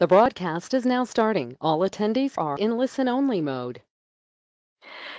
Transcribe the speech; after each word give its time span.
The 0.00 0.06
broadcast 0.06 0.74
is 0.74 0.86
now 0.86 1.02
starting. 1.02 1.56
All 1.60 1.80
attendees 1.80 2.38
are 2.38 2.56
in 2.56 2.78
listen-only 2.78 3.40
mode. 3.40 3.80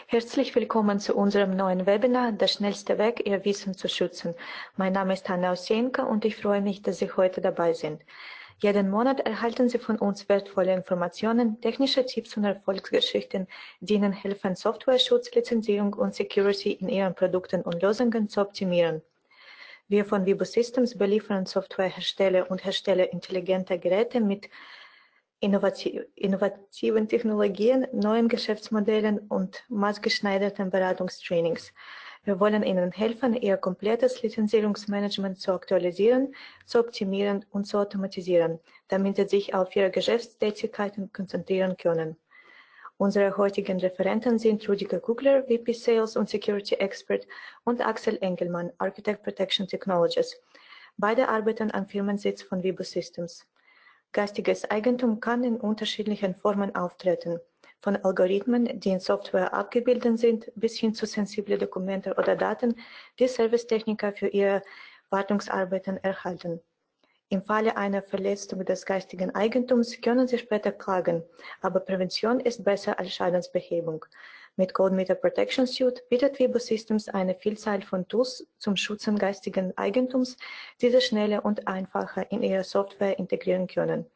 Herzlich 0.08 0.56
willkommen 0.56 1.02
zu 1.02 1.18
unserem 1.18 1.58
neuen 1.58 1.86
Webinar 1.86 2.32
Der 2.32 2.48
schnellste 2.48 2.98
Weg, 2.98 3.28
Ihr 3.28 3.44
Wissen 3.44 3.74
zu 3.74 3.90
schützen. 3.90 4.36
Mein 4.78 4.94
Name 4.94 5.12
ist 5.16 5.28
Hanna 5.28 5.52
Osienka 5.52 6.04
und 6.04 6.24
ich 6.24 6.38
freue 6.38 6.62
mich, 6.62 6.82
dass 6.82 7.00
Sie 7.00 7.12
heute 7.12 7.42
dabei 7.42 7.74
sind. 7.74 8.06
Jeden 8.60 8.90
Monat 8.90 9.20
erhalten 9.20 9.68
Sie 9.68 9.80
von 9.80 9.98
uns 9.98 10.30
wertvolle 10.30 10.74
Informationen, 10.74 11.60
technische 11.60 12.06
Tipps 12.06 12.38
und 12.38 12.46
Erfolgsgeschichten, 12.46 13.48
die 13.82 13.96
Ihnen 13.96 14.14
helfen, 14.14 14.56
Softwareschutz, 14.56 15.30
Lizenzierung 15.36 15.94
und 15.94 16.16
Security 16.16 16.72
in 16.72 16.88
Ihren 16.88 17.16
Produkten 17.16 17.64
und 17.64 17.82
Lösungen 17.82 18.30
zu 18.30 18.40
optimieren. 18.40 19.02
Wir 19.92 20.06
von 20.06 20.24
Vibo 20.28 20.46
Systems 20.46 20.96
beliefern 20.96 21.48
Softwarehersteller 21.48 22.52
und 22.52 22.64
Hersteller 22.64 23.12
intelligenter 23.12 23.80
Geräte 23.80 24.20
mit 24.20 24.48
innovativen 25.40 27.08
Technologien, 27.08 27.88
neuen 27.92 28.28
Geschäftsmodellen 28.28 29.18
und 29.30 29.64
maßgeschneiderten 29.68 30.70
Beratungstrainings. 30.70 31.74
Wir 32.24 32.40
wollen 32.40 32.62
Ihnen 32.62 32.92
helfen, 32.92 33.34
Ihr 33.34 33.58
komplettes 33.58 34.22
Lizenzierungsmanagement 34.22 35.40
zu 35.40 35.54
aktualisieren, 35.54 36.36
zu 36.68 36.82
optimieren 36.82 37.44
und 37.50 37.66
zu 37.66 37.80
automatisieren, 37.80 38.60
damit 38.90 39.16
Sie 39.16 39.28
sich 39.28 39.56
auf 39.56 39.76
Ihre 39.76 39.90
Geschäftstätigkeiten 39.90 41.12
konzentrieren 41.12 41.78
können. 41.78 42.16
Unsere 43.02 43.38
heutigen 43.38 43.80
Referenten 43.80 44.38
sind 44.40 44.68
Rüdiger 44.68 45.00
Kugler, 45.00 45.44
VP 45.44 45.72
Sales 45.72 46.18
und 46.18 46.28
Security 46.28 46.76
Expert 46.76 47.26
und 47.64 47.80
Axel 47.80 48.18
Engelmann, 48.20 48.74
Architect 48.78 49.24
Protection 49.24 49.66
Technologies. 49.70 50.38
Beide 50.98 51.30
arbeiten 51.30 51.74
am 51.74 51.88
Firmensitz 51.88 52.42
von 52.42 52.62
Vibo 52.62 52.84
Systems. 52.84 53.48
Geistiges 54.12 54.70
Eigentum 54.70 55.22
kann 55.22 55.46
in 55.46 55.56
unterschiedlichen 55.56 56.36
Formen 56.36 56.76
auftreten, 56.76 57.40
von 57.80 57.96
Algorithmen, 57.96 58.82
die 58.82 58.90
in 58.90 59.00
Software 59.00 59.54
abgebildet 59.54 60.20
sind, 60.20 60.52
bis 60.56 60.78
hin 60.78 60.94
zu 60.94 61.06
sensible 61.06 61.58
Dokumente 61.58 62.16
oder 62.16 62.36
Daten, 62.36 62.76
die 63.18 63.30
Servicetechniker 63.30 64.12
für 64.12 64.28
ihre 64.28 64.62
Wartungsarbeiten 65.10 66.04
erhalten. 66.04 66.60
Im 67.32 67.44
Falle 67.44 67.78
einer 67.78 68.02
Verletzung 68.02 68.66
des 68.66 68.88
geistigen 68.88 69.36
Eigentums 69.36 70.02
können 70.02 70.28
Sie 70.28 70.40
später 70.40 70.72
klagen, 70.72 71.24
aber 71.62 71.80
Prävention 71.80 72.40
ist 72.40 72.64
besser 72.64 72.98
als 72.98 73.14
Schadensbehebung. 73.14 74.04
Mit 74.56 74.74
CodeMeter 74.74 75.14
Protection 75.14 75.68
Suite 75.68 76.02
bietet 76.10 76.40
Vibo 76.40 76.58
Systems 76.58 77.08
eine 77.08 77.36
Vielzahl 77.36 77.84
von 77.84 78.08
Tools 78.08 78.48
zum 78.58 78.76
Schützen 78.76 79.20
geistigen 79.20 79.78
Eigentums, 79.78 80.38
die 80.82 80.90
Sie 80.90 81.02
schneller 81.02 81.46
und 81.46 81.68
einfacher 81.68 82.32
in 82.32 82.42
Ihre 82.42 82.64
Software 82.64 83.20
integrieren 83.20 83.68
können. 83.68 84.08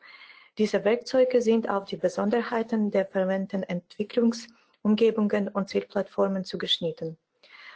Diese 0.58 0.84
Werkzeuge 0.84 1.40
sind 1.44 1.70
auf 1.70 1.86
die 1.86 1.98
Besonderheiten 1.98 2.90
der 2.90 3.06
verwendeten 3.06 3.62
Entwicklungsumgebungen 3.62 5.50
und 5.50 5.70
Zielplattformen 5.70 6.46
zugeschnitten. 6.46 7.16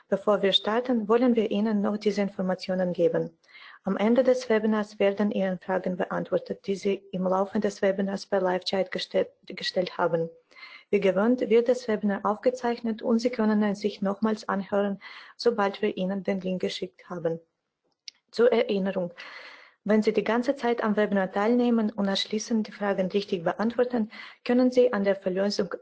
Bevor 0.10 0.42
wir 0.42 0.54
starten, 0.54 1.08
wollen 1.08 1.36
wir 1.36 1.52
Ihnen 1.52 1.82
noch 1.82 1.98
diese 1.98 2.22
Informationen 2.22 2.94
geben. 2.94 3.38
Am 3.84 3.96
Ende 3.98 4.24
des 4.24 4.50
Webinars 4.50 5.00
werden 5.00 5.32
Ihre 5.32 5.58
Fragen 5.58 5.98
beantwortet, 5.98 6.68
die 6.68 6.76
Sie 6.76 7.04
im 7.12 7.24
Laufe 7.24 7.60
des 7.60 7.82
Webinars 7.82 8.26
per 8.26 8.42
Live-Chat 8.42 8.92
gestellt, 8.92 9.30
gestellt 9.46 9.98
haben. 9.98 10.30
Wie 10.90 11.00
gewohnt 11.00 11.42
wird 11.42 11.68
das 11.68 11.88
Webinar 11.88 12.22
aufgezeichnet 12.24 13.02
und 13.02 13.20
Sie 13.20 13.30
können 13.30 13.62
es 13.64 13.82
sich 13.82 14.02
nochmals 14.02 14.48
anhören, 14.48 15.00
sobald 15.36 15.82
wir 15.82 15.96
Ihnen 15.98 16.24
den 16.24 16.40
Link 16.42 16.62
geschickt 16.62 17.10
haben. 17.10 17.40
Zur 18.32 18.52
Erinnerung, 18.52 19.14
wenn 19.84 20.02
Sie 20.02 20.12
die 20.12 20.24
ganze 20.24 20.58
Zeit 20.58 20.84
am 20.84 20.98
Webinar 20.98 21.32
teilnehmen 21.32 21.90
und 21.90 22.10
anschließend 22.10 22.68
die 22.68 22.74
Fragen 22.74 23.08
richtig 23.08 23.46
beantworten, 23.46 24.12
können 24.44 24.70
Sie 24.70 24.92
an 24.92 25.06
der 25.06 25.16
Verlosung 25.16 25.74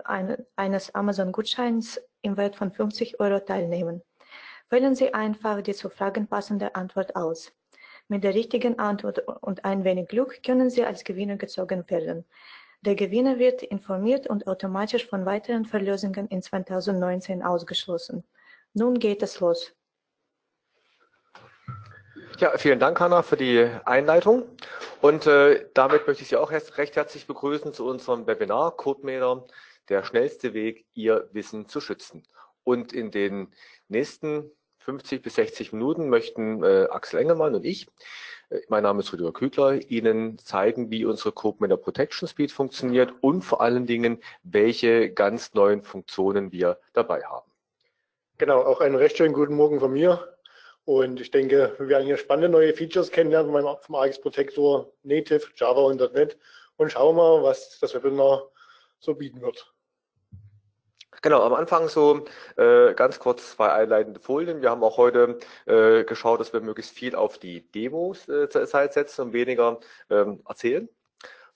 eines 0.56 0.94
Amazon-Gutscheins 0.94 2.00
im 2.22 2.38
Wert 2.38 2.56
von 2.56 2.72
50 2.72 3.20
Euro 3.20 3.40
teilnehmen. 3.40 4.04
Wählen 4.70 4.96
Sie 4.96 5.14
einfach 5.14 5.62
die 5.62 5.74
zu 5.74 5.90
Fragen 5.90 6.28
passende 6.28 6.76
Antwort 6.76 7.16
aus. 7.16 7.52
Mit 8.08 8.24
der 8.24 8.36
richtigen 8.36 8.78
Antwort 8.78 9.20
und 9.42 9.66
ein 9.66 9.84
wenig 9.84 10.08
Glück 10.10 10.44
können 10.44 10.70
Sie 10.70 10.86
als 10.86 11.04
Gewinner 11.04 11.38
gezogen 11.38 11.90
werden. 11.90 12.26
Der 12.82 12.96
Gewinner 12.96 13.40
wird 13.40 13.64
informiert 13.64 14.28
und 14.28 14.46
automatisch 14.46 15.08
von 15.08 15.26
weiteren 15.26 15.66
Verlosungen 15.66 16.28
in 16.28 16.44
2019 16.44 17.42
ausgeschlossen. 17.42 18.24
Nun 18.74 19.00
geht 19.00 19.24
es 19.24 19.40
los. 19.40 19.74
Ja, 22.40 22.58
vielen 22.58 22.80
Dank, 22.80 23.00
Hanna, 23.00 23.24
für 23.24 23.38
die 23.38 23.68
Einleitung. 23.86 24.44
Und 25.02 25.26
äh, 25.26 25.68
damit 25.74 26.06
möchte 26.06 26.24
ich 26.24 26.30
Sie 26.30 26.36
auch 26.36 26.52
recht 26.52 26.96
herzlich 26.96 27.26
begrüßen 27.26 27.74
zu 27.74 27.88
unserem 27.88 28.28
Webinar 28.28 28.76
CodeMeter, 28.76 29.46
der 29.90 30.04
schnellste 30.04 30.54
Weg, 30.54 30.86
Ihr 30.94 31.30
Wissen 31.32 31.68
zu 31.68 31.80
schützen. 31.80 32.24
Und 32.64 32.94
in 32.94 33.10
den 33.10 33.54
nächsten 33.88 34.52
50 34.86 35.24
bis 35.24 35.36
60 35.36 35.74
Minuten 35.74 36.10
möchten 36.10 36.64
äh, 36.64 36.88
Axel 36.92 37.20
Engelmann 37.20 37.56
und 37.56 37.66
ich, 37.66 37.88
äh, 38.52 38.60
mein 38.70 38.84
Name 38.84 39.02
ist 39.02 39.12
Rüdiger 39.12 39.34
Kügler, 39.34 39.82
Ihnen 39.90 40.38
zeigen, 40.38 40.92
wie 40.92 41.06
unsere 41.06 41.32
CodeMeter 41.32 41.78
Protection 41.78 42.28
Speed 42.28 42.52
funktioniert 42.52 43.12
und 43.22 43.42
vor 43.42 43.62
allen 43.62 43.88
Dingen, 43.88 44.22
welche 44.44 45.12
ganz 45.12 45.56
neuen 45.56 45.82
Funktionen 45.82 46.52
wir 46.52 46.78
dabei 46.94 47.24
haben. 47.24 47.52
Genau, 48.38 48.62
auch 48.62 48.80
einen 48.80 48.96
recht 48.96 49.18
schönen 49.18 49.34
guten 49.34 49.56
Morgen 49.56 49.80
von 49.80 49.92
mir. 49.92 50.36
Und 50.84 51.20
ich 51.20 51.32
denke, 51.32 51.74
wir 51.80 51.88
werden 51.88 52.06
hier 52.06 52.18
spannende 52.18 52.50
neue 52.50 52.74
Features 52.74 53.10
kennenlernen 53.10 53.52
vom 53.82 53.96
AX 53.96 54.22
Protector 54.22 54.92
Native, 55.02 55.48
Java 55.56 55.82
und 55.82 56.00
.NET 56.14 56.38
und 56.78 56.92
schauen 56.92 57.16
mal, 57.16 57.42
was 57.42 57.80
das 57.80 57.96
Webinar 57.96 58.52
so 59.00 59.16
bieten 59.16 59.42
wird. 59.42 59.74
Genau, 61.22 61.44
am 61.44 61.54
Anfang 61.54 61.88
so 61.90 62.26
äh, 62.58 62.94
ganz 62.94 63.20
kurz 63.20 63.52
zwei 63.52 63.72
einleitende 63.72 64.20
Folien. 64.20 64.62
Wir 64.62 64.70
haben 64.70 64.84
auch 64.84 64.98
heute 64.98 65.40
äh, 65.66 66.04
geschaut, 66.04 66.40
dass 66.40 66.54
wir 66.54 66.62
möglichst 66.62 66.92
viel 66.94 67.16
auf 67.16 67.38
die 67.38 67.62
Demos 67.72 68.28
äh, 68.30 68.50
zur 68.50 68.66
Zeit 68.68 68.94
setzen 68.94 69.22
und 69.22 69.34
weniger 69.34 69.80
ähm, 70.10 70.42
erzählen. 70.48 70.90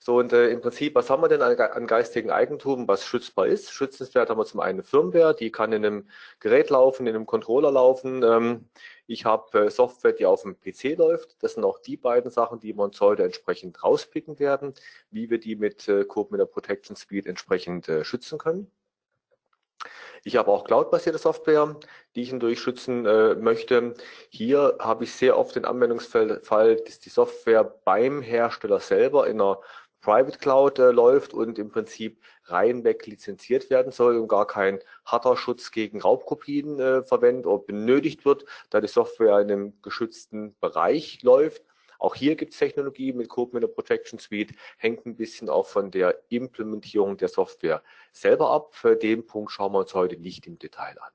So, 0.02 0.16
und 0.16 0.32
äh, 0.32 0.48
im 0.48 0.62
Prinzip, 0.62 0.94
was 0.94 1.10
haben 1.10 1.22
wir 1.22 1.28
denn 1.28 1.42
an, 1.42 1.58
an 1.58 1.86
geistigen 1.86 2.30
Eigentum, 2.30 2.88
was 2.88 3.04
schützbar 3.04 3.46
ist? 3.48 3.70
Schützenswert 3.70 4.30
haben 4.30 4.38
wir 4.38 4.46
zum 4.46 4.60
einen 4.60 4.78
eine 4.78 4.82
Firmware, 4.82 5.34
die 5.34 5.52
kann 5.52 5.72
in 5.72 5.84
einem 5.84 6.08
Gerät 6.40 6.70
laufen, 6.70 7.06
in 7.06 7.14
einem 7.14 7.26
Controller 7.26 7.70
laufen. 7.70 8.22
Ähm, 8.22 8.70
ich 9.06 9.26
habe 9.26 9.66
äh, 9.66 9.70
Software, 9.70 10.12
die 10.12 10.24
auf 10.24 10.42
dem 10.42 10.58
PC 10.58 10.96
läuft. 10.96 11.42
Das 11.42 11.52
sind 11.54 11.64
auch 11.64 11.78
die 11.80 11.98
beiden 11.98 12.30
Sachen, 12.30 12.60
die 12.60 12.74
wir 12.74 12.82
uns 12.82 12.98
heute 13.00 13.24
entsprechend 13.24 13.82
rauspicken 13.84 14.38
werden, 14.38 14.72
wie 15.10 15.28
wir 15.28 15.38
die 15.38 15.56
mit 15.56 15.86
äh, 15.86 16.04
Code 16.06 16.30
mit 16.30 16.40
der 16.40 16.46
Protection 16.46 16.96
Speed 16.96 17.26
entsprechend 17.26 17.88
äh, 17.90 18.02
schützen 18.02 18.38
können. 18.38 18.70
Ich 20.24 20.36
habe 20.36 20.50
auch 20.50 20.64
cloud-basierte 20.64 21.18
Software, 21.18 21.76
die 22.14 22.22
ich 22.22 22.32
natürlich 22.32 22.60
schützen 22.60 23.06
äh, 23.06 23.34
möchte. 23.34 23.94
Hier 24.28 24.76
habe 24.78 25.04
ich 25.04 25.12
sehr 25.12 25.38
oft 25.38 25.56
den 25.56 25.64
Anwendungsfall, 25.64 26.40
dass 26.84 27.00
die 27.00 27.08
Software 27.08 27.64
beim 27.64 28.22
Hersteller 28.22 28.80
selber 28.80 29.26
in 29.26 29.40
einer 29.40 29.60
Private 30.00 30.38
Cloud 30.38 30.78
äh, 30.78 30.90
läuft 30.90 31.34
und 31.34 31.58
im 31.58 31.70
Prinzip 31.70 32.22
reinweg 32.44 33.06
lizenziert 33.06 33.70
werden 33.70 33.92
soll 33.92 34.16
und 34.16 34.28
gar 34.28 34.46
kein 34.46 34.80
harter 35.04 35.36
Schutz 35.36 35.70
gegen 35.70 36.00
Raubkopien 36.00 36.80
äh, 36.80 37.02
verwendet 37.02 37.46
oder 37.46 37.62
benötigt 37.62 38.24
wird, 38.24 38.44
da 38.70 38.80
die 38.80 38.88
Software 38.88 39.40
in 39.40 39.50
einem 39.50 39.82
geschützten 39.82 40.56
Bereich 40.60 41.22
läuft. 41.22 41.62
Auch 42.00 42.14
hier 42.14 42.34
gibt 42.34 42.54
es 42.54 42.58
Technologie 42.58 43.12
mit 43.12 43.28
CodeMeter 43.28 43.68
Protection 43.68 44.18
Suite, 44.18 44.54
hängt 44.78 45.06
ein 45.06 45.16
bisschen 45.16 45.48
auch 45.48 45.66
von 45.66 45.90
der 45.90 46.18
Implementierung 46.30 47.16
der 47.18 47.28
Software 47.28 47.82
selber 48.12 48.50
ab. 48.50 48.74
Für 48.74 48.96
den 48.96 49.26
Punkt 49.26 49.52
schauen 49.52 49.72
wir 49.72 49.80
uns 49.80 49.94
heute 49.94 50.16
nicht 50.16 50.46
im 50.46 50.58
Detail 50.58 50.98
an. 51.00 51.12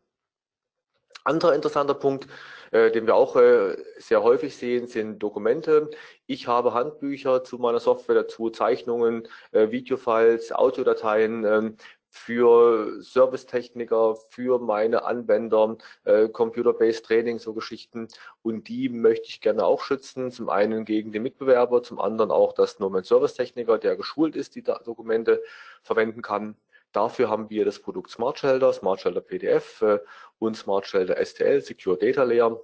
Anderer 1.25 1.55
interessanter 1.55 1.95
Punkt, 1.95 2.27
äh, 2.69 2.91
den 2.91 3.07
wir 3.07 3.15
auch 3.15 3.35
äh, 3.35 3.75
sehr 3.97 4.21
häufig 4.21 4.55
sehen, 4.55 4.85
sind 4.85 5.17
Dokumente. 5.17 5.89
Ich 6.27 6.47
habe 6.47 6.75
Handbücher 6.75 7.43
zu 7.43 7.57
meiner 7.57 7.79
Software 7.79 8.13
dazu, 8.13 8.51
Zeichnungen, 8.51 9.27
äh, 9.51 9.71
Videofiles, 9.71 10.51
Audiodateien. 10.51 11.77
Für 12.17 13.01
Servicetechniker, 13.01 14.15
für 14.29 14.57
meine 14.57 15.03
Anwender, 15.03 15.77
äh, 16.05 16.29
Computer-Based 16.29 17.05
Training, 17.05 17.39
so 17.39 17.53
Geschichten. 17.53 18.07
Und 18.41 18.69
die 18.69 18.87
möchte 18.87 19.27
ich 19.27 19.41
gerne 19.41 19.65
auch 19.65 19.81
schützen. 19.81 20.31
Zum 20.31 20.49
einen 20.49 20.85
gegen 20.85 21.11
den 21.11 21.23
Mitbewerber, 21.23 21.83
zum 21.83 21.99
anderen 21.99 22.31
auch, 22.31 22.53
dass 22.53 22.79
nur 22.79 22.89
mein 22.89 23.03
Servicetechniker, 23.03 23.77
der 23.77 23.97
geschult 23.97 24.35
ist, 24.37 24.55
die 24.55 24.63
Dokumente 24.63 25.43
verwenden 25.83 26.21
kann. 26.21 26.55
Dafür 26.93 27.29
haben 27.29 27.49
wir 27.49 27.65
das 27.65 27.79
Produkt 27.79 28.09
Smart 28.09 28.39
Shelter, 28.39 28.71
Smart 28.71 29.01
Shelter 29.01 29.21
PDF 29.21 29.81
äh, 29.81 29.99
und 30.39 30.55
Smart 30.55 30.87
Shelter 30.87 31.23
STL, 31.23 31.61
Secure 31.61 31.97
Data 31.97 32.23
Layer 32.23 32.59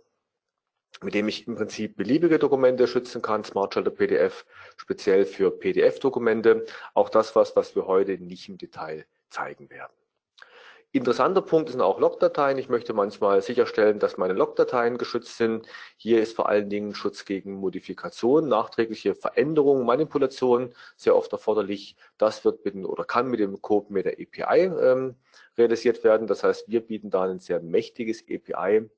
mit 1.03 1.13
dem 1.13 1.27
ich 1.27 1.47
im 1.47 1.55
Prinzip 1.55 1.95
beliebige 1.97 2.37
Dokumente 2.39 2.87
schützen 2.87 3.21
kann, 3.21 3.43
Smart 3.43 3.73
Shelter 3.73 3.91
PDF, 3.91 4.45
speziell 4.77 5.25
für 5.25 5.51
PDF-Dokumente. 5.51 6.65
Auch 6.93 7.09
das 7.09 7.35
was, 7.35 7.55
was 7.55 7.75
wir 7.75 7.87
heute 7.87 8.17
nicht 8.17 8.49
im 8.49 8.57
Detail 8.57 9.05
zeigen 9.31 9.69
werden. 9.69 9.93
Interessanter 10.93 11.41
Punkt 11.41 11.69
sind 11.69 11.79
auch 11.79 12.01
Logdateien. 12.01 12.57
Ich 12.57 12.67
möchte 12.67 12.93
manchmal 12.93 13.41
sicherstellen, 13.41 13.97
dass 13.99 14.17
meine 14.17 14.33
Logdateien 14.33 14.97
geschützt 14.97 15.37
sind. 15.37 15.65
Hier 15.95 16.21
ist 16.21 16.35
vor 16.35 16.49
allen 16.49 16.69
Dingen 16.69 16.93
Schutz 16.95 17.23
gegen 17.23 17.53
Modifikation, 17.53 18.49
nachträgliche 18.49 19.15
Veränderungen, 19.15 19.85
Manipulationen 19.85 20.75
sehr 20.97 21.15
oft 21.15 21.31
erforderlich. 21.31 21.95
Das 22.17 22.43
wird 22.43 22.65
mit 22.65 22.75
oder 22.85 23.05
kann 23.05 23.29
mit 23.29 23.39
dem 23.39 23.61
Code 23.61 23.93
mit 23.93 24.05
der 24.05 24.17
API 24.19 24.65
ähm, 24.65 25.15
realisiert 25.57 26.03
werden. 26.03 26.27
Das 26.27 26.43
heißt, 26.43 26.67
wir 26.67 26.81
bieten 26.81 27.09
da 27.09 27.23
ein 27.23 27.39
sehr 27.39 27.61
mächtiges 27.61 28.25
API, 28.29 28.89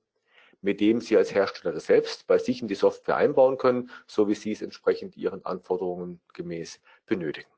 mit 0.62 0.82
dem 0.82 1.00
Sie 1.00 1.16
als 1.16 1.32
Hersteller 1.36 1.80
selbst 1.80 2.26
bei 2.26 2.40
sich 2.40 2.64
in 2.64 2.68
die 2.68 2.74
Software 2.74 3.18
einbauen 3.18 3.60
können, 3.60 3.92
so 4.08 4.28
wie 4.28 4.36
Sie 4.36 4.52
es 4.52 4.64
entsprechend 4.64 5.16
Ihren 5.16 5.46
Anforderungen 5.46 6.22
gemäß 6.34 6.82
benötigen. 7.06 7.53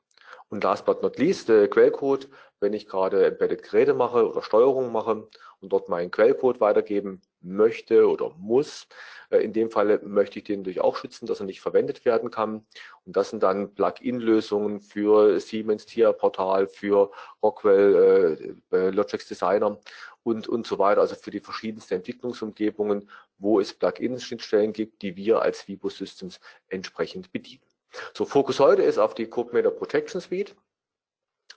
Und 0.49 0.63
last 0.63 0.85
but 0.85 1.01
not 1.01 1.17
least, 1.17 1.49
äh, 1.49 1.67
Quellcode, 1.67 2.29
wenn 2.59 2.73
ich 2.73 2.87
gerade 2.87 3.25
Embedded 3.25 3.63
Geräte 3.63 3.93
mache 3.93 4.29
oder 4.29 4.41
Steuerung 4.41 4.91
mache 4.91 5.27
und 5.59 5.73
dort 5.73 5.89
meinen 5.89 6.11
Quellcode 6.11 6.61
weitergeben 6.61 7.21
möchte 7.41 8.09
oder 8.09 8.31
muss. 8.37 8.87
Äh, 9.29 9.39
in 9.39 9.53
dem 9.53 9.71
Fall 9.71 9.99
möchte 10.03 10.39
ich 10.39 10.45
den 10.45 10.59
natürlich 10.59 10.81
auch 10.81 10.95
schützen, 10.95 11.25
dass 11.25 11.39
er 11.39 11.45
nicht 11.45 11.61
verwendet 11.61 12.05
werden 12.05 12.31
kann. 12.31 12.65
Und 13.05 13.15
das 13.15 13.29
sind 13.29 13.43
dann 13.43 13.73
Plugin-Lösungen 13.73 14.81
für 14.81 15.39
Siemens 15.39 15.85
TIA 15.85 16.11
Portal, 16.11 16.67
für 16.67 17.11
Rockwell 17.41 18.55
äh, 18.71 18.75
äh, 18.75 18.89
Logix 18.89 19.27
Designer 19.27 19.79
und, 20.23 20.47
und 20.47 20.65
so 20.65 20.79
weiter, 20.79 21.01
also 21.01 21.15
für 21.15 21.31
die 21.31 21.39
verschiedensten 21.39 21.95
Entwicklungsumgebungen, 21.95 23.09
wo 23.37 23.59
es 23.59 23.73
Plugin-Schnittstellen 23.73 24.73
gibt, 24.73 25.01
die 25.01 25.15
wir 25.15 25.41
als 25.41 25.67
Vibo 25.67 25.89
Systems 25.89 26.39
entsprechend 26.69 27.31
bedienen. 27.31 27.64
So, 28.13 28.25
Fokus 28.25 28.59
heute 28.59 28.83
ist 28.83 28.97
auf 28.97 29.13
die 29.13 29.27
CodeMeter 29.27 29.71
Protection 29.71 30.21
Suite. 30.21 30.55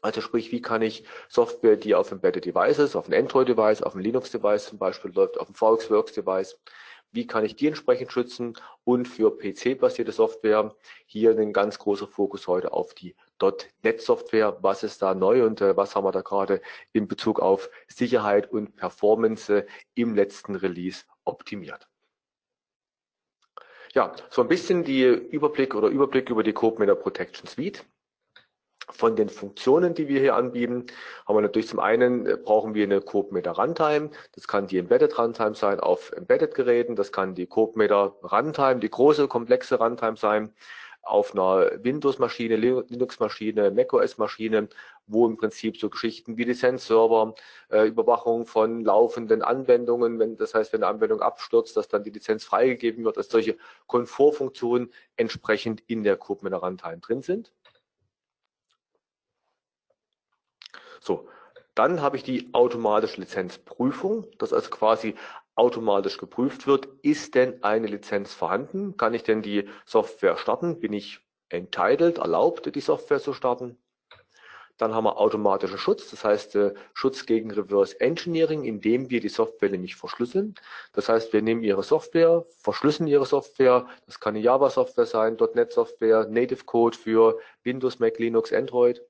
Also 0.00 0.20
sprich, 0.20 0.52
wie 0.52 0.62
kann 0.62 0.82
ich 0.82 1.04
Software, 1.28 1.76
die 1.76 1.94
auf 1.94 2.12
Embedded 2.12 2.44
Devices, 2.44 2.94
auf 2.94 3.08
ein 3.08 3.14
Android-Device, 3.14 3.82
auf 3.82 3.94
ein 3.94 4.00
Linux-Device 4.00 4.66
zum 4.66 4.78
Beispiel 4.78 5.12
läuft, 5.12 5.40
auf 5.40 5.48
ein 5.48 5.54
VxWorks-Device, 5.54 6.60
wie 7.10 7.26
kann 7.26 7.44
ich 7.44 7.56
die 7.56 7.66
entsprechend 7.66 8.12
schützen 8.12 8.54
und 8.84 9.08
für 9.08 9.36
PC-basierte 9.36 10.12
Software 10.12 10.74
hier 11.06 11.36
ein 11.38 11.52
ganz 11.52 11.78
großer 11.78 12.06
Fokus 12.06 12.46
heute 12.46 12.72
auf 12.72 12.94
die 12.94 13.16
.NET-Software. 13.82 14.58
Was 14.60 14.82
ist 14.82 15.02
da 15.02 15.14
neu 15.14 15.44
und 15.44 15.60
äh, 15.60 15.76
was 15.76 15.96
haben 15.96 16.04
wir 16.04 16.12
da 16.12 16.20
gerade 16.20 16.60
in 16.92 17.08
Bezug 17.08 17.40
auf 17.40 17.70
Sicherheit 17.88 18.52
und 18.52 18.76
Performance 18.76 19.60
äh, 19.60 19.66
im 19.94 20.14
letzten 20.14 20.54
Release 20.54 21.04
optimiert? 21.24 21.88
Ja, 23.98 24.12
so 24.30 24.42
ein 24.42 24.46
bisschen 24.46 24.84
die 24.84 25.02
Überblick 25.02 25.74
oder 25.74 25.88
Überblick 25.88 26.30
über 26.30 26.44
die 26.44 26.52
CodeMeter 26.52 26.94
Protection 26.94 27.48
Suite. 27.48 27.84
Von 28.90 29.16
den 29.16 29.28
Funktionen, 29.28 29.92
die 29.92 30.06
wir 30.06 30.20
hier 30.20 30.36
anbieten, 30.36 30.86
haben 31.26 31.36
wir 31.36 31.40
natürlich 31.40 31.66
zum 31.66 31.80
einen 31.80 32.24
äh, 32.24 32.36
brauchen 32.36 32.74
wir 32.74 32.84
eine 32.84 33.00
CodeMeter 33.00 33.50
Runtime. 33.50 34.10
Das 34.36 34.46
kann 34.46 34.68
die 34.68 34.78
Embedded 34.78 35.18
Runtime 35.18 35.56
sein 35.56 35.80
auf 35.80 36.12
Embedded 36.12 36.54
Geräten. 36.54 36.94
Das 36.94 37.10
kann 37.10 37.34
die 37.34 37.48
CodeMeter 37.48 38.14
Runtime, 38.22 38.78
die 38.78 38.88
große 38.88 39.26
komplexe 39.26 39.80
Runtime 39.80 40.16
sein 40.16 40.54
auf 41.02 41.32
einer 41.32 41.70
Windows-Maschine, 41.82 42.56
Linux-Maschine, 42.56 43.70
macOS-Maschine, 43.70 44.68
wo 45.06 45.26
im 45.26 45.36
Prinzip 45.36 45.78
so 45.78 45.88
Geschichten 45.88 46.36
wie 46.36 46.44
Lizenzserver, 46.44 47.34
äh, 47.70 47.86
Überwachung 47.86 48.46
von 48.46 48.84
laufenden 48.84 49.42
Anwendungen, 49.42 50.18
wenn 50.18 50.36
das 50.36 50.54
heißt, 50.54 50.72
wenn 50.72 50.82
eine 50.82 50.92
Anwendung 50.92 51.22
abstürzt, 51.22 51.76
dass 51.76 51.88
dann 51.88 52.04
die 52.04 52.10
Lizenz 52.10 52.44
freigegeben 52.44 53.04
wird, 53.04 53.16
dass 53.16 53.28
solche 53.28 53.56
Komfortfunktionen 53.86 54.92
entsprechend 55.16 55.82
in 55.86 56.04
der 56.04 56.16
CodeMeter 56.16 56.58
Runtime 56.58 56.98
drin 56.98 57.22
sind. 57.22 57.52
So, 61.00 61.28
dann 61.78 62.02
habe 62.02 62.16
ich 62.16 62.24
die 62.24 62.52
automatische 62.54 63.20
Lizenzprüfung, 63.20 64.26
dass 64.38 64.52
also 64.52 64.68
quasi 64.68 65.14
automatisch 65.54 66.18
geprüft 66.18 66.66
wird, 66.66 66.88
ist 67.02 67.36
denn 67.36 67.62
eine 67.62 67.86
Lizenz 67.86 68.34
vorhanden? 68.34 68.96
Kann 68.96 69.14
ich 69.14 69.22
denn 69.22 69.42
die 69.42 69.68
Software 69.86 70.36
starten? 70.36 70.80
Bin 70.80 70.92
ich 70.92 71.20
entitled, 71.50 72.18
erlaubt, 72.18 72.74
die 72.74 72.80
Software 72.80 73.20
zu 73.20 73.32
starten? 73.32 73.78
Dann 74.76 74.92
haben 74.92 75.04
wir 75.04 75.18
automatischen 75.18 75.78
Schutz, 75.78 76.10
das 76.10 76.24
heißt 76.24 76.56
äh, 76.56 76.74
Schutz 76.94 77.26
gegen 77.26 77.50
Reverse 77.52 78.00
Engineering, 78.00 78.64
indem 78.64 79.10
wir 79.10 79.20
die 79.20 79.28
Software 79.28 79.70
nämlich 79.70 79.94
verschlüsseln. 79.94 80.56
Das 80.92 81.08
heißt, 81.08 81.32
wir 81.32 81.42
nehmen 81.42 81.62
Ihre 81.62 81.82
Software, 81.84 82.44
verschlüsseln 82.58 83.08
Ihre 83.08 83.26
Software, 83.26 83.86
das 84.06 84.18
kann 84.18 84.34
eine 84.34 84.44
Java-Software 84.44 85.06
sein, 85.06 85.36
.NET-Software, 85.36 86.26
Native 86.28 86.64
Code 86.64 86.96
für 86.96 87.38
Windows, 87.62 87.98
Mac, 88.00 88.18
Linux, 88.18 88.52
Android 88.52 89.02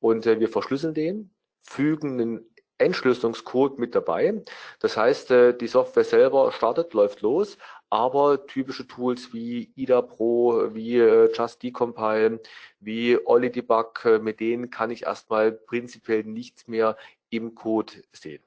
und 0.00 0.26
äh, 0.26 0.38
wir 0.38 0.48
verschlüsseln 0.50 0.92
den, 0.92 1.30
fügen 1.66 2.20
einen 2.20 2.50
Entschlüsselungscode 2.78 3.78
mit 3.78 3.94
dabei. 3.94 4.42
Das 4.80 4.96
heißt, 4.96 5.30
äh, 5.30 5.56
die 5.56 5.66
Software 5.66 6.04
selber 6.04 6.52
startet, 6.52 6.92
läuft 6.94 7.22
los, 7.22 7.56
aber 7.90 8.46
typische 8.46 8.86
Tools 8.86 9.32
wie 9.32 9.72
IDA 9.76 10.02
Pro, 10.02 10.74
wie 10.74 10.98
äh, 10.98 11.32
Just 11.32 11.62
Decompile, 11.62 12.40
wie 12.80 13.18
Olli 13.26 13.50
Debug, 13.50 14.04
äh, 14.04 14.18
mit 14.18 14.40
denen 14.40 14.70
kann 14.70 14.90
ich 14.90 15.04
erstmal 15.04 15.52
prinzipiell 15.52 16.24
nichts 16.24 16.68
mehr 16.68 16.96
im 17.30 17.54
Code 17.54 17.92
sehen. 18.12 18.45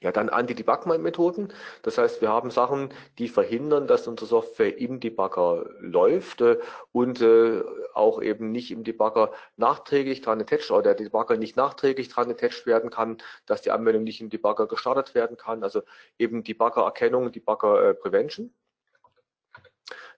Ja, 0.00 0.12
dann 0.12 0.28
Anti-Debug-Methoden. 0.28 1.52
Das 1.82 1.98
heißt, 1.98 2.20
wir 2.20 2.28
haben 2.28 2.50
Sachen, 2.50 2.90
die 3.18 3.28
verhindern, 3.28 3.86
dass 3.86 4.06
unsere 4.06 4.26
Software 4.28 4.76
im 4.76 5.00
Debugger 5.00 5.66
läuft 5.80 6.40
äh, 6.40 6.58
und 6.92 7.22
äh, 7.22 7.62
auch 7.94 8.20
eben 8.20 8.50
nicht 8.52 8.70
im 8.70 8.84
Debugger 8.84 9.32
nachträglich 9.56 10.20
dran 10.20 10.40
attached 10.40 10.70
oder 10.70 10.82
der 10.82 10.94
Debugger 10.94 11.36
nicht 11.36 11.56
nachträglich 11.56 12.08
dran 12.08 12.30
attached 12.30 12.66
werden 12.66 12.90
kann, 12.90 13.18
dass 13.46 13.62
die 13.62 13.70
Anwendung 13.70 14.04
nicht 14.04 14.20
im 14.20 14.30
Debugger 14.30 14.66
gestartet 14.66 15.14
werden 15.14 15.36
kann. 15.36 15.62
Also 15.62 15.82
eben 16.18 16.42
Debugger-Erkennung, 16.44 17.32
Debugger-Prevention. 17.32 18.52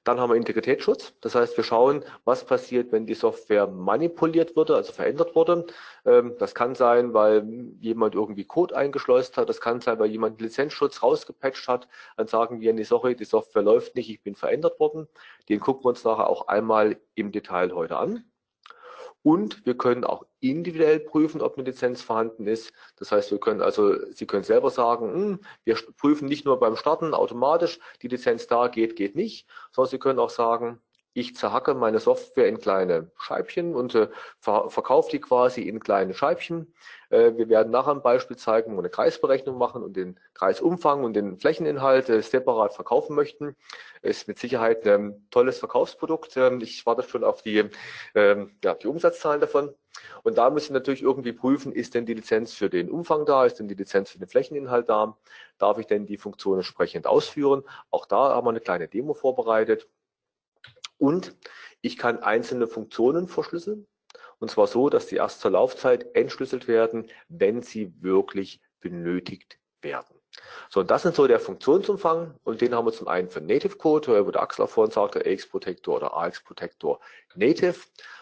Dann 0.06 0.20
haben 0.20 0.30
wir 0.30 0.36
Integritätsschutz. 0.36 1.14
Das 1.20 1.34
heißt, 1.34 1.56
wir 1.56 1.64
schauen, 1.64 2.04
was 2.24 2.46
passiert, 2.46 2.92
wenn 2.92 3.06
die 3.06 3.14
Software 3.14 3.66
manipuliert 3.66 4.54
wurde, 4.54 4.76
also 4.76 4.92
verändert 4.92 5.34
wurde. 5.34 5.66
Ähm, 6.04 6.36
das 6.38 6.54
kann 6.54 6.76
sein, 6.76 7.12
weil 7.12 7.44
jemand 7.80 8.14
irgendwie 8.14 8.44
Code 8.44 8.76
eingeschleust 8.76 9.36
hat. 9.36 9.48
Das 9.48 9.60
kann 9.60 9.80
sein, 9.80 9.98
weil 9.98 10.10
jemand 10.12 10.40
Lizenzschutz 10.40 11.02
rausgepatcht 11.02 11.66
hat. 11.66 11.88
Dann 12.16 12.28
sagen 12.28 12.60
wir, 12.60 12.72
nee, 12.72 12.84
sorry, 12.84 13.16
die 13.16 13.24
Software 13.24 13.62
läuft 13.62 13.96
nicht, 13.96 14.08
ich 14.08 14.22
bin 14.22 14.36
verändert 14.36 14.78
worden. 14.78 15.08
Den 15.48 15.58
gucken 15.58 15.84
wir 15.84 15.88
uns 15.88 16.04
nachher 16.04 16.30
auch 16.30 16.46
einmal 16.46 16.98
im 17.16 17.32
Detail 17.32 17.74
heute 17.74 17.96
an. 17.96 18.24
Und 19.26 19.66
wir 19.66 19.76
können 19.76 20.04
auch 20.04 20.24
individuell 20.38 21.00
prüfen, 21.00 21.40
ob 21.40 21.58
eine 21.58 21.68
Lizenz 21.68 22.00
vorhanden 22.00 22.46
ist. 22.46 22.72
Das 22.94 23.10
heißt, 23.10 23.32
wir 23.32 23.40
können 23.40 23.60
also, 23.60 23.96
Sie 24.12 24.24
können 24.24 24.44
selber 24.44 24.70
sagen, 24.70 25.12
hm, 25.12 25.40
wir 25.64 25.76
prüfen 25.96 26.28
nicht 26.28 26.44
nur 26.44 26.60
beim 26.60 26.76
Starten 26.76 27.12
automatisch, 27.12 27.80
die 28.02 28.06
Lizenz 28.06 28.46
da 28.46 28.68
geht, 28.68 28.94
geht 28.94 29.16
nicht, 29.16 29.48
sondern 29.72 29.90
Sie 29.90 29.98
können 29.98 30.20
auch 30.20 30.30
sagen, 30.30 30.80
ich 31.16 31.34
zerhacke 31.34 31.72
meine 31.72 31.98
Software 31.98 32.46
in 32.46 32.58
kleine 32.58 33.10
Scheibchen 33.16 33.74
und 33.74 33.94
äh, 33.94 34.08
ver 34.38 34.68
verkaufe 34.68 35.10
die 35.10 35.18
quasi 35.18 35.62
in 35.62 35.80
kleine 35.80 36.12
Scheibchen. 36.12 36.74
Äh, 37.08 37.32
wir 37.36 37.48
werden 37.48 37.72
nachher 37.72 37.92
ein 37.92 38.02
Beispiel 38.02 38.36
zeigen, 38.36 38.72
wo 38.72 38.76
wir 38.76 38.80
eine 38.80 38.90
Kreisberechnung 38.90 39.56
machen 39.56 39.82
und 39.82 39.96
den 39.96 40.20
Kreisumfang 40.34 41.04
und 41.04 41.14
den 41.14 41.38
Flächeninhalt 41.38 42.10
äh, 42.10 42.20
separat 42.20 42.74
verkaufen 42.74 43.16
möchten. 43.16 43.56
Ist 44.02 44.28
mit 44.28 44.38
Sicherheit 44.38 44.86
ein 44.86 45.26
tolles 45.30 45.58
Verkaufsprodukt. 45.58 46.36
Ähm, 46.36 46.60
ich 46.60 46.84
warte 46.84 47.02
schon 47.02 47.24
auf 47.24 47.40
die, 47.40 47.64
ähm, 48.14 48.58
ja, 48.62 48.74
die 48.74 48.86
Umsatzzahlen 48.86 49.40
davon. 49.40 49.74
Und 50.22 50.36
da 50.36 50.50
müssen 50.50 50.74
wir 50.74 50.80
natürlich 50.80 51.02
irgendwie 51.02 51.32
prüfen, 51.32 51.72
ist 51.72 51.94
denn 51.94 52.04
die 52.04 52.12
Lizenz 52.12 52.52
für 52.52 52.68
den 52.68 52.90
Umfang 52.90 53.24
da, 53.24 53.46
ist 53.46 53.58
denn 53.58 53.68
die 53.68 53.74
Lizenz 53.74 54.10
für 54.10 54.18
den 54.18 54.28
Flächeninhalt 54.28 54.90
da, 54.90 55.16
darf 55.56 55.78
ich 55.78 55.86
denn 55.86 56.04
die 56.04 56.18
Funktion 56.18 56.58
entsprechend 56.58 57.06
ausführen. 57.06 57.62
Auch 57.90 58.04
da 58.04 58.34
haben 58.34 58.44
wir 58.44 58.50
eine 58.50 58.60
kleine 58.60 58.88
Demo 58.88 59.14
vorbereitet. 59.14 59.88
Und 60.98 61.36
ich 61.80 61.96
kann 61.96 62.22
einzelne 62.22 62.66
Funktionen 62.66 63.28
verschlüsseln. 63.28 63.86
Und 64.38 64.50
zwar 64.50 64.66
so, 64.66 64.90
dass 64.90 65.06
die 65.06 65.16
erst 65.16 65.40
zur 65.40 65.52
Laufzeit 65.52 66.14
entschlüsselt 66.14 66.68
werden, 66.68 67.10
wenn 67.28 67.62
sie 67.62 67.92
wirklich 68.02 68.60
benötigt 68.80 69.58
werden. 69.80 70.16
So, 70.68 70.80
und 70.80 70.90
das 70.90 71.02
sind 71.02 71.14
so 71.14 71.26
der 71.26 71.40
Funktionsumfang 71.40 72.34
und 72.44 72.60
den 72.60 72.74
haben 72.74 72.86
wir 72.86 72.92
zum 72.92 73.08
einen 73.08 73.30
für 73.30 73.40
Native 73.40 73.76
Code, 73.76 74.26
wo 74.26 74.30
der 74.30 74.42
auch 74.42 74.68
vorhin 74.68 74.92
sagte, 74.92 75.24
AX 75.24 75.48
Protector 75.48 75.96
oder 75.96 76.14
AX 76.14 76.42
Protector 76.42 77.00
Native. 77.34 77.76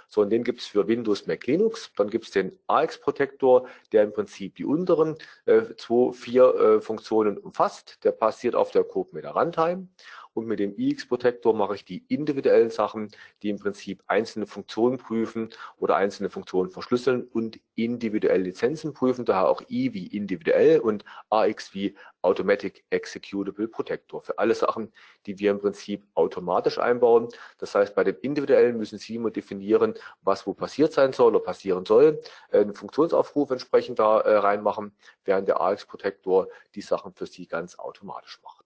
So, 0.08 0.20
und 0.20 0.30
den 0.30 0.44
gibt 0.44 0.60
es 0.60 0.66
für 0.66 0.86
Windows, 0.86 1.26
Mac, 1.26 1.46
Linux. 1.46 1.90
Dann 1.96 2.08
gibt 2.08 2.26
es 2.26 2.30
den 2.30 2.56
AX 2.68 3.00
Protector, 3.00 3.66
der 3.90 4.04
im 4.04 4.12
Prinzip 4.12 4.54
die 4.54 4.64
unteren 4.64 5.16
äh, 5.46 5.62
zwei, 5.76 6.12
vier 6.12 6.54
äh, 6.54 6.80
Funktionen 6.80 7.36
umfasst. 7.38 8.04
Der 8.04 8.12
passiert 8.12 8.54
auf 8.54 8.70
der 8.70 8.84
CodeMeter 8.84 9.30
Runtime. 9.30 9.88
Und 10.34 10.46
mit 10.46 10.58
dem 10.58 10.76
iX-Protektor 10.76 11.54
mache 11.54 11.76
ich 11.76 11.84
die 11.84 12.04
individuellen 12.08 12.70
Sachen, 12.70 13.10
die 13.42 13.50
im 13.50 13.58
Prinzip 13.58 14.02
einzelne 14.08 14.46
Funktionen 14.46 14.98
prüfen 14.98 15.50
oder 15.78 15.96
einzelne 15.96 16.28
Funktionen 16.28 16.70
verschlüsseln 16.70 17.22
und 17.22 17.60
individuell 17.76 18.42
Lizenzen 18.42 18.92
prüfen, 18.92 19.24
daher 19.24 19.48
auch 19.48 19.62
I 19.70 19.94
wie 19.94 20.08
individuell 20.08 20.80
und 20.80 21.04
AX 21.30 21.72
wie 21.74 21.94
Automatic 22.22 22.84
Executable 22.90 23.68
Protector 23.68 24.22
für 24.22 24.38
alle 24.38 24.54
Sachen, 24.54 24.92
die 25.26 25.38
wir 25.38 25.50
im 25.50 25.60
Prinzip 25.60 26.04
automatisch 26.14 26.78
einbauen. 26.78 27.28
Das 27.58 27.74
heißt, 27.74 27.94
bei 27.94 28.02
dem 28.02 28.16
individuellen 28.22 28.76
müssen 28.76 28.98
Sie 28.98 29.16
immer 29.16 29.30
definieren, 29.30 29.94
was 30.22 30.46
wo 30.46 30.54
passiert 30.54 30.92
sein 30.92 31.12
soll 31.12 31.34
oder 31.34 31.44
passieren 31.44 31.84
soll, 31.84 32.20
einen 32.50 32.74
Funktionsaufruf 32.74 33.50
entsprechend 33.50 33.98
da 33.98 34.20
äh, 34.20 34.36
reinmachen, 34.36 34.92
während 35.24 35.48
der 35.48 35.60
AX 35.60 35.86
Protector 35.86 36.48
die 36.74 36.82
Sachen 36.82 37.12
für 37.12 37.26
Sie 37.26 37.46
ganz 37.46 37.78
automatisch 37.78 38.40
macht. 38.42 38.63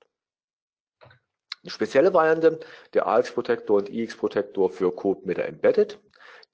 Spezielle 1.66 2.14
Variante, 2.14 2.60
der 2.94 3.06
AX 3.06 3.32
Protector 3.32 3.78
und 3.78 3.88
iX 3.88 4.16
Protector 4.16 4.70
für 4.70 4.94
Code 4.94 5.34
der 5.34 5.48
Embedded. 5.48 5.98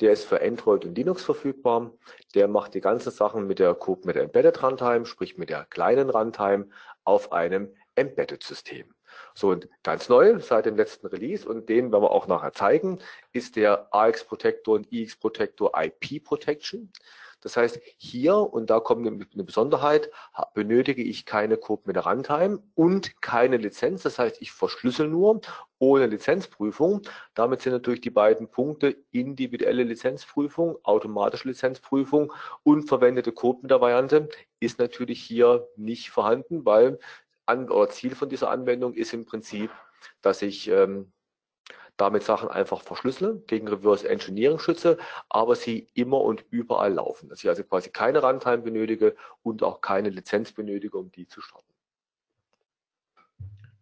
Der 0.01 0.13
ist 0.13 0.25
für 0.25 0.41
Android 0.41 0.85
und 0.85 0.97
Linux 0.97 1.23
verfügbar. 1.23 1.93
Der 2.35 2.49
macht 2.49 2.75
die 2.75 2.81
ganzen 2.81 3.13
Sachen 3.13 3.47
mit 3.47 3.59
der 3.59 3.75
Code 3.75 4.13
der 4.13 4.23
Embedded 4.23 4.63
Runtime, 4.63 5.07
sprich 5.07 5.37
mit 5.37 5.51
der 5.51 5.67
kleinen 5.67 6.11
Runtime 6.11 6.69
auf 7.05 7.33
einem 7.33 7.75
Embedded-System. 7.95 8.94
So, 9.37 9.51
und 9.51 9.69
ganz 9.83 10.09
neu 10.09 10.39
seit 10.39 10.67
dem 10.67 10.77
letzten 10.77 11.09
Release, 11.09 11.49
und 11.49 11.69
den 11.69 11.91
werden 11.91 12.03
wir 12.03 12.13
auch 12.13 12.29
nachher 12.29 12.53
zeigen, 12.53 13.01
ist 13.33 13.57
der 13.57 13.89
AX 13.93 14.25
Protector 14.25 14.77
und 14.77 14.93
iX 14.93 15.17
Protector 15.17 15.73
IP 15.77 16.23
Protection. 16.23 16.93
Das 17.45 17.59
heißt, 17.59 17.79
hier, 17.99 18.37
und 18.37 18.71
da 18.71 18.81
kommt 18.81 19.07
eine 19.07 19.45
Besonderheit, 19.45 20.11
benötige 20.55 21.03
ich 21.03 21.27
keine 21.27 21.59
Code 21.59 21.83
mit 21.85 21.95
der 21.95 22.07
Runtime 22.07 22.63
und 22.75 23.21
keine 23.21 23.59
Lizenz. 23.59 24.03
Das 24.03 24.19
heißt, 24.19 24.41
ich 24.41 24.51
verschlüssel 24.51 25.09
nur 25.09 25.43
ohne 25.79 26.07
Lizenzprüfung. 26.07 27.03
Damit 27.35 27.61
sind 27.61 27.75
natürlich 27.75 28.01
die 28.01 28.09
beiden 28.09 28.49
Punkte 28.49 28.97
individuelle 29.11 29.83
Lizenzprüfung, 29.83 30.79
automatische 30.85 31.49
Lizenzprüfung 31.49 32.33
und 32.63 32.89
verwendete 32.89 33.33
Code 33.33 33.59
mit 33.61 33.71
der 33.71 33.83
Variante 33.83 34.31
ist 34.59 34.79
natürlich 34.79 35.23
hier 35.23 35.69
nicht 35.77 36.11
vorhanden, 36.11 36.65
weil 36.65 36.99
an, 37.47 37.71
oder 37.71 37.91
Ziel 37.91 38.15
von 38.15 38.29
dieser 38.29 38.51
Anwendung 38.51 38.95
ist 38.95 39.13
im 39.13 39.25
Prinzip, 39.25 39.71
dass 40.23 40.43
ich 40.43 40.69
ähm, 40.69 41.13
damit 41.97 42.25
Sachen 42.25 42.49
einfach 42.49 42.83
verschlüssele, 42.83 43.43
gegen 43.47 43.69
Reverse 43.69 44.09
Engineering 44.09 44.59
schütze, 44.59 44.99
aber 45.29 45.55
sie 45.55 45.87
immer 45.95 46.21
und 46.21 46.45
überall 46.51 46.95
laufen. 46.95 47.29
Dass 47.29 47.43
ich 47.43 47.49
also 47.49 47.63
quasi 47.63 47.91
keine 47.91 48.21
Runtime 48.21 48.59
benötige 48.59 49.15
und 49.43 49.63
auch 49.63 49.81
keine 49.81 50.11
Lizenz 50.11 50.53
benötige, 50.53 50.99
um 50.99 51.13
die 51.13 51.27
zu 51.29 51.41
starten. 51.41 51.73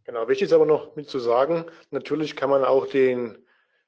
Genau, 0.05 0.29
wichtig 0.29 0.47
ist 0.47 0.53
aber 0.53 0.67
noch 0.67 0.97
mit 0.97 1.09
zu 1.09 1.21
sagen, 1.21 1.65
natürlich 1.91 2.37
kann 2.37 2.51
man 2.51 2.65
auch 2.65 2.87
den 2.87 3.39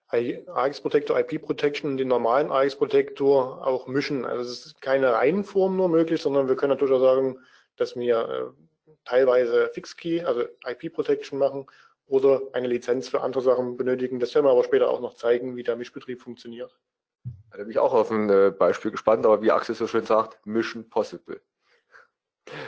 AX 0.09 0.81
Protector, 0.81 1.19
IP 1.19 1.43
Protection 1.43 1.91
und 1.91 1.97
den 1.97 2.09
normalen 2.09 2.53
AX 2.53 2.77
Protector 2.77 3.67
auch 3.67 3.89
mischen. 3.89 4.25
Also 4.25 4.43
es 4.43 4.67
ist 4.67 4.81
keine 4.81 5.13
Reihenform 5.13 5.77
nur 5.77 5.89
möglich, 5.89 6.23
sondern 6.23 6.49
wir 6.49 6.57
können 6.57 6.71
natürlich 6.71 6.95
auch 6.95 7.01
sagen, 7.01 7.41
dass 7.77 7.97
wir 7.97 8.29
äh, 8.29 8.65
teilweise 9.05 9.71
Fixkey, 9.73 10.23
also 10.23 10.45
IP 10.67 10.93
Protection 10.93 11.39
machen 11.39 11.67
oder 12.07 12.43
eine 12.53 12.69
Lizenz 12.69 13.09
für 13.09 13.21
andere 13.23 13.43
Sachen 13.43 13.77
benötigen. 13.77 14.21
Das 14.21 14.35
werden 14.35 14.47
wir 14.47 14.51
aber 14.51 14.65
später 14.65 14.89
auch 14.89 15.01
noch 15.01 15.15
zeigen, 15.15 15.57
wie 15.57 15.63
der 15.63 15.77
Mischbetrieb 15.77 16.23
funktioniert. 16.23 16.77
Da 17.51 17.59
bin 17.59 17.71
ich 17.71 17.79
auch 17.79 17.95
auf 17.95 18.11
ein 18.11 18.29
äh, 18.29 18.51
Beispiel 18.51 18.91
gespannt, 18.91 19.25
aber 19.25 19.41
wie 19.43 19.51
Axel 19.51 19.75
so 19.75 19.87
schön 19.87 20.05
sagt, 20.05 20.45
Mission 20.45 20.89
Possible. 20.89 21.41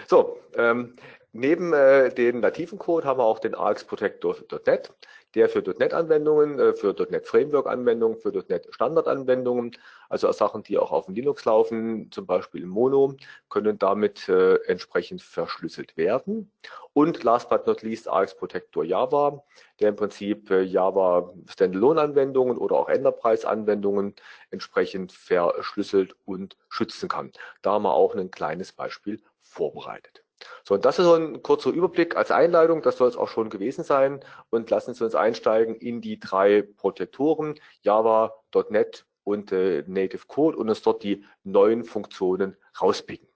So, 0.07 0.41
ähm, 0.55 0.97
neben 1.33 1.73
äh, 1.73 2.15
den 2.15 2.41
nativen 2.41 2.79
Code 2.79 3.07
haben 3.07 3.19
wir 3.19 3.25
auch 3.25 3.39
den 3.39 3.55
AX 3.55 3.85
Protector.NET 3.85 4.95
der 5.37 5.51
für 5.51 5.61
.NET-Anwendungen, 5.61 6.59
äh, 6.59 6.73
für 6.73 6.97
.NET 7.11 7.27
Framework-Anwendungen, 7.27 8.17
für 8.19 8.33
.NET 8.49 8.69
Standard-Anwendungen, 8.71 9.77
also 10.09 10.33
Sachen, 10.33 10.63
die 10.63 10.79
auch 10.79 10.93
auf 10.93 11.07
dem 11.07 11.15
Linux 11.15 11.45
laufen, 11.45 12.11
zum 12.11 12.27
Beispiel 12.27 12.63
im 12.63 12.71
Mono, 12.71 13.15
können 13.51 13.79
damit 13.79 14.29
äh, 14.31 14.55
entsprechend 14.65 15.23
verschlüsselt 15.23 15.97
werden. 15.99 16.51
Und 16.95 17.23
last 17.23 17.51
but 17.51 17.67
not 17.67 17.83
least 17.83 18.09
AX 18.09 18.35
Protector 18.35 18.83
Java, 18.83 19.45
der 19.79 19.91
im 19.91 19.97
Prinzip 19.97 20.51
äh, 20.51 20.63
Java 20.63 21.35
Standalone-Anwendungen 21.47 22.57
oder 22.57 22.77
auch 22.77 22.89
Enterprise-Anwendungen 22.89 24.15
entsprechend 24.51 25.13
verschlüsselt 25.13 26.17
und 26.25 26.57
schützen 26.71 27.11
kann. 27.11 27.31
Da 27.61 27.73
haben 27.73 27.83
wir 27.83 27.93
auch 27.93 28.15
ein 28.15 28.31
kleines 28.31 28.73
Beispiel 28.73 29.23
vorbereitet. 29.43 30.26
So, 30.65 30.75
und 30.75 30.85
das 30.85 30.99
ist 30.99 31.05
so 31.05 31.15
ein 31.15 31.43
kurzer 31.43 31.71
Überblick 31.71 32.17
als 32.17 32.31
Einleitung. 32.31 32.83
Das 32.83 32.99
soll 32.99 33.09
es 33.09 33.17
auch 33.17 33.29
schon 33.29 33.51
gewesen 33.51 33.85
sein. 33.85 34.21
Und 34.51 34.71
lassen 34.71 34.95
Sie 34.95 35.05
uns 35.05 35.15
einsteigen 35.15 35.77
in 35.77 36.01
die 36.01 36.19
drei 36.19 36.63
Protektoren 36.63 37.59
Java, 37.83 38.35
.NET 38.69 39.07
und 39.25 39.53
äh, 39.53 39.85
Native 39.87 40.27
Code 40.27 40.57
und 40.57 40.69
uns 40.69 40.83
dort 40.83 41.03
die 41.03 41.25
neuen 41.43 41.85
Funktionen 41.85 42.57
rauspicken. 42.81 43.29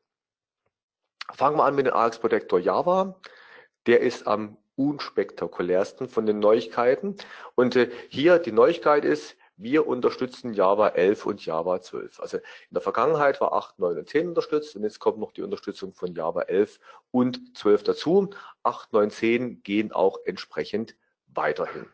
Fangen 1.32 1.56
wir 1.56 1.64
an 1.64 1.74
mit 1.74 1.86
dem 1.86 1.94
AX 1.94 2.18
Protector 2.18 2.58
Java. 2.58 3.20
Der 3.86 4.00
ist 4.00 4.26
am 4.26 4.56
unspektakulärsten 4.76 6.08
von 6.08 6.26
den 6.26 6.38
Neuigkeiten. 6.38 7.16
Und 7.54 7.76
äh, 7.76 7.90
hier 8.08 8.38
die 8.38 8.52
Neuigkeit 8.52 9.04
ist, 9.04 9.36
wir 9.62 9.86
unterstützen 9.86 10.54
Java 10.54 10.88
11 10.88 11.26
und 11.26 11.44
Java 11.44 11.80
12. 11.80 12.20
Also 12.20 12.38
in 12.38 12.42
der 12.72 12.80
Vergangenheit 12.80 13.40
war 13.40 13.52
8, 13.52 13.78
9 13.78 13.98
und 13.98 14.08
10 14.08 14.28
unterstützt 14.28 14.74
und 14.74 14.82
jetzt 14.84 15.00
kommt 15.00 15.18
noch 15.18 15.32
die 15.32 15.42
Unterstützung 15.42 15.92
von 15.92 16.14
Java 16.14 16.42
11 16.42 16.80
und 17.10 17.56
12 17.56 17.82
dazu. 17.84 18.30
8, 18.62 18.92
9, 18.92 19.10
10 19.10 19.62
gehen 19.62 19.92
auch 19.92 20.18
entsprechend 20.24 20.96
weiterhin. 21.28 21.86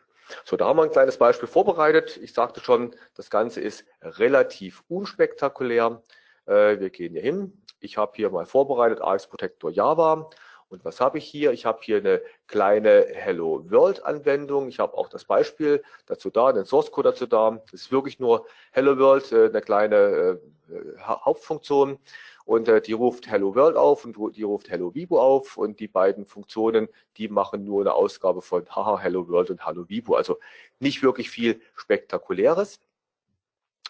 So, 0.44 0.56
da 0.56 0.66
haben 0.66 0.78
wir 0.78 0.84
ein 0.84 0.90
kleines 0.90 1.18
Beispiel 1.18 1.48
vorbereitet. 1.48 2.16
Ich 2.16 2.32
sagte 2.32 2.60
schon, 2.60 2.94
das 3.14 3.30
Ganze 3.30 3.60
ist 3.60 3.84
relativ 4.02 4.82
unspektakulär. 4.88 6.02
Äh, 6.46 6.80
wir 6.80 6.90
gehen 6.90 7.12
hier 7.12 7.22
hin. 7.22 7.62
Ich 7.80 7.96
habe 7.96 8.12
hier 8.14 8.30
mal 8.30 8.46
vorbereitet 8.46 9.00
AX 9.02 9.26
Protector 9.26 9.70
Java. 9.70 10.30
Und 10.68 10.84
was 10.84 11.00
habe 11.00 11.18
ich 11.18 11.24
hier? 11.24 11.52
Ich 11.52 11.64
habe 11.64 11.78
hier 11.82 11.98
eine 11.98 12.20
kleine 12.48 13.06
Hello 13.12 13.64
World 13.70 14.04
Anwendung. 14.04 14.68
Ich 14.68 14.80
habe 14.80 14.94
auch 14.94 15.08
das 15.08 15.24
Beispiel 15.24 15.82
dazu 16.06 16.28
da, 16.28 16.52
den 16.52 16.64
Source 16.64 16.90
Code 16.90 17.10
dazu 17.10 17.26
da. 17.26 17.62
Das 17.70 17.82
ist 17.82 17.92
wirklich 17.92 18.18
nur 18.18 18.46
Hello 18.72 18.98
World, 18.98 19.30
äh, 19.30 19.46
eine 19.46 19.60
kleine 19.60 20.40
äh, 20.68 21.00
Hauptfunktion. 21.00 21.98
Und 22.44 22.68
äh, 22.68 22.80
die 22.80 22.94
ruft 22.94 23.28
Hello 23.28 23.54
World 23.54 23.76
auf 23.76 24.04
und 24.04 24.16
die 24.36 24.42
ruft 24.42 24.68
Hello 24.68 24.92
Vivo 24.94 25.20
auf. 25.20 25.56
Und 25.56 25.78
die 25.78 25.88
beiden 25.88 26.26
Funktionen, 26.26 26.88
die 27.16 27.28
machen 27.28 27.64
nur 27.64 27.82
eine 27.82 27.94
Ausgabe 27.94 28.42
von 28.42 28.66
Haha 28.68 28.98
Hello 28.98 29.28
World 29.28 29.50
und 29.50 29.64
Hello 29.64 29.88
Vivo. 29.88 30.14
Also 30.14 30.38
nicht 30.80 31.02
wirklich 31.02 31.30
viel 31.30 31.60
Spektakuläres. 31.76 32.80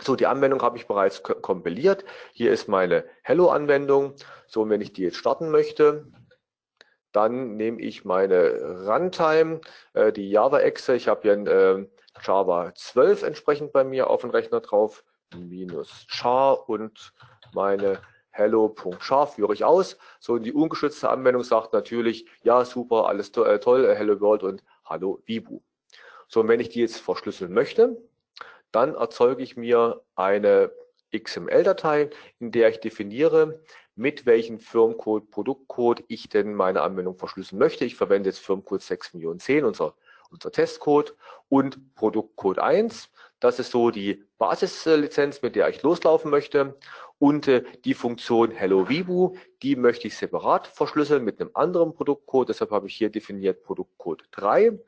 So, 0.02 0.14
die 0.14 0.26
Anwendung 0.26 0.60
habe 0.60 0.76
ich 0.76 0.86
bereits 0.86 1.22
kompiliert. 1.22 2.04
Hier 2.34 2.52
ist 2.52 2.68
meine 2.68 3.06
Hello-Anwendung. 3.22 4.14
So, 4.46 4.60
und 4.62 4.68
wenn 4.68 4.82
ich 4.82 4.92
die 4.92 5.02
jetzt 5.02 5.16
starten 5.16 5.50
möchte, 5.50 6.06
dann 7.16 7.56
nehme 7.56 7.80
ich 7.80 8.04
meine 8.04 8.84
Runtime, 8.86 9.62
äh, 9.94 10.12
die 10.12 10.28
Java-Exe. 10.28 10.96
Ich 10.96 11.08
habe 11.08 11.22
hier 11.22 11.32
ein 11.32 11.46
äh, 11.46 11.86
Java 12.22 12.74
12 12.74 13.22
entsprechend 13.22 13.72
bei 13.72 13.84
mir 13.84 14.10
auf 14.10 14.20
dem 14.20 14.28
Rechner 14.28 14.60
drauf, 14.60 15.02
minus 15.34 16.04
char 16.08 16.68
und 16.68 17.14
meine 17.54 18.02
hello.char 18.32 19.28
führe 19.28 19.54
ich 19.54 19.64
aus. 19.64 19.96
So, 20.20 20.34
und 20.34 20.42
die 20.42 20.52
ungeschützte 20.52 21.08
Anwendung 21.08 21.42
sagt 21.42 21.72
natürlich, 21.72 22.26
ja, 22.42 22.66
super, 22.66 23.08
alles 23.08 23.32
to 23.32 23.44
äh, 23.44 23.58
toll, 23.60 23.90
Hello 23.96 24.20
World 24.20 24.42
und 24.42 24.62
Hallo 24.84 25.22
Vibu. 25.24 25.62
So, 26.28 26.40
und 26.40 26.48
wenn 26.48 26.60
ich 26.60 26.68
die 26.68 26.80
jetzt 26.80 27.00
verschlüsseln 27.00 27.50
möchte, 27.50 27.96
dann 28.72 28.94
erzeuge 28.94 29.42
ich 29.42 29.56
mir 29.56 30.02
eine 30.16 30.70
XML-Datei, 31.16 32.10
in 32.40 32.52
der 32.52 32.68
ich 32.68 32.80
definiere, 32.80 33.58
mit 33.96 34.26
welchem 34.26 34.60
Firmcode, 34.60 35.30
Produktcode 35.30 36.04
ich 36.08 36.28
denn 36.28 36.54
meine 36.54 36.82
Anwendung 36.82 37.16
verschlüsseln 37.16 37.58
möchte. 37.58 37.84
Ich 37.84 37.96
verwende 37.96 38.28
jetzt 38.28 38.38
Firmcode 38.38 38.82
6.010, 38.82 39.64
unser, 39.64 39.94
unser 40.30 40.52
Testcode 40.52 41.16
und 41.48 41.94
Produktcode 41.94 42.58
1. 42.58 43.10
Das 43.40 43.58
ist 43.58 43.70
so 43.70 43.90
die 43.90 44.22
Basislizenz, 44.38 45.42
mit 45.42 45.56
der 45.56 45.68
ich 45.70 45.82
loslaufen 45.82 46.30
möchte. 46.30 46.76
Und 47.18 47.48
äh, 47.48 47.64
die 47.84 47.94
Funktion 47.94 48.50
Hello 48.50 48.88
Vibu, 48.88 49.36
die 49.62 49.74
möchte 49.74 50.06
ich 50.06 50.16
separat 50.16 50.66
verschlüsseln 50.66 51.24
mit 51.24 51.40
einem 51.40 51.50
anderen 51.54 51.94
Produktcode. 51.94 52.50
Deshalb 52.50 52.70
habe 52.70 52.88
ich 52.88 52.94
hier 52.94 53.08
definiert 53.08 53.62
Produktcode 53.62 54.24
3 54.32 54.78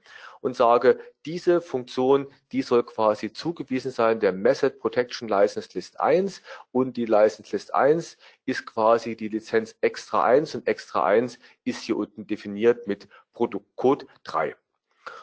und 0.40 0.54
sage, 0.54 1.00
diese 1.24 1.60
Funktion, 1.60 2.26
die 2.52 2.62
soll 2.62 2.84
quasi 2.84 3.32
zugewiesen 3.32 3.90
sein 3.90 4.20
der 4.20 4.32
Method 4.32 4.76
Protection 4.78 5.26
License 5.26 5.70
List 5.72 6.00
1 6.00 6.42
und 6.70 6.96
die 6.96 7.06
License 7.06 7.50
List 7.52 7.74
1 7.74 8.18
ist 8.44 8.66
quasi 8.66 9.16
die 9.16 9.28
Lizenz 9.28 9.74
extra 9.80 10.24
1 10.24 10.54
und 10.54 10.66
extra 10.66 11.04
1 11.04 11.38
ist 11.64 11.82
hier 11.82 11.96
unten 11.96 12.26
definiert 12.26 12.86
mit 12.86 13.08
Produktcode 13.32 14.06
3. 14.24 14.54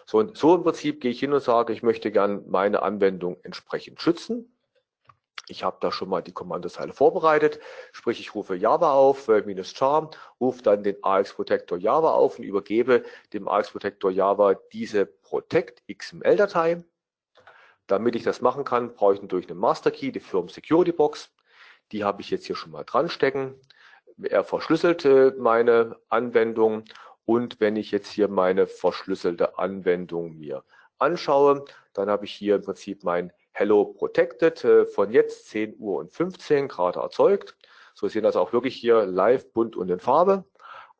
So, 0.06 0.18
und 0.18 0.38
so 0.38 0.56
im 0.56 0.64
Prinzip 0.64 1.02
gehe 1.02 1.12
ich 1.12 1.20
hin 1.20 1.34
und 1.34 1.42
sage, 1.42 1.72
ich 1.72 1.84
möchte 1.84 2.12
gern 2.12 2.44
meine 2.50 2.82
Anwendung 2.82 3.38
entsprechend 3.44 4.02
schützen. 4.02 4.55
Ich 5.48 5.64
habe 5.64 5.78
da 5.80 5.92
schon 5.92 6.10
mal 6.10 6.22
die 6.22 6.34
Kommandozeile 6.34 6.94
vorbereitet, 6.94 7.60
sprich 7.92 8.20
ich 8.20 8.34
rufe 8.34 8.56
Java 8.56 8.92
auf, 8.92 9.28
äh, 9.28 9.44
minus 9.46 9.74
char, 9.74 10.10
rufe 10.40 10.64
dann 10.64 10.84
den 10.84 10.98
AX 11.04 11.34
Protector 11.34 11.78
Java 11.78 12.12
auf 12.12 12.40
und 12.40 12.46
übergebe 12.46 13.04
dem 13.34 13.48
AX 13.48 13.72
Protector 13.72 14.10
Java 14.12 14.56
diese 14.74 15.06
Protect 15.06 15.84
XML 15.88 16.36
Datei. 16.36 16.84
Damit 17.88 18.16
ich 18.16 18.24
das 18.24 18.42
machen 18.42 18.64
kann, 18.64 18.96
brauche 18.96 19.14
ich 19.14 19.20
durch 19.22 19.46
eine 19.46 19.56
Master 19.56 19.92
Key, 19.92 20.12
die 20.12 20.20
Firm 20.20 20.50
Security 20.50 20.92
Box. 20.92 21.32
Die 21.92 22.04
habe 22.04 22.22
ich 22.22 22.32
jetzt 22.32 22.48
hier 22.48 22.56
schon 22.56 22.72
mal 22.72 22.84
dran 22.84 23.10
stecken. 23.10 23.54
Er 24.24 24.44
verschlüsselt 24.44 25.06
äh, 25.06 25.34
meine 25.38 26.00
Anwendung 26.10 26.86
und 27.26 27.60
wenn 27.60 27.76
ich 27.76 27.92
jetzt 27.92 28.10
hier 28.10 28.28
meine 28.28 28.66
verschlüsselte 28.66 29.58
Anwendung 29.60 30.38
mir 30.38 30.64
anschaue, 31.00 31.66
dann 31.94 32.10
habe 32.10 32.26
ich 32.26 32.34
hier 32.34 32.56
im 32.56 32.62
Prinzip 32.62 33.04
mein 33.04 33.32
Hello 33.58 33.86
Protected 33.86 34.66
äh, 34.66 34.86
von 34.86 35.14
jetzt 35.14 35.48
10 35.48 35.78
Uhr 35.80 36.00
und 36.00 36.12
15 36.12 36.68
gerade 36.68 37.00
erzeugt. 37.00 37.56
So 37.94 38.10
sehen 38.10 38.24
das 38.24 38.36
auch 38.36 38.52
wirklich 38.52 38.76
hier 38.76 39.06
live, 39.06 39.50
bunt 39.54 39.78
und 39.78 39.90
in 39.90 40.02
Farbe. 40.02 40.44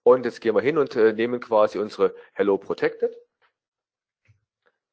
Und 0.04 0.24
jetzt 0.24 0.40
gehen 0.40 0.56
wir 0.56 0.62
hin 0.62 0.78
und 0.78 0.96
äh, 0.96 1.12
nehmen 1.12 1.42
quasi 1.42 1.80
unsere 1.80 2.16
Hello 2.32 2.58
Protected. 2.58 3.14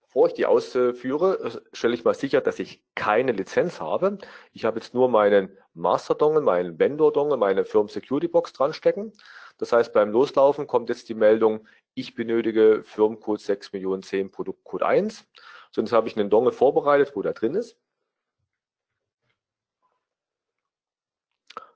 Bevor 0.03 0.27
ich 0.27 0.35
die 0.35 0.45
ausführe, 0.45 1.39
äh, 1.39 1.61
stelle 1.73 1.95
ich 1.95 2.03
mal 2.03 2.15
sicher, 2.15 2.41
dass 2.41 2.59
ich 2.59 2.83
keine 2.97 3.31
Lizenz 3.31 3.79
habe. 3.79 4.19
Ich 4.53 4.65
habe 4.65 4.81
jetzt 4.81 4.93
nur 4.93 5.09
meinen 5.09 5.57
Master 5.73 6.17
Dongle, 6.17 6.43
meinen 6.43 6.81
Vendor 6.81 7.13
Dongle, 7.13 7.37
meine 7.37 7.65
Firm 7.65 7.87
Security 7.89 8.27
Box 8.27 8.53
dran 8.53 8.73
stecken. 8.73 9.13
Das 9.59 9.71
heißt, 9.71 9.93
beim 9.93 10.11
Loslaufen 10.11 10.67
kommt 10.67 10.89
jetzt 10.89 11.09
die 11.09 11.15
Meldung, 11.15 11.69
ich 11.95 12.17
benötige 12.17 12.83
Firmencode 12.83 13.41
6 13.41 13.73
Millionen 13.73 14.03
10 14.03 14.33
Produktcode 14.33 14.83
1. 14.83 15.29
So, 15.73 15.81
jetzt 15.81 15.93
habe 15.93 16.07
ich 16.07 16.17
einen 16.17 16.31
Dongle 16.31 16.53
vorbereitet, 16.53 17.17
wo 17.17 17.23
der 17.23 17.33
drin 17.33 17.55
ist. 17.55 17.79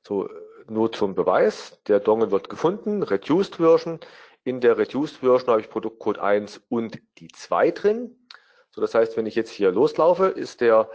So, 0.07 0.29
nur 0.69 0.93
zum 0.93 1.15
Beweis. 1.15 1.83
Der 1.89 1.99
Dongle 1.99 2.31
wird 2.31 2.49
gefunden, 2.49 3.03
Reduced 3.03 3.57
Version. 3.57 3.99
In 4.45 4.61
der 4.61 4.79
Reduced 4.79 5.19
Version 5.19 5.51
habe 5.51 5.61
ich 5.61 5.71
Produktcode 5.71 6.19
1 6.19 6.63
und 6.69 7.01
die 7.19 7.29
2 7.29 7.71
drin. 7.73 8.29
So, 8.71 8.81
das 8.81 8.95
heißt, 8.95 9.17
wenn 9.17 9.27
ich 9.27 9.35
jetzt 9.35 9.51
hier 9.51 9.73
loslaufe, 9.73 10.27
ist 10.27 10.61
der 10.61 10.91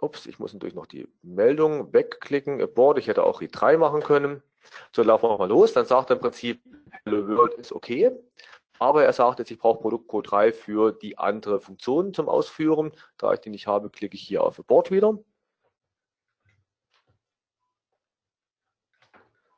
Ups, 0.00 0.26
ich 0.26 0.38
muss 0.38 0.52
natürlich 0.52 0.74
noch 0.74 0.86
die 0.86 1.08
Meldung 1.22 1.92
wegklicken. 1.92 2.60
Abort, 2.60 2.98
ich 2.98 3.06
hätte 3.06 3.22
auch 3.22 3.40
E3 3.40 3.78
machen 3.78 4.02
können. 4.02 4.42
So, 4.92 5.02
laufen 5.02 5.28
wir 5.28 5.38
mal 5.38 5.48
los. 5.48 5.72
Dann 5.72 5.86
sagt 5.86 6.10
er 6.10 6.16
im 6.16 6.22
Prinzip, 6.22 6.62
Hello 7.04 7.26
World 7.28 7.54
ist 7.54 7.72
okay. 7.72 8.10
Aber 8.78 9.04
er 9.04 9.12
sagt 9.12 9.38
jetzt, 9.40 9.50
ich 9.50 9.58
brauche 9.58 9.80
Produktcode 9.80 10.30
3 10.30 10.52
für 10.52 10.92
die 10.92 11.18
andere 11.18 11.60
Funktion 11.60 12.14
zum 12.14 12.28
Ausführen. 12.28 12.92
Da 13.16 13.32
ich 13.32 13.40
die 13.40 13.50
nicht 13.50 13.66
habe, 13.66 13.90
klicke 13.90 14.14
ich 14.14 14.22
hier 14.22 14.42
auf 14.42 14.58
Abort 14.58 14.90
wieder. 14.90 15.18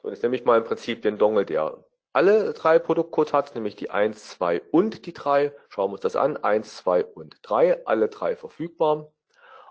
So, 0.02 0.08
jetzt 0.08 0.22
nehme 0.22 0.36
ich 0.36 0.44
mal 0.44 0.58
im 0.58 0.64
Prinzip 0.64 1.02
den 1.02 1.18
Dongle, 1.18 1.44
der 1.44 1.84
alle 2.12 2.54
drei 2.54 2.78
Produktcodes 2.78 3.32
hat, 3.32 3.54
nämlich 3.54 3.76
die 3.76 3.90
1, 3.90 4.30
2 4.30 4.62
und 4.70 5.06
die 5.06 5.12
3. 5.12 5.52
Schauen 5.68 5.90
wir 5.90 5.94
uns 5.94 6.00
das 6.00 6.16
an. 6.16 6.36
1, 6.36 6.78
2 6.78 7.04
und 7.04 7.38
3, 7.42 7.86
alle 7.86 8.08
drei 8.08 8.34
verfügbar. 8.34 9.12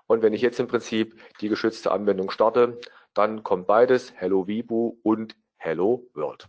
Und 0.07 0.21
wenn 0.21 0.33
ich 0.33 0.41
jetzt 0.41 0.59
im 0.59 0.67
Prinzip 0.67 1.19
die 1.41 1.49
geschützte 1.49 1.91
Anwendung 1.91 2.31
starte, 2.31 2.79
dann 3.13 3.43
kommt 3.43 3.67
beides, 3.67 4.13
Hello 4.15 4.47
Vibu 4.47 4.97
und 5.03 5.35
Hello 5.57 6.07
World. 6.13 6.47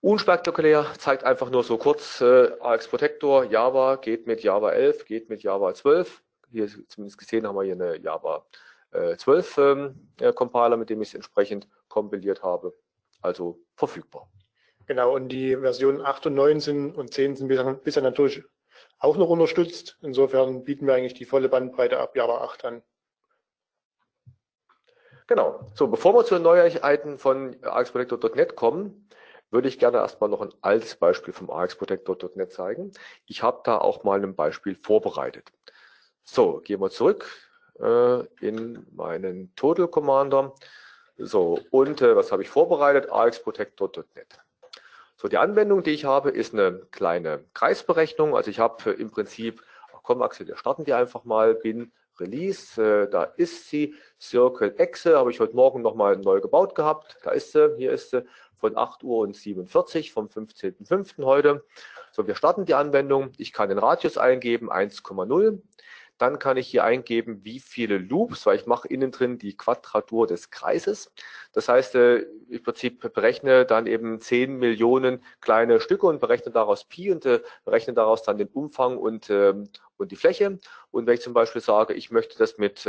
Unspektakulär, 0.00 0.86
zeigt 0.98 1.24
einfach 1.24 1.50
nur 1.50 1.64
so 1.64 1.78
kurz, 1.78 2.20
äh, 2.20 2.52
AX 2.60 2.88
Protector, 2.88 3.44
Java 3.44 3.96
geht 3.96 4.26
mit 4.26 4.42
Java 4.42 4.72
11, 4.72 5.04
geht 5.06 5.28
mit 5.30 5.42
Java 5.42 5.74
12. 5.74 6.22
Hier 6.50 6.68
zumindest 6.88 7.18
gesehen 7.18 7.46
haben 7.46 7.56
wir 7.56 7.64
hier 7.64 7.74
eine 7.74 7.96
Java 7.98 8.44
äh, 8.92 9.16
12 9.16 9.58
ähm, 9.58 10.08
äh, 10.20 10.32
Compiler, 10.32 10.76
mit 10.76 10.90
dem 10.90 11.02
ich 11.02 11.08
es 11.08 11.14
entsprechend 11.14 11.68
kompiliert 11.88 12.42
habe. 12.42 12.72
Also 13.20 13.58
verfügbar. 13.74 14.30
Genau, 14.86 15.14
und 15.14 15.28
die 15.30 15.56
Versionen 15.56 16.00
8 16.00 16.26
und 16.26 16.34
9 16.34 16.60
sind, 16.60 16.94
und 16.96 17.12
10 17.12 17.36
sind 17.36 17.48
bisher, 17.48 17.74
bisher 17.74 18.02
natürlich 18.02 18.44
auch 18.98 19.16
noch 19.16 19.28
unterstützt. 19.28 19.98
Insofern 20.02 20.64
bieten 20.64 20.86
wir 20.86 20.94
eigentlich 20.94 21.14
die 21.14 21.24
volle 21.24 21.48
Bandbreite 21.48 21.98
ab 21.98 22.14
Java 22.16 22.42
8 22.42 22.64
an. 22.66 22.82
Genau. 25.26 25.60
So, 25.74 25.88
bevor 25.88 26.14
wir 26.14 26.24
zu 26.24 26.34
den 26.34 26.44
Neuigkeiten 26.44 27.18
von 27.18 27.56
AXProtector.net 27.62 28.54
kommen, 28.54 29.08
würde 29.50 29.68
ich 29.68 29.78
gerne 29.78 29.98
erstmal 29.98 30.30
noch 30.30 30.40
ein 30.40 30.52
altes 30.60 30.96
Beispiel 30.96 31.32
vom 31.32 31.50
AXProtector.net 31.50 32.52
zeigen. 32.52 32.92
Ich 33.26 33.42
habe 33.42 33.60
da 33.64 33.78
auch 33.78 34.04
mal 34.04 34.22
ein 34.22 34.34
Beispiel 34.34 34.74
vorbereitet. 34.74 35.52
So, 36.24 36.60
gehen 36.64 36.80
wir 36.80 36.90
zurück 36.90 37.26
äh, 37.80 38.24
in 38.40 38.86
meinen 38.92 39.54
Total 39.54 39.88
Commander. 39.88 40.54
So, 41.18 41.60
und 41.70 42.02
äh, 42.02 42.16
was 42.16 42.32
habe 42.32 42.42
ich 42.42 42.48
vorbereitet? 42.48 43.10
AXProtector.net. 43.10 44.38
So, 45.16 45.28
die 45.28 45.38
Anwendung, 45.38 45.82
die 45.82 45.92
ich 45.92 46.04
habe, 46.04 46.30
ist 46.30 46.52
eine 46.52 46.80
kleine 46.90 47.44
Kreisberechnung. 47.54 48.36
Also 48.36 48.50
ich 48.50 48.58
habe 48.58 48.90
im 48.90 49.10
Prinzip, 49.10 49.62
komm 50.02 50.20
Axel, 50.20 50.46
wir 50.46 50.56
starten 50.56 50.84
die 50.84 50.92
einfach 50.92 51.24
mal, 51.24 51.54
bin 51.54 51.92
Release, 52.20 52.82
äh, 52.82 53.10
da 53.10 53.24
ist 53.24 53.68
sie, 53.68 53.94
Circle 54.20 54.74
Exe, 54.78 55.16
habe 55.18 55.30
ich 55.30 55.40
heute 55.40 55.54
Morgen 55.54 55.82
nochmal 55.82 56.16
neu 56.16 56.40
gebaut 56.40 56.74
gehabt, 56.74 57.18
da 57.22 57.30
ist 57.30 57.52
sie, 57.52 57.74
hier 57.76 57.92
ist 57.92 58.10
sie, 58.10 58.24
von 58.58 58.76
8 58.76 59.02
Uhr 59.02 59.18
und 59.18 59.36
47 59.36 60.12
vom 60.12 60.26
15.05. 60.26 61.24
heute. 61.24 61.64
So, 62.12 62.26
wir 62.26 62.34
starten 62.34 62.64
die 62.64 62.74
Anwendung, 62.74 63.32
ich 63.36 63.52
kann 63.52 63.68
den 63.68 63.78
Radius 63.78 64.16
eingeben, 64.16 64.70
1,0, 64.70 65.60
dann 66.18 66.38
kann 66.38 66.56
ich 66.56 66.68
hier 66.68 66.84
eingeben, 66.84 67.44
wie 67.44 67.60
viele 67.60 67.98
Loops, 67.98 68.46
weil 68.46 68.56
ich 68.56 68.66
mache 68.66 68.88
innen 68.88 69.10
drin 69.10 69.38
die 69.38 69.56
Quadratur 69.56 70.26
des 70.26 70.50
Kreises. 70.50 71.12
Das 71.52 71.68
heißt, 71.68 71.94
äh, 71.94 72.24
im 72.48 72.62
Prinzip 72.62 73.12
berechne 73.12 73.66
dann 73.66 73.86
eben 73.86 74.20
10 74.20 74.56
Millionen 74.56 75.22
kleine 75.40 75.80
Stücke 75.80 76.06
und 76.06 76.20
berechne 76.20 76.52
daraus 76.52 76.84
Pi 76.84 77.12
und 77.12 77.26
äh, 77.26 77.40
berechne 77.64 77.92
daraus 77.92 78.22
dann 78.22 78.38
den 78.38 78.48
Umfang 78.48 78.96
und, 78.96 79.28
ähm, 79.28 79.68
und 79.98 80.10
die 80.10 80.16
Fläche. 80.16 80.58
Und 80.90 81.06
wenn 81.06 81.14
ich 81.14 81.20
zum 81.20 81.34
Beispiel 81.34 81.60
sage, 81.60 81.92
ich 81.92 82.10
möchte 82.10 82.38
das 82.38 82.56
mit 82.56 82.86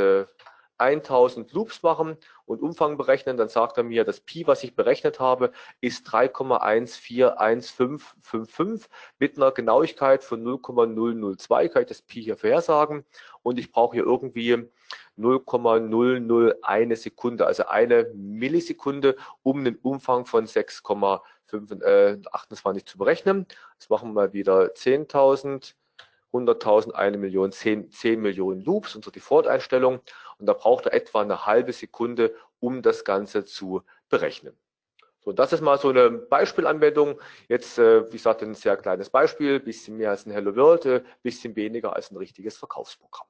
1000 0.78 1.50
äh, 1.50 1.54
Loops 1.54 1.82
machen 1.82 2.16
und 2.46 2.62
Umfang 2.62 2.96
berechnen, 2.96 3.36
dann 3.36 3.48
sagt 3.48 3.76
er 3.76 3.82
mir, 3.84 4.04
das 4.04 4.20
Pi, 4.20 4.46
was 4.46 4.62
ich 4.64 4.74
berechnet 4.74 5.20
habe, 5.20 5.52
ist 5.80 6.08
3,141555 6.08 8.86
mit 9.18 9.36
einer 9.36 9.52
Genauigkeit 9.52 10.24
von 10.24 10.42
0,002, 10.42 11.68
kann 11.68 11.82
ich 11.82 11.88
das 11.88 12.00
Pi 12.02 12.22
hier 12.22 12.36
vorhersagen 12.36 13.04
und 13.42 13.58
ich 13.58 13.72
brauche 13.72 13.96
hier 13.96 14.04
irgendwie 14.04 14.68
0,001 15.16 17.02
Sekunde, 17.02 17.46
also 17.46 17.66
eine 17.66 18.10
Millisekunde, 18.14 19.16
um 19.42 19.58
einen 19.58 19.76
Umfang 19.76 20.24
von 20.26 20.46
6,28 20.46 22.76
äh, 22.76 22.84
zu 22.84 22.98
berechnen. 22.98 23.46
Das 23.78 23.88
machen 23.90 24.10
wir 24.10 24.14
mal 24.14 24.32
wieder 24.32 24.72
10.000 24.72 25.74
100.000, 26.32 26.92
eine 26.92 27.18
Million, 27.18 27.52
10, 27.52 27.90
10 27.90 28.20
Millionen 28.20 28.62
Loops, 28.62 28.94
unsere 28.94 29.12
Default-Einstellung. 29.12 30.00
Und 30.38 30.46
da 30.46 30.52
braucht 30.52 30.86
er 30.86 30.94
etwa 30.94 31.22
eine 31.22 31.46
halbe 31.46 31.72
Sekunde, 31.72 32.34
um 32.60 32.82
das 32.82 33.04
Ganze 33.04 33.44
zu 33.44 33.82
berechnen. 34.08 34.56
So, 35.20 35.32
das 35.32 35.52
ist 35.52 35.60
mal 35.60 35.78
so 35.78 35.88
eine 35.90 36.10
Beispielanwendung. 36.10 37.20
Jetzt, 37.48 37.78
äh, 37.78 38.06
wie 38.06 38.16
gesagt, 38.16 38.42
ein 38.42 38.54
sehr 38.54 38.76
kleines 38.76 39.10
Beispiel, 39.10 39.60
bisschen 39.60 39.96
mehr 39.96 40.10
als 40.10 40.26
ein 40.26 40.30
Hello 40.32 40.54
World, 40.54 40.86
äh, 40.86 41.02
bisschen 41.22 41.56
weniger 41.56 41.94
als 41.94 42.10
ein 42.10 42.16
richtiges 42.16 42.56
Verkaufsprogramm. 42.56 43.26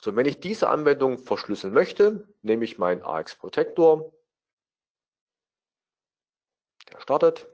So, 0.00 0.14
wenn 0.14 0.26
ich 0.26 0.40
diese 0.40 0.68
Anwendung 0.68 1.18
verschlüsseln 1.18 1.74
möchte, 1.74 2.28
nehme 2.42 2.64
ich 2.64 2.78
meinen 2.78 3.02
AX 3.02 3.34
Protector. 3.34 4.12
Der 6.92 7.00
startet. 7.00 7.46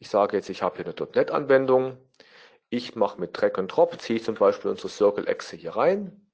Ich 0.00 0.10
sage 0.10 0.36
jetzt, 0.36 0.48
ich 0.48 0.62
habe 0.62 0.76
hier 0.76 0.86
eine 0.86 0.94
.NET-Anwendung. 0.94 1.98
Ich 2.70 2.94
mache 2.94 3.20
mit 3.20 3.30
Drag 3.40 3.58
and 3.58 3.74
Drop, 3.74 4.00
ziehe 4.00 4.22
zum 4.22 4.36
Beispiel 4.36 4.70
unsere 4.70 4.88
Circle-Exe 4.88 5.56
hier 5.56 5.74
rein. 5.74 6.28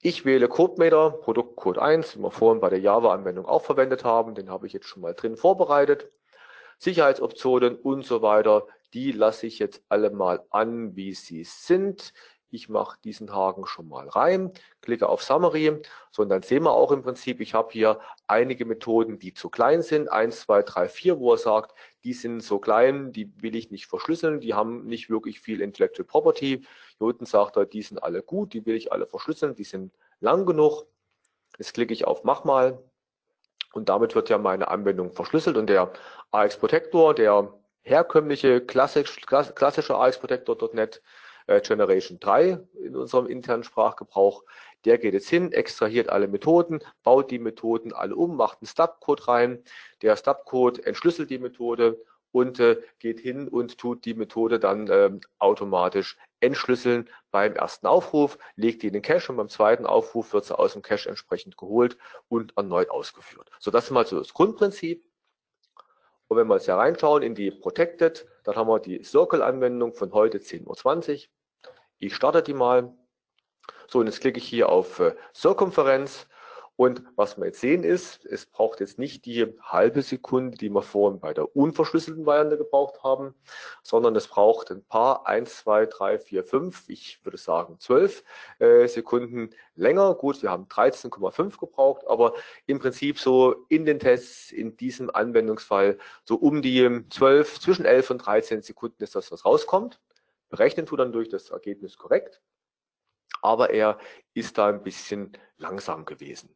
Ich 0.00 0.24
wähle 0.24 0.48
CodeMeter, 0.48 1.10
Produktcode 1.10 1.78
1, 1.78 2.12
den 2.12 2.22
wir 2.22 2.30
vorhin 2.30 2.60
bei 2.60 2.68
der 2.68 2.80
Java-Anwendung 2.80 3.46
auch 3.46 3.62
verwendet 3.62 4.04
haben. 4.04 4.34
Den 4.34 4.50
habe 4.50 4.66
ich 4.66 4.72
jetzt 4.72 4.86
schon 4.86 5.02
mal 5.02 5.14
drin 5.14 5.36
vorbereitet. 5.36 6.10
Sicherheitsoptionen 6.78 7.76
und 7.76 8.04
so 8.04 8.22
weiter, 8.22 8.66
die 8.94 9.12
lasse 9.12 9.46
ich 9.46 9.58
jetzt 9.58 9.84
alle 9.88 10.10
mal 10.10 10.44
an, 10.50 10.94
wie 10.96 11.14
sie 11.14 11.44
sind. 11.44 12.12
Ich 12.54 12.68
mache 12.68 12.98
diesen 13.02 13.34
Haken 13.34 13.64
schon 13.64 13.88
mal 13.88 14.06
rein, 14.08 14.52
klicke 14.82 15.08
auf 15.08 15.22
Summary. 15.22 15.80
So, 16.10 16.20
und 16.20 16.28
dann 16.28 16.42
sehen 16.42 16.64
wir 16.64 16.72
auch 16.72 16.92
im 16.92 17.02
Prinzip, 17.02 17.40
ich 17.40 17.54
habe 17.54 17.72
hier 17.72 17.98
einige 18.26 18.66
Methoden, 18.66 19.18
die 19.18 19.32
zu 19.32 19.48
klein 19.48 19.80
sind. 19.80 20.12
1, 20.12 20.42
2, 20.42 20.62
3, 20.62 20.88
4, 20.90 21.18
wo 21.18 21.32
er 21.32 21.38
sagt, 21.38 21.74
die 22.04 22.12
sind 22.12 22.40
so 22.42 22.58
klein, 22.58 23.10
die 23.10 23.32
will 23.40 23.56
ich 23.56 23.70
nicht 23.70 23.86
verschlüsseln, 23.86 24.40
die 24.40 24.52
haben 24.52 24.84
nicht 24.84 25.08
wirklich 25.08 25.40
viel 25.40 25.62
Intellectual 25.62 26.06
Property. 26.06 26.66
Hier 26.98 27.06
unten 27.06 27.24
sagt 27.24 27.56
er, 27.56 27.64
die 27.64 27.80
sind 27.80 28.02
alle 28.02 28.22
gut, 28.22 28.52
die 28.52 28.66
will 28.66 28.76
ich 28.76 28.92
alle 28.92 29.06
verschlüsseln, 29.06 29.54
die 29.54 29.64
sind 29.64 29.94
lang 30.20 30.44
genug. 30.44 30.84
Jetzt 31.56 31.72
klicke 31.72 31.94
ich 31.94 32.06
auf 32.06 32.22
Mach 32.22 32.44
mal. 32.44 32.82
Und 33.72 33.88
damit 33.88 34.14
wird 34.14 34.28
ja 34.28 34.36
meine 34.36 34.68
Anwendung 34.68 35.12
verschlüsselt 35.12 35.56
und 35.56 35.68
der 35.68 35.90
AX 36.32 36.58
Protector, 36.58 37.14
der 37.14 37.54
herkömmliche 37.80 38.60
klassisch, 38.60 39.22
klassische 39.22 39.96
AX 39.96 40.18
Protector.NET 40.18 41.00
Generation 41.46 42.18
3 42.20 42.58
in 42.82 42.96
unserem 42.96 43.26
internen 43.26 43.64
Sprachgebrauch. 43.64 44.44
Der 44.84 44.98
geht 44.98 45.14
jetzt 45.14 45.28
hin, 45.28 45.52
extrahiert 45.52 46.08
alle 46.08 46.28
Methoden, 46.28 46.80
baut 47.02 47.30
die 47.30 47.38
Methoden 47.38 47.92
alle 47.92 48.16
um, 48.16 48.36
macht 48.36 48.58
einen 48.60 48.66
Stub-Code 48.66 49.28
rein. 49.28 49.64
Der 50.02 50.16
Stub-Code 50.16 50.84
entschlüsselt 50.84 51.30
die 51.30 51.38
Methode 51.38 52.00
und 52.32 52.58
äh, 52.58 52.80
geht 52.98 53.20
hin 53.20 53.46
und 53.46 53.78
tut 53.78 54.04
die 54.04 54.14
Methode 54.14 54.58
dann 54.58 54.88
äh, 54.88 55.10
automatisch 55.38 56.16
entschlüsseln 56.40 57.08
beim 57.30 57.54
ersten 57.54 57.86
Aufruf, 57.86 58.38
legt 58.56 58.82
die 58.82 58.88
in 58.88 58.94
den 58.94 59.02
Cache 59.02 59.30
und 59.30 59.36
beim 59.36 59.48
zweiten 59.48 59.86
Aufruf 59.86 60.32
wird 60.32 60.46
sie 60.46 60.58
aus 60.58 60.72
dem 60.72 60.82
Cache 60.82 61.08
entsprechend 61.08 61.56
geholt 61.56 61.96
und 62.28 62.56
erneut 62.56 62.90
ausgeführt. 62.90 63.50
So, 63.60 63.70
das 63.70 63.84
ist 63.84 63.90
mal 63.90 64.06
so 64.06 64.18
das 64.18 64.34
Grundprinzip. 64.34 65.04
Und 66.32 66.38
wenn 66.38 66.46
wir 66.46 66.54
jetzt 66.54 66.64
hier 66.64 66.76
reinschauen 66.76 67.22
in 67.22 67.34
die 67.34 67.50
Protected, 67.50 68.26
dann 68.44 68.56
haben 68.56 68.66
wir 68.66 68.80
die 68.80 69.04
Circle-Anwendung 69.04 69.92
von 69.92 70.14
heute 70.14 70.38
10.20 70.38 71.12
Uhr. 71.12 71.72
Ich 71.98 72.14
starte 72.14 72.42
die 72.42 72.54
mal. 72.54 72.96
So, 73.86 73.98
und 73.98 74.06
jetzt 74.06 74.22
klicke 74.22 74.38
ich 74.38 74.48
hier 74.48 74.70
auf 74.70 74.98
äh, 75.00 75.14
und 76.76 77.04
was 77.16 77.36
wir 77.36 77.46
jetzt 77.46 77.60
sehen 77.60 77.84
ist, 77.84 78.24
es 78.24 78.46
braucht 78.46 78.80
jetzt 78.80 78.98
nicht 78.98 79.26
die 79.26 79.46
halbe 79.60 80.00
Sekunde, 80.00 80.56
die 80.56 80.70
wir 80.70 80.80
vorhin 80.80 81.20
bei 81.20 81.34
der 81.34 81.54
unverschlüsselten 81.54 82.24
Variante 82.24 82.56
gebraucht 82.56 83.02
haben, 83.02 83.34
sondern 83.82 84.16
es 84.16 84.26
braucht 84.26 84.70
ein 84.70 84.82
paar, 84.82 85.26
eins, 85.26 85.58
zwei, 85.58 85.84
drei, 85.84 86.18
vier, 86.18 86.44
fünf, 86.44 86.88
ich 86.88 87.22
würde 87.24 87.36
sagen 87.36 87.78
zwölf 87.78 88.24
äh, 88.58 88.88
Sekunden 88.88 89.50
länger. 89.74 90.14
Gut, 90.14 90.42
wir 90.42 90.50
haben 90.50 90.64
13,5 90.64 91.58
gebraucht, 91.58 92.06
aber 92.08 92.34
im 92.66 92.78
Prinzip 92.78 93.18
so 93.18 93.66
in 93.68 93.84
den 93.84 93.98
Tests, 93.98 94.50
in 94.50 94.76
diesem 94.76 95.10
Anwendungsfall, 95.10 95.98
so 96.24 96.36
um 96.36 96.62
die 96.62 97.06
12, 97.10 97.60
zwischen 97.60 97.84
11 97.84 98.10
und 98.10 98.18
13 98.18 98.62
Sekunden 98.62 99.02
ist 99.02 99.14
das, 99.14 99.30
was 99.30 99.44
rauskommt. 99.44 100.00
Berechnen 100.48 100.86
tut 100.86 101.00
dann 101.00 101.12
durch 101.12 101.28
das 101.28 101.50
Ergebnis 101.50 101.98
korrekt, 101.98 102.40
aber 103.42 103.70
er 103.70 103.98
ist 104.34 104.56
da 104.56 104.68
ein 104.68 104.82
bisschen 104.82 105.36
langsam 105.58 106.04
gewesen. 106.06 106.54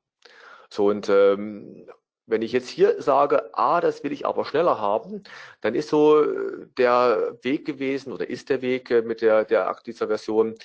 So 0.71 0.87
und 0.87 1.09
ähm, 1.09 1.87
wenn 2.27 2.43
ich 2.43 2.53
jetzt 2.53 2.69
hier 2.69 3.01
sage, 3.01 3.51
ah, 3.57 3.81
das 3.81 4.03
will 4.03 4.13
ich 4.13 4.27
aber 4.27 4.45
schneller 4.45 4.81
haben, 4.81 5.23
dann 5.61 5.75
ist 5.75 5.89
so 5.89 6.23
äh, 6.23 6.67
der 6.77 7.39
Weg 7.43 7.65
gewesen 7.65 8.13
oder 8.13 8.29
ist 8.29 8.51
der 8.51 8.63
Weg 8.63 8.91
äh, 8.91 9.03
mit 9.03 9.23
der, 9.23 9.45
der 9.45 9.77
dieser 9.87 10.09
Version, 10.09 10.57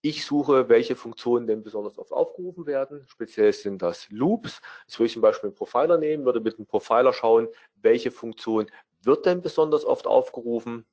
ich 0.00 0.26
suche, 0.26 0.68
welche 0.68 0.96
Funktionen 0.96 1.46
denn 1.46 1.62
besonders 1.62 1.98
oft 1.98 2.12
aufgerufen 2.12 2.66
werden. 2.66 3.06
Speziell 3.08 3.52
sind 3.54 3.80
das 3.80 4.10
Loops. 4.10 4.60
Jetzt 4.86 4.98
würde 4.98 5.06
ich 5.06 5.12
zum 5.14 5.22
Beispiel 5.22 5.48
einen 5.48 5.56
Profiler 5.56 5.96
nehmen, 5.96 6.26
würde 6.26 6.40
mit 6.40 6.58
dem 6.58 6.66
Profiler 6.66 7.14
schauen, 7.14 7.48
welche 7.80 8.10
Funktion 8.10 8.66
wird 9.02 9.24
denn 9.24 9.40
besonders 9.40 9.84
oft 9.84 10.06
aufgerufen. 10.06 10.84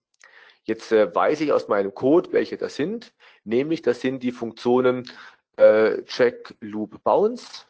Jetzt 0.64 0.92
äh, 0.92 1.14
weiß 1.14 1.42
ich 1.42 1.52
aus 1.52 1.68
meinem 1.68 1.94
Code, 1.94 2.32
welche 2.32 2.56
das 2.56 2.76
sind. 2.76 3.14
Nämlich, 3.44 3.82
das 3.82 4.00
sind 4.02 4.24
die 4.24 4.32
Funktionen 4.32 5.04
äh, 5.58 6.04
Check 6.04 6.56
Loop 6.62 7.04
Bounce, 7.04 7.66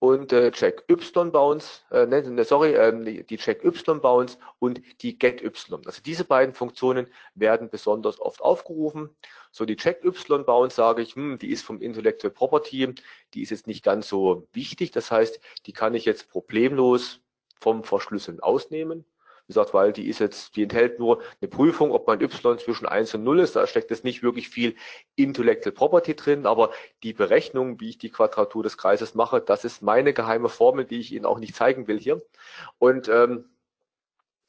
und 0.00 0.32
äh, 0.32 0.50
Check 0.50 0.84
Y 0.88 1.30
Bounce, 1.30 1.82
äh, 1.90 2.06
ne, 2.06 2.22
ne, 2.22 2.44
sorry, 2.44 2.72
äh, 2.72 3.22
die 3.22 3.36
Check 3.36 3.62
Y 3.64 4.00
Bounce 4.00 4.38
und 4.58 4.80
die 5.02 5.18
Get 5.18 5.42
Y. 5.44 5.82
Also 5.86 6.02
diese 6.02 6.24
beiden 6.24 6.54
Funktionen 6.54 7.06
werden 7.34 7.68
besonders 7.68 8.18
oft 8.18 8.40
aufgerufen. 8.40 9.14
So 9.52 9.66
die 9.66 9.76
Check 9.76 10.02
Y 10.02 10.44
Bounce 10.44 10.76
sage 10.76 11.02
ich, 11.02 11.14
hm, 11.14 11.38
die 11.38 11.50
ist 11.52 11.62
vom 11.62 11.82
Intellectual 11.82 12.32
Property, 12.32 12.94
die 13.34 13.42
ist 13.42 13.50
jetzt 13.50 13.66
nicht 13.66 13.84
ganz 13.84 14.08
so 14.08 14.48
wichtig. 14.52 14.90
Das 14.90 15.10
heißt, 15.10 15.38
die 15.66 15.72
kann 15.72 15.94
ich 15.94 16.06
jetzt 16.06 16.30
problemlos 16.30 17.20
vom 17.60 17.84
Verschlüsseln 17.84 18.40
ausnehmen 18.40 19.04
gesagt, 19.50 19.74
weil 19.74 19.92
die 19.92 20.08
ist 20.08 20.20
jetzt, 20.20 20.56
die 20.56 20.62
enthält 20.62 20.98
nur 20.98 21.20
eine 21.40 21.48
Prüfung, 21.48 21.90
ob 21.90 22.06
man 22.06 22.20
y 22.20 22.58
zwischen 22.58 22.86
1 22.86 23.14
und 23.14 23.24
0 23.24 23.40
ist. 23.40 23.56
Da 23.56 23.66
steckt 23.66 23.90
jetzt 23.90 24.04
nicht 24.04 24.22
wirklich 24.22 24.48
viel 24.48 24.76
Intellectual 25.16 25.72
Property 25.72 26.14
drin, 26.14 26.46
aber 26.46 26.70
die 27.02 27.12
Berechnung, 27.12 27.80
wie 27.80 27.90
ich 27.90 27.98
die 27.98 28.10
Quadratur 28.10 28.62
des 28.62 28.78
Kreises 28.78 29.14
mache, 29.14 29.40
das 29.40 29.64
ist 29.64 29.82
meine 29.82 30.12
geheime 30.14 30.48
Formel, 30.48 30.84
die 30.84 31.00
ich 31.00 31.12
Ihnen 31.12 31.26
auch 31.26 31.38
nicht 31.38 31.56
zeigen 31.56 31.88
will 31.88 31.98
hier. 31.98 32.22
Und 32.78 33.08
ähm, 33.08 33.50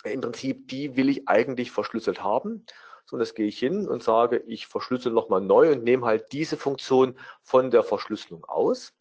im 0.03 0.21
Prinzip, 0.21 0.67
die 0.67 0.95
will 0.95 1.09
ich 1.09 1.27
eigentlich 1.27 1.71
verschlüsselt 1.71 2.23
haben. 2.23 2.65
So, 3.05 3.15
und 3.15 3.21
jetzt 3.21 3.35
gehe 3.35 3.47
ich 3.47 3.59
hin 3.59 3.87
und 3.87 4.03
sage, 4.03 4.37
ich 4.47 4.67
verschlüssel 4.67 5.11
nochmal 5.11 5.41
neu 5.41 5.71
und 5.71 5.83
nehme 5.83 6.05
halt 6.05 6.31
diese 6.31 6.57
Funktion 6.57 7.17
von 7.41 7.71
der 7.71 7.83
Verschlüsselung 7.83 8.45
aus. 8.45 8.93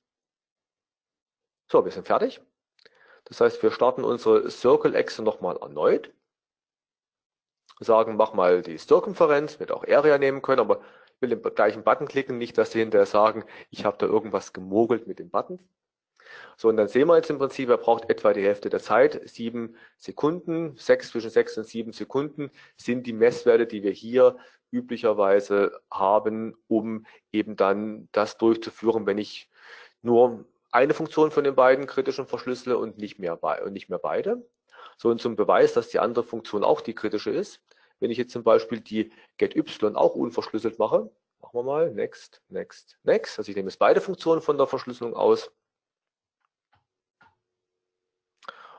So, 1.69 1.85
wir 1.85 1.93
sind 1.93 2.07
fertig. 2.07 2.41
Das 3.31 3.41
heißt, 3.41 3.63
wir 3.63 3.71
starten 3.71 4.05
unsere 4.05 4.51
Circle-Echse 4.51 5.23
nochmal 5.23 5.57
erneut. 5.57 6.13
Sagen, 7.79 8.17
mach 8.17 8.35
mal 8.35 8.61
die 8.61 8.77
Circumferenz, 8.77 9.61
wird 9.61 9.71
auch 9.71 9.87
Area 9.87 10.19
nehmen 10.19 10.43
können, 10.43 10.61
aber 10.61 10.83
ich 11.15 11.23
will 11.23 11.31
den 11.31 11.43
gleichen 11.55 11.85
Button 11.85 12.09
klicken, 12.09 12.39
nicht, 12.39 12.59
dass 12.59 12.73
Sie 12.73 12.81
hinterher 12.81 13.07
sagen, 13.07 13.45
ich 13.71 13.85
habe 13.85 13.97
da 13.99 14.07
irgendwas 14.07 14.53
gemogelt 14.53 15.07
mit 15.07 15.21
dem 15.21 15.31
Button. 15.31 15.61
So, 16.57 16.69
und 16.69 16.77
dann 16.77 16.89
sehen 16.89 17.07
wir 17.07 17.17
jetzt 17.17 17.31
im 17.31 17.39
Prinzip, 17.39 17.69
er 17.69 17.79
braucht 17.79 18.11
etwa 18.11 18.33
die 18.33 18.43
Hälfte 18.43 18.69
der 18.69 18.81
Zeit, 18.81 19.21
sieben 19.29 19.77
Sekunden, 19.97 20.77
sechs 20.77 21.11
zwischen 21.11 21.31
sechs 21.31 21.57
und 21.57 21.67
sieben 21.67 21.93
Sekunden 21.93 22.51
sind 22.77 23.07
die 23.07 23.13
Messwerte, 23.13 23.67
die 23.67 23.83
wir 23.83 23.93
hier 23.93 24.37
üblicherweise 24.73 25.81
haben, 25.91 26.57
um 26.67 27.07
eben 27.33 27.57
dann 27.57 28.09
das 28.13 28.39
durchzuführen, 28.39 29.07
wenn 29.07 29.19
ich 29.19 29.49
nur 30.03 30.45
eine 30.71 30.95
Funktion 30.95 31.31
von 31.31 31.45
den 31.45 31.55
beiden 31.55 31.87
kritischen 31.87 32.27
verschlüssele 32.27 32.79
und 32.79 32.99
nicht 32.99 33.19
mehr, 33.19 33.43
und 33.43 33.73
nicht 33.73 33.89
mehr 33.89 33.99
beide. 33.99 34.47
So 34.97 35.09
und 35.09 35.21
zum 35.21 35.37
Beweis, 35.37 35.73
dass 35.73 35.89
die 35.89 35.99
andere 35.99 36.25
Funktion 36.25 36.65
auch 36.65 36.81
die 36.81 36.95
kritische 36.95 37.31
ist, 37.31 37.61
wenn 38.01 38.11
ich 38.11 38.19
jetzt 38.19 38.33
zum 38.33 38.45
Beispiel 38.45 38.81
die 38.81 39.13
getY 39.39 39.63
auch 39.95 40.15
unverschlüsselt 40.15 40.79
mache, 40.79 41.11
machen 41.41 41.55
wir 41.55 41.63
mal 41.63 41.91
next, 41.91 42.43
next, 42.49 42.99
next. 43.03 43.39
Also 43.39 43.51
ich 43.51 43.57
nehme 43.57 43.69
jetzt 43.69 43.79
beide 43.79 44.01
Funktionen 44.01 44.43
von 44.43 44.57
der 44.59 44.67
Verschlüsselung 44.67 45.15
aus. 45.15 45.51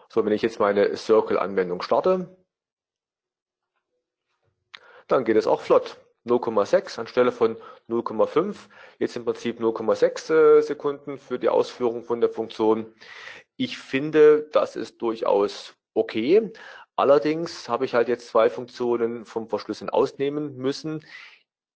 So, 0.09 0.25
wenn 0.25 0.33
ich 0.33 0.41
jetzt 0.41 0.59
meine 0.59 0.95
Circle-Anwendung 0.97 1.81
starte, 1.81 2.35
dann 5.07 5.23
geht 5.23 5.37
es 5.37 5.47
auch 5.47 5.61
flott. 5.61 5.97
0,6 6.25 6.99
anstelle 6.99 7.31
von 7.31 7.57
0,5. 7.91 8.55
Jetzt 8.99 9.15
im 9.15 9.25
Prinzip 9.25 9.59
0,6 9.59 10.33
äh, 10.33 10.61
Sekunden 10.61 11.17
für 11.17 11.39
die 11.39 11.49
Ausführung 11.49 12.03
von 12.03 12.21
der 12.21 12.29
Funktion. 12.29 12.93
Ich 13.57 13.77
finde, 13.77 14.47
das 14.51 14.75
ist 14.75 15.01
durchaus 15.01 15.75
okay. 15.93 16.51
Allerdings 16.95 17.67
habe 17.69 17.85
ich 17.85 17.93
halt 17.93 18.07
jetzt 18.07 18.27
zwei 18.27 18.49
Funktionen 18.49 19.25
vom 19.25 19.47
Verschlüsseln 19.47 19.89
ausnehmen 19.89 20.57
müssen, 20.57 21.05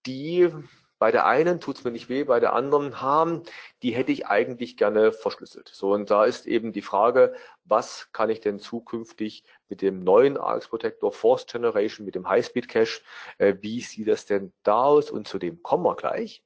die 0.05 0.51
bei 0.97 1.11
der 1.11 1.25
einen 1.25 1.59
tut 1.59 1.77
es 1.77 1.83
mir 1.83 1.91
nicht 1.91 2.09
weh, 2.09 2.23
bei 2.23 2.39
der 2.39 2.53
anderen 2.53 3.01
haben, 3.01 3.43
die 3.83 3.91
hätte 3.91 4.11
ich 4.11 4.27
eigentlich 4.27 4.77
gerne 4.77 5.11
verschlüsselt. 5.11 5.67
So, 5.67 5.91
und 5.91 6.09
da 6.09 6.23
ist 6.23 6.47
eben 6.47 6.71
die 6.71 6.81
Frage, 6.81 7.35
was 7.65 8.09
kann 8.13 8.29
ich 8.29 8.39
denn 8.39 8.59
zukünftig 8.59 9.43
mit 9.69 9.81
dem 9.81 10.03
neuen 10.03 10.37
ARX 10.37 10.67
Protector 10.67 11.11
Force 11.11 11.45
Generation, 11.47 12.05
mit 12.05 12.15
dem 12.15 12.27
Highspeed 12.27 12.67
Cache, 12.67 13.01
äh, 13.37 13.55
wie 13.61 13.81
sieht 13.81 14.07
das 14.07 14.25
denn 14.25 14.53
da 14.63 14.83
aus? 14.83 15.11
Und 15.11 15.27
zu 15.27 15.39
dem 15.39 15.61
kommen 15.63 15.83
wir 15.83 15.95
gleich. 15.95 16.43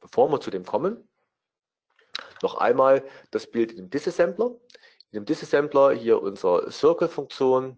Bevor 0.00 0.30
wir 0.30 0.40
zu 0.40 0.50
dem 0.50 0.64
kommen, 0.64 1.08
noch 2.42 2.56
einmal 2.56 3.04
das 3.30 3.46
Bild 3.46 3.70
in 3.72 3.76
dem 3.76 3.90
Disassembler. 3.90 4.56
In 5.12 5.20
dem 5.20 5.24
Disassembler 5.24 5.92
hier 5.92 6.20
unsere 6.22 6.70
Circle-Funktion 6.70 7.76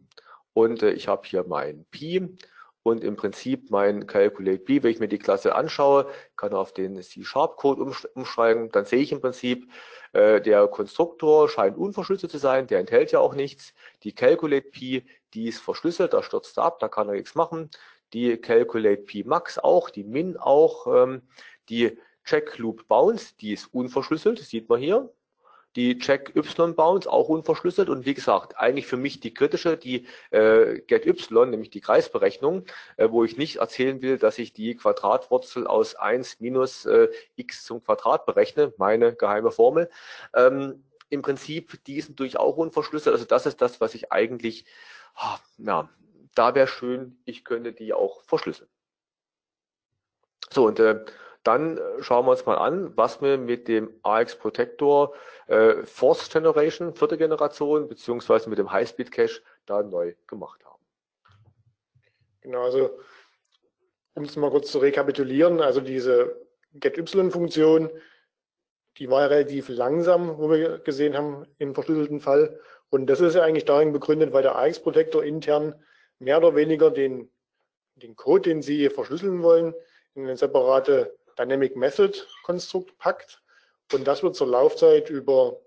und 0.54 0.82
äh, 0.82 0.90
ich 0.92 1.08
habe 1.08 1.26
hier 1.26 1.44
mein 1.44 1.84
Pi 1.90 2.36
und 2.82 3.04
im 3.04 3.16
Prinzip 3.16 3.70
mein 3.70 4.06
Calculate 4.06 4.58
B, 4.58 4.82
wenn 4.82 4.90
ich 4.90 4.98
mir 4.98 5.08
die 5.08 5.18
Klasse 5.18 5.54
anschaue, 5.54 6.10
kann 6.36 6.54
auf 6.54 6.72
den 6.72 7.00
C-Sharp-Code 7.00 7.82
umschreiben, 8.14 8.70
dann 8.70 8.84
sehe 8.84 9.00
ich 9.00 9.12
im 9.12 9.20
Prinzip, 9.20 9.70
äh, 10.12 10.40
der 10.40 10.66
Konstruktor 10.68 11.48
scheint 11.48 11.76
unverschlüsselt 11.76 12.32
zu 12.32 12.38
sein, 12.38 12.66
der 12.66 12.80
enthält 12.80 13.12
ja 13.12 13.20
auch 13.20 13.34
nichts. 13.34 13.74
Die 14.02 14.14
Calculate 14.14 14.68
P, 14.70 15.04
die 15.34 15.48
ist 15.48 15.60
verschlüsselt, 15.60 16.12
da 16.12 16.22
stürzt 16.22 16.58
er 16.58 16.64
ab, 16.64 16.78
da 16.78 16.88
kann 16.88 17.08
er 17.08 17.14
nichts 17.14 17.34
machen. 17.34 17.70
Die 18.12 18.36
Calculate 18.38 19.02
P 19.02 19.24
Max 19.24 19.58
auch, 19.58 19.90
die 19.90 20.04
Min 20.04 20.36
auch, 20.36 20.86
ähm, 20.86 21.22
die 21.68 21.98
Check 22.24 22.58
Loop 22.58 22.88
Bounce, 22.88 23.34
die 23.40 23.52
ist 23.52 23.66
unverschlüsselt, 23.72 24.38
sieht 24.38 24.68
man 24.68 24.80
hier 24.80 25.12
die 25.76 25.98
Check 25.98 26.34
Y 26.34 26.74
Bounce 26.74 27.10
auch 27.10 27.28
unverschlüsselt 27.28 27.88
und 27.88 28.06
wie 28.06 28.14
gesagt, 28.14 28.58
eigentlich 28.58 28.86
für 28.86 28.96
mich 28.96 29.20
die 29.20 29.34
kritische, 29.34 29.76
die 29.76 30.06
äh, 30.30 30.80
Get 30.80 31.06
Y, 31.06 31.50
nämlich 31.50 31.70
die 31.70 31.80
Kreisberechnung, 31.80 32.64
äh, 32.96 33.08
wo 33.10 33.24
ich 33.24 33.36
nicht 33.36 33.56
erzählen 33.56 34.02
will, 34.02 34.18
dass 34.18 34.38
ich 34.38 34.52
die 34.52 34.74
Quadratwurzel 34.76 35.66
aus 35.66 35.94
1 35.94 36.40
minus 36.40 36.86
äh, 36.86 37.08
x 37.36 37.64
zum 37.64 37.82
Quadrat 37.84 38.26
berechne, 38.26 38.72
meine 38.76 39.14
geheime 39.14 39.50
Formel. 39.50 39.90
Ähm, 40.34 40.84
Im 41.10 41.22
Prinzip, 41.22 41.84
die 41.84 42.00
sind 42.00 42.18
durch 42.18 42.38
auch 42.38 42.56
unverschlüsselt. 42.56 43.14
Also 43.14 43.24
das 43.24 43.46
ist 43.46 43.60
das, 43.60 43.80
was 43.80 43.94
ich 43.94 44.10
eigentlich, 44.12 44.64
ah, 45.14 45.38
ja, 45.58 45.88
da 46.34 46.54
wäre 46.54 46.66
schön, 46.68 47.20
ich 47.24 47.44
könnte 47.44 47.72
die 47.72 47.92
auch 47.92 48.22
verschlüsseln. 48.24 48.70
So, 50.50 50.66
und 50.66 50.80
äh, 50.80 51.04
dann 51.42 51.78
äh, 51.78 52.02
schauen 52.02 52.26
wir 52.26 52.32
uns 52.32 52.46
mal 52.46 52.56
an, 52.56 52.96
was 52.96 53.22
wir 53.22 53.38
mit 53.38 53.68
dem 53.68 53.92
AX 54.02 54.36
Protector 54.36 55.14
äh, 55.46 55.82
Fourth 55.84 56.30
Generation, 56.30 56.94
vierte 56.94 57.16
Generation, 57.16 57.88
beziehungsweise 57.88 58.50
mit 58.50 58.58
dem 58.58 58.70
Highspeed 58.70 59.12
Cache 59.12 59.40
da 59.66 59.82
neu 59.82 60.14
gemacht 60.26 60.64
haben. 60.64 60.82
Genau, 62.40 62.62
also 62.62 62.98
um 64.14 64.24
es 64.24 64.36
mal 64.36 64.50
kurz 64.50 64.70
zu 64.70 64.78
rekapitulieren, 64.78 65.60
also 65.60 65.80
diese 65.80 66.36
GetY-Funktion, 66.74 67.90
die 68.98 69.08
war 69.08 69.30
relativ 69.30 69.68
langsam, 69.68 70.38
wo 70.38 70.50
wir 70.50 70.78
gesehen 70.80 71.16
haben, 71.16 71.46
im 71.58 71.74
verschlüsselten 71.74 72.20
Fall. 72.20 72.58
Und 72.90 73.06
das 73.06 73.20
ist 73.20 73.34
ja 73.34 73.42
eigentlich 73.42 73.64
darin 73.64 73.92
begründet, 73.92 74.32
weil 74.32 74.42
der 74.42 74.56
AX-Protektor 74.56 75.22
intern 75.22 75.74
mehr 76.18 76.38
oder 76.38 76.56
weniger 76.56 76.90
den, 76.90 77.30
den 77.94 78.16
Code, 78.16 78.50
den 78.50 78.62
Sie 78.62 78.88
verschlüsseln 78.90 79.42
wollen, 79.42 79.72
in 80.14 80.24
eine 80.24 80.36
separate 80.36 81.16
Dynamic 81.38 81.76
Method 81.76 82.18
Konstrukt 82.42 82.98
packt. 82.98 83.42
Und 83.92 84.06
das 84.06 84.22
wird 84.22 84.36
zur 84.36 84.48
Laufzeit 84.48 85.08
über 85.08 85.60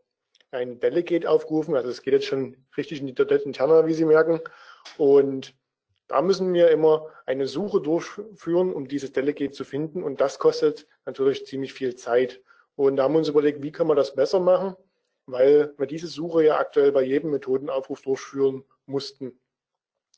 ein 0.52 0.80
Delegate 0.80 1.30
aufgerufen. 1.30 1.76
Also 1.76 1.90
es 1.90 2.02
geht 2.02 2.14
jetzt 2.14 2.26
schon 2.26 2.58
richtig 2.78 3.00
in 3.00 3.08
die 3.08 3.14
.NET 3.14 3.44
Interna, 3.44 3.86
wie 3.86 3.94
Sie 3.94 4.06
merken. 4.06 4.42
Und 4.98 5.56
da 6.08 6.22
müssen 6.22 6.54
wir 6.54 6.70
immer 6.72 7.08
eine 7.26 7.48
Suche 7.48 7.82
durchführen, 7.82 8.74
um 8.74 8.88
dieses 8.88 9.14
Delegate 9.14 9.54
zu 9.54 9.64
finden. 9.64 10.04
Und 10.04 10.20
das 10.20 10.40
kostet 10.40 10.88
natürlich 11.06 11.46
ziemlich 11.46 11.74
viel 11.74 11.96
Zeit. 11.96 12.42
Und 12.76 12.98
da 12.98 13.04
haben 13.04 13.14
wir 13.14 13.20
uns 13.20 13.30
überlegt, 13.30 13.64
wie 13.64 13.72
kann 13.72 13.88
man 13.88 13.98
das 13.98 14.14
besser 14.14 14.40
machen, 14.40 14.76
weil 15.26 15.74
wir 15.78 15.88
diese 15.88 16.08
Suche 16.08 16.44
ja 16.44 16.58
aktuell 16.58 16.92
bei 16.92 17.04
jedem 17.04 17.32
Methodenaufruf 17.32 18.02
durchführen 18.02 18.64
mussten. 18.86 19.40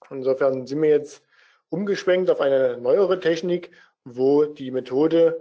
Insofern 0.09 0.65
sind 0.65 0.81
wir 0.81 0.89
jetzt 0.89 1.23
umgeschwenkt 1.69 2.29
auf 2.29 2.41
eine 2.41 2.77
neuere 2.77 3.19
Technik, 3.19 3.71
wo 4.05 4.45
die 4.45 4.71
Methode, 4.71 5.39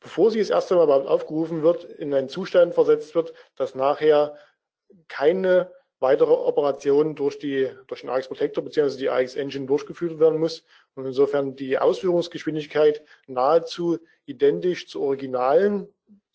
bevor 0.00 0.30
sie 0.30 0.38
das 0.38 0.50
erste 0.50 0.74
Mal 0.74 0.84
überhaupt 0.84 1.06
aufgerufen 1.06 1.62
wird, 1.62 1.84
in 1.84 2.12
einen 2.12 2.28
Zustand 2.28 2.74
versetzt 2.74 3.14
wird, 3.14 3.32
dass 3.56 3.74
nachher 3.74 4.36
keine 5.08 5.72
weitere 6.00 6.32
Operation 6.32 7.14
durch, 7.14 7.38
die, 7.38 7.70
durch 7.86 8.02
den 8.02 8.10
AX 8.10 8.28
Protector 8.28 8.62
bzw. 8.62 8.98
die 8.98 9.08
AX 9.08 9.36
Engine 9.36 9.66
durchgeführt 9.66 10.18
werden 10.18 10.38
muss. 10.38 10.64
Und 10.94 11.06
insofern 11.06 11.56
die 11.56 11.78
Ausführungsgeschwindigkeit 11.78 13.02
nahezu 13.26 13.98
identisch 14.26 14.86
zur 14.86 15.02
originalen 15.02 15.88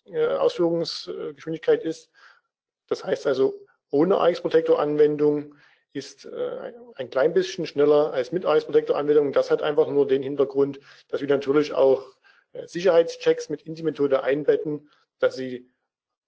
äh, 0.05 0.25
Ausführungsgeschwindigkeit 0.25 1.83
ist. 1.83 2.09
Das 2.87 3.03
heißt 3.03 3.27
also, 3.27 3.53
ohne 3.91 4.19
AX 4.19 4.41
Protector 4.41 4.79
Anwendung 4.79 5.55
ist 5.93 6.25
äh, 6.25 6.73
ein 6.95 7.09
klein 7.09 7.33
bisschen 7.33 7.65
schneller 7.65 8.13
als 8.13 8.31
mit 8.31 8.45
AX 8.45 8.65
Protector 8.65 8.97
Anwendung. 8.97 9.31
Das 9.31 9.49
hat 9.49 9.61
einfach 9.61 9.87
nur 9.87 10.07
den 10.07 10.21
Hintergrund, 10.21 10.79
dass 11.07 11.21
wir 11.21 11.27
natürlich 11.27 11.73
auch 11.73 12.05
äh, 12.53 12.67
Sicherheitschecks 12.67 13.49
mit 13.49 13.63
in 13.63 13.75
die 13.75 13.83
Methode 13.83 14.23
einbetten, 14.23 14.89
dass 15.19 15.35
sie 15.35 15.69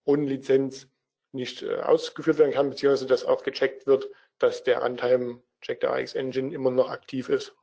ohne 0.04 0.26
Lizenz 0.26 0.88
nicht 1.32 1.62
äh, 1.62 1.76
ausgeführt 1.76 2.38
werden 2.38 2.54
kann, 2.54 2.69
beziehungsweise 2.69 3.06
dass 3.06 3.26
auch 3.26 3.43
gecheckt 3.43 3.88
wird, 3.88 4.10
dass 4.39 4.63
der 4.63 4.84
Untime-Check 4.84 5.80
der 5.80 5.93
AX 5.93 6.15
Engine 6.15 6.54
immer 6.54 6.71
noch 6.71 6.89
aktiv 6.89 7.30
ist. 7.30 7.56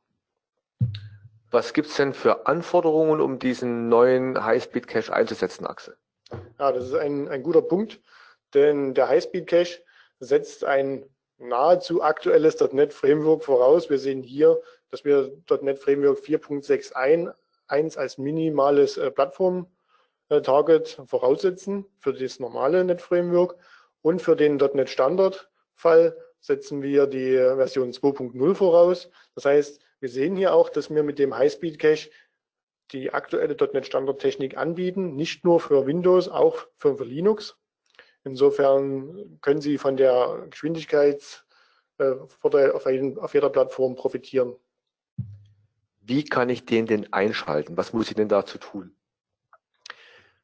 Was 1.51 1.73
gibt 1.73 1.87
es 1.87 1.95
denn 1.95 2.13
für 2.13 2.45
Anforderungen, 2.45 3.21
um 3.21 3.39
diesen 3.39 3.89
neuen 3.89 4.43
High-Speed-Cache 4.43 5.11
einzusetzen, 5.11 5.65
Axel? 5.65 5.97
Ja, 6.59 6.71
das 6.71 6.85
ist 6.85 6.93
ein, 6.93 7.27
ein 7.27 7.41
guter 7.41 7.63
Punkt, 7.63 7.99
denn 8.53 8.93
der 8.93 9.09
High-Speed-Cache 9.09 9.83
setzt 10.19 10.63
ein 10.63 11.05
nahezu 11.39 12.01
aktuelles 12.01 12.59
.NET 12.71 12.93
Framework 12.93 13.43
voraus. 13.43 13.89
Wir 13.89 13.97
sehen 13.97 14.21
hier, 14.23 14.61
dass 14.91 15.05
wir 15.05 15.31
.NET 15.61 15.79
Framework 15.79 16.19
4.6.1 16.19 17.97
als 17.97 18.17
minimales 18.17 18.97
äh, 18.97 19.11
Plattform-Target 19.11 21.01
voraussetzen 21.05 21.85
für 21.99 22.13
das 22.13 22.39
normale 22.39 22.83
.NET 22.83 23.01
Framework 23.01 23.55
und 24.01 24.21
für 24.21 24.35
den 24.35 24.57
.NET 24.57 24.89
Standard-Fall 24.89 26.15
setzen 26.41 26.81
wir 26.81 27.07
die 27.07 27.33
Version 27.35 27.91
2.0 27.91 28.55
voraus. 28.55 29.09
Das 29.35 29.45
heißt, 29.45 29.81
wir 29.99 30.09
sehen 30.09 30.35
hier 30.35 30.53
auch, 30.53 30.69
dass 30.69 30.89
wir 30.89 31.03
mit 31.03 31.19
dem 31.19 31.37
High-Speed 31.37 31.79
Cache 31.79 32.09
die 32.91 33.13
aktuelle 33.13 33.55
.NET 33.73 33.85
Standardtechnik 33.85 34.57
anbieten, 34.57 35.15
nicht 35.15 35.43
nur 35.43 35.59
für 35.59 35.85
Windows, 35.85 36.29
auch 36.29 36.65
für 36.77 37.03
Linux. 37.03 37.58
Insofern 38.29 39.39
können 39.41 39.61
Sie 39.61 39.79
von 39.79 39.97
der 39.97 40.45
Geschwindigkeitsvorteil 40.49 42.71
auf, 42.71 42.85
auf 42.85 43.33
jeder 43.33 43.49
Plattform 43.49 43.95
profitieren. 43.95 44.55
Wie 46.01 46.23
kann 46.23 46.49
ich 46.49 46.65
den 46.65 46.85
denn 46.85 47.11
einschalten? 47.11 47.75
Was 47.75 47.91
muss 47.91 48.09
ich 48.09 48.15
denn 48.15 48.29
dazu 48.29 48.59
tun? 48.59 48.95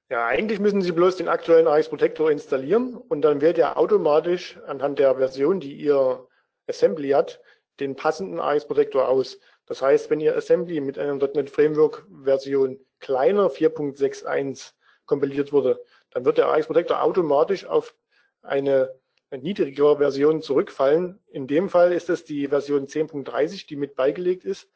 Ja, 0.10 0.28
eigentlich 0.28 0.60
müssen 0.60 0.82
Sie 0.82 0.92
bloß 0.92 1.18
den 1.18 1.28
aktuellen 1.28 1.68
AX 1.68 1.90
Protector 1.90 2.30
installieren 2.30 2.96
und 2.96 3.22
dann 3.22 3.42
wählt 3.42 3.58
er 3.58 3.78
automatisch 3.78 4.60
anhand 4.68 5.00
der 5.00 5.16
Version, 5.16 5.60
die 5.60 5.74
Ihr 5.74 6.28
Assembly 6.68 7.10
hat, 7.10 7.42
den 7.80 7.96
passenden 7.96 8.40
AX 8.40 8.68
Protector 8.68 9.08
aus. 9.08 9.40
Das 9.66 9.82
heißt, 9.82 10.10
wenn 10.10 10.20
Ihr 10.20 10.36
Assembly 10.36 10.80
mit 10.82 11.00
einer 11.00 11.16
.NET 11.16 11.50
Framework 11.50 12.06
Version 12.24 12.80
kleiner 13.00 13.50
4.61 13.50 14.74
kompiliert 15.06 15.52
wurde, 15.52 15.80
dann 16.16 16.24
wird 16.24 16.38
der 16.38 16.48
AX 16.48 16.68
Protector 16.68 17.04
automatisch 17.04 17.66
auf 17.66 17.94
eine 18.42 18.90
niedrigere 19.32 19.98
Version 19.98 20.42
zurückfallen. 20.42 21.20
In 21.28 21.46
dem 21.46 21.68
Fall 21.70 21.92
ist 21.92 22.10
es 22.10 22.24
die 22.24 22.48
Version 22.48 22.88
10.30, 22.88 23.68
die 23.68 23.76
mit 23.76 23.96
beigelegt 23.96 24.46
ist. 24.46 24.72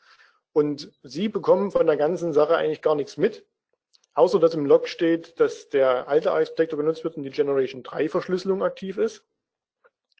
Und 0.52 0.92
Sie 1.02 1.30
bekommen 1.30 1.72
von 1.72 1.88
der 1.88 1.96
ganzen 1.96 2.34
Sache 2.34 2.58
eigentlich 2.58 2.82
gar 2.82 2.96
nichts 2.96 3.16
mit, 3.16 3.46
außer 4.16 4.38
dass 4.38 4.54
im 4.54 4.66
Log 4.66 4.90
steht, 4.90 5.40
dass 5.40 5.70
der 5.70 6.10
alte 6.10 6.34
AX 6.34 6.50
Protector 6.50 6.78
benutzt 6.78 7.06
wird 7.06 7.16
und 7.16 7.24
die 7.24 7.30
Generation 7.30 7.84
3 7.84 8.10
Verschlüsselung 8.10 8.62
aktiv 8.62 8.98
ist. 8.98 9.24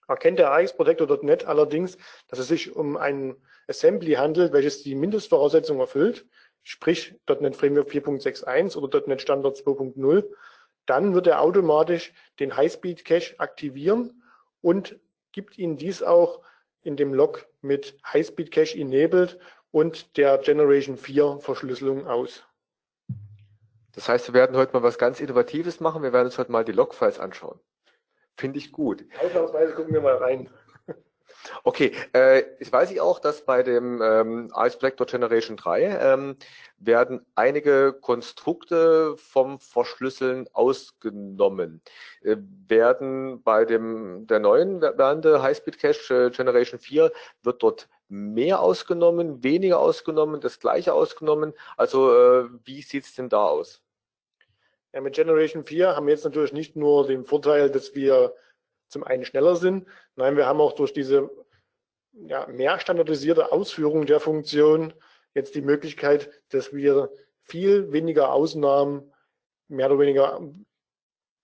Erkennt 0.08 0.40
der 0.40 0.54
AX 0.54 0.74
Protector.NET 0.74 1.46
allerdings, 1.46 1.98
dass 2.30 2.40
es 2.40 2.48
sich 2.48 2.74
um 2.74 2.96
ein 2.96 3.36
Assembly 3.68 4.14
handelt, 4.14 4.54
welches 4.54 4.84
die 4.84 4.96
Mindestvoraussetzungen 4.96 5.82
erfüllt, 5.82 6.26
sprich 6.64 7.14
.NET 7.28 7.58
Framework 7.58 7.90
4.61 7.90 8.78
oder 8.78 9.06
.NET 9.06 9.22
Standard 9.22 9.58
2.0, 9.58 10.24
dann 10.90 11.14
wird 11.14 11.28
er 11.28 11.42
automatisch 11.42 12.14
den 12.40 12.56
Highspeed 12.56 13.06
Cache 13.06 13.40
aktivieren 13.40 14.24
und 14.62 15.00
gibt 15.32 15.58
Ihnen 15.58 15.78
dies 15.78 16.02
auch 16.02 16.42
in 16.82 16.96
dem 16.98 17.14
Log 17.14 17.48
mit 17.62 17.98
Highspeed 18.06 18.52
Cache 18.52 18.78
enabled 18.78 19.40
und 19.72 20.18
der 20.18 20.38
Generation 20.40 20.98
4 20.98 21.40
Verschlüsselung 21.42 22.08
aus. 22.08 22.44
Das 23.94 24.08
heißt, 24.08 24.28
wir 24.28 24.34
werden 24.34 24.56
heute 24.56 24.74
mal 24.74 24.84
was 24.84 24.98
ganz 24.98 25.20
Innovatives 25.20 25.80
machen. 25.80 26.04
Wir 26.04 26.14
werden 26.14 26.28
uns 26.28 26.38
heute 26.38 26.52
mal 26.52 26.64
die 26.64 26.72
Logfiles 26.72 27.20
anschauen. 27.20 27.60
Finde 28.38 28.58
ich 28.58 28.72
gut. 28.72 29.06
Ausnahmsweise 29.22 29.74
gucken 29.74 29.94
wir 29.94 30.02
mal 30.02 30.16
rein. 30.16 30.50
Okay, 31.64 31.94
äh, 32.14 32.44
ich 32.60 32.72
weiß 32.72 32.92
ich 32.92 33.02
auch, 33.02 33.20
dass 33.20 33.46
bei 33.46 33.64
dem 33.64 34.02
ähm, 34.02 34.52
Ice 34.56 34.78
Blackdoor 34.78 35.08
Generation 35.08 35.58
3 35.58 35.84
ähm, 35.84 36.36
werden 36.78 37.26
einige 37.36 37.94
Konstrukte 37.94 39.16
vom 39.18 39.60
Verschlüsseln 39.60 40.48
ausgenommen. 40.54 41.82
Äh, 42.22 42.38
werden 42.68 43.42
bei 43.44 43.66
dem 43.66 44.28
der 44.28 44.40
neuen 44.40 44.82
Variante 44.82 45.42
Highspeed 45.42 45.80
Cache 45.80 46.28
äh, 46.28 46.30
Generation 46.30 46.80
4 46.80 47.12
wird 47.44 47.64
dort 47.64 47.90
mehr 48.10 48.60
ausgenommen, 48.62 49.44
weniger 49.44 49.80
ausgenommen, 49.80 50.42
das 50.42 50.60
gleiche 50.60 50.94
ausgenommen. 50.94 51.54
Also 51.78 52.12
äh, 52.14 52.50
wie 52.66 52.82
sieht's 52.82 53.16
denn 53.16 53.30
da 53.30 53.44
aus? 53.46 53.82
Ja, 54.94 55.02
mit 55.02 55.14
Generation 55.14 55.64
4 55.64 55.96
haben 55.96 56.08
wir 56.08 56.14
jetzt 56.14 56.26
natürlich 56.26 56.54
nicht 56.54 56.76
nur 56.76 57.06
den 57.06 57.24
Vorteil, 57.24 57.70
dass 57.70 57.94
wir 57.94 58.34
zum 58.90 59.04
einen 59.04 59.26
schneller 59.26 59.56
sind. 59.56 59.88
Nein, 60.16 60.38
wir 60.38 60.46
haben 60.46 60.62
auch 60.62 60.74
durch 60.74 60.94
diese 60.94 61.30
ja, 62.12 62.48
mehr 62.48 62.80
standardisierte 62.80 63.52
Ausführung 63.52 64.06
der 64.06 64.20
Funktion 64.20 64.94
jetzt 65.34 65.56
die 65.56 65.62
Möglichkeit, 65.62 66.30
dass 66.50 66.74
wir 66.74 67.12
viel 67.44 67.92
weniger 67.92 68.34
Ausnahmen 68.34 69.14
mehr 69.68 69.88
oder 69.88 70.00
weniger 70.00 70.42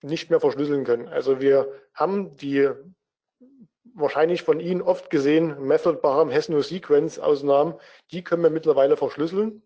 nicht 0.01 0.29
mehr 0.29 0.39
verschlüsseln 0.39 0.83
können. 0.83 1.07
Also 1.07 1.39
wir 1.39 1.71
haben 1.93 2.35
die 2.37 2.69
wahrscheinlich 3.93 4.43
von 4.43 4.59
Ihnen 4.59 4.81
oft 4.81 5.09
gesehen 5.09 5.59
Method 5.65 6.01
Bar 6.01 6.31
has 6.31 6.49
no 6.49 6.61
Sequence 6.61 7.17
Ausnahmen, 7.17 7.75
die 8.11 8.23
können 8.23 8.43
wir 8.43 8.49
mittlerweile 8.49 8.97
verschlüsseln. 8.97 9.63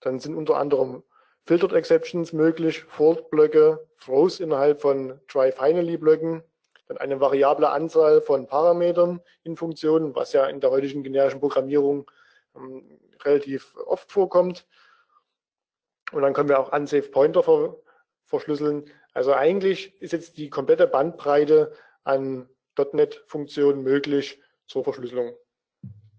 Dann 0.00 0.20
sind 0.20 0.34
unter 0.34 0.56
anderem 0.56 1.02
Filtered 1.44 1.72
Exceptions 1.72 2.32
möglich, 2.32 2.84
Fault-Blöcke, 2.84 3.86
Throws 4.00 4.40
innerhalb 4.40 4.80
von 4.80 5.20
Try-Finally-Blöcken, 5.28 6.42
dann 6.86 6.98
eine 6.98 7.20
variable 7.20 7.70
Anzahl 7.70 8.20
von 8.20 8.46
Parametern 8.46 9.20
in 9.42 9.56
Funktionen, 9.56 10.14
was 10.14 10.32
ja 10.32 10.46
in 10.46 10.60
der 10.60 10.70
heutigen 10.70 11.02
generischen 11.02 11.40
Programmierung 11.40 12.10
ähm, 12.54 12.98
relativ 13.24 13.74
oft 13.86 14.10
vorkommt. 14.10 14.66
Und 16.12 16.22
dann 16.22 16.32
können 16.32 16.48
wir 16.48 16.60
auch 16.60 16.72
Unsafe 16.72 17.10
Pointer 17.10 17.42
ver 17.42 17.76
verschlüsseln. 18.24 18.90
Also 19.14 19.32
eigentlich 19.32 20.00
ist 20.02 20.12
jetzt 20.12 20.36
die 20.36 20.50
komplette 20.50 20.88
Bandbreite 20.88 21.72
an 22.02 22.48
.NET-Funktionen 22.92 23.82
möglich 23.82 24.40
zur 24.66 24.82
Verschlüsselung. 24.82 25.36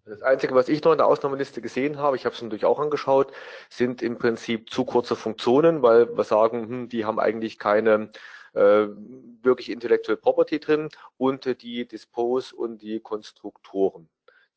Das 0.05 0.21
Einzige, 0.21 0.55
was 0.55 0.69
ich 0.69 0.81
noch 0.83 0.93
in 0.93 0.97
der 0.97 1.07
Ausnahmeliste 1.07 1.61
gesehen 1.61 1.97
habe, 1.97 2.15
ich 2.15 2.25
habe 2.25 2.33
es 2.33 2.41
natürlich 2.41 2.63
auch 2.63 2.79
angeschaut, 2.79 3.33
sind 3.69 4.01
im 4.01 4.17
Prinzip 4.17 4.69
zu 4.69 4.85
kurze 4.85 5.17
Funktionen, 5.17 5.81
weil 5.81 6.15
wir 6.15 6.23
sagen, 6.23 6.69
hm, 6.69 6.89
die 6.89 7.03
haben 7.03 7.19
eigentlich 7.19 7.59
keine 7.59 8.11
wirklich 8.57 9.69
Intellectual 9.69 10.17
Property 10.17 10.59
drin 10.59 10.89
und 11.17 11.61
die 11.61 11.87
Dispose 11.87 12.55
und 12.55 12.81
die 12.81 12.99
Konstruktoren. 12.99 14.09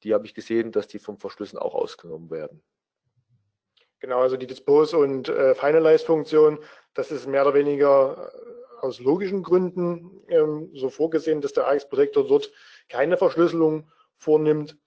Die 0.02 0.14
habe 0.14 0.26
ich 0.26 0.34
gesehen, 0.34 0.72
dass 0.72 0.86
die 0.86 0.98
vom 0.98 1.18
Verschlüsseln 1.18 1.60
auch 1.60 1.74
ausgenommen 1.74 2.30
werden. 2.30 2.62
Genau, 4.00 4.20
also 4.20 4.38
die 4.38 4.46
Dispose- 4.46 4.96
und 4.96 5.28
äh, 5.28 5.54
Finalize-Funktion, 5.54 6.58
das 6.94 7.10
ist 7.10 7.26
mehr 7.26 7.42
oder 7.42 7.54
weniger 7.54 8.32
äh, 8.32 8.84
aus 8.84 8.98
logischen 8.98 9.42
Gründen 9.42 10.22
ähm, 10.28 10.70
so 10.74 10.88
vorgesehen, 10.88 11.42
dass 11.42 11.52
der 11.52 11.68
AX-Protektor 11.68 12.26
dort 12.26 12.50
keine 12.88 13.18
Verschlüsselung 13.18 13.90
vornimmt, 14.16 14.78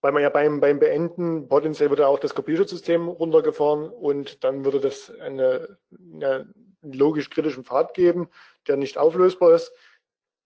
weil 0.00 0.12
man 0.12 0.22
ja 0.22 0.30
beim, 0.30 0.60
beim 0.60 0.78
Beenden 0.78 1.46
potenziell 1.48 1.90
würde 1.90 2.06
auch 2.06 2.18
das 2.18 2.34
Kopierschutzsystem 2.34 3.06
runtergefahren 3.06 3.90
und 3.90 4.44
dann 4.44 4.64
würde 4.64 4.80
das 4.80 5.10
eine, 5.20 5.76
eine 6.14 6.52
logisch 6.92 7.30
kritischen 7.30 7.64
Pfad 7.64 7.94
geben, 7.94 8.28
der 8.66 8.76
nicht 8.76 8.98
auflösbar 8.98 9.54
ist. 9.54 9.72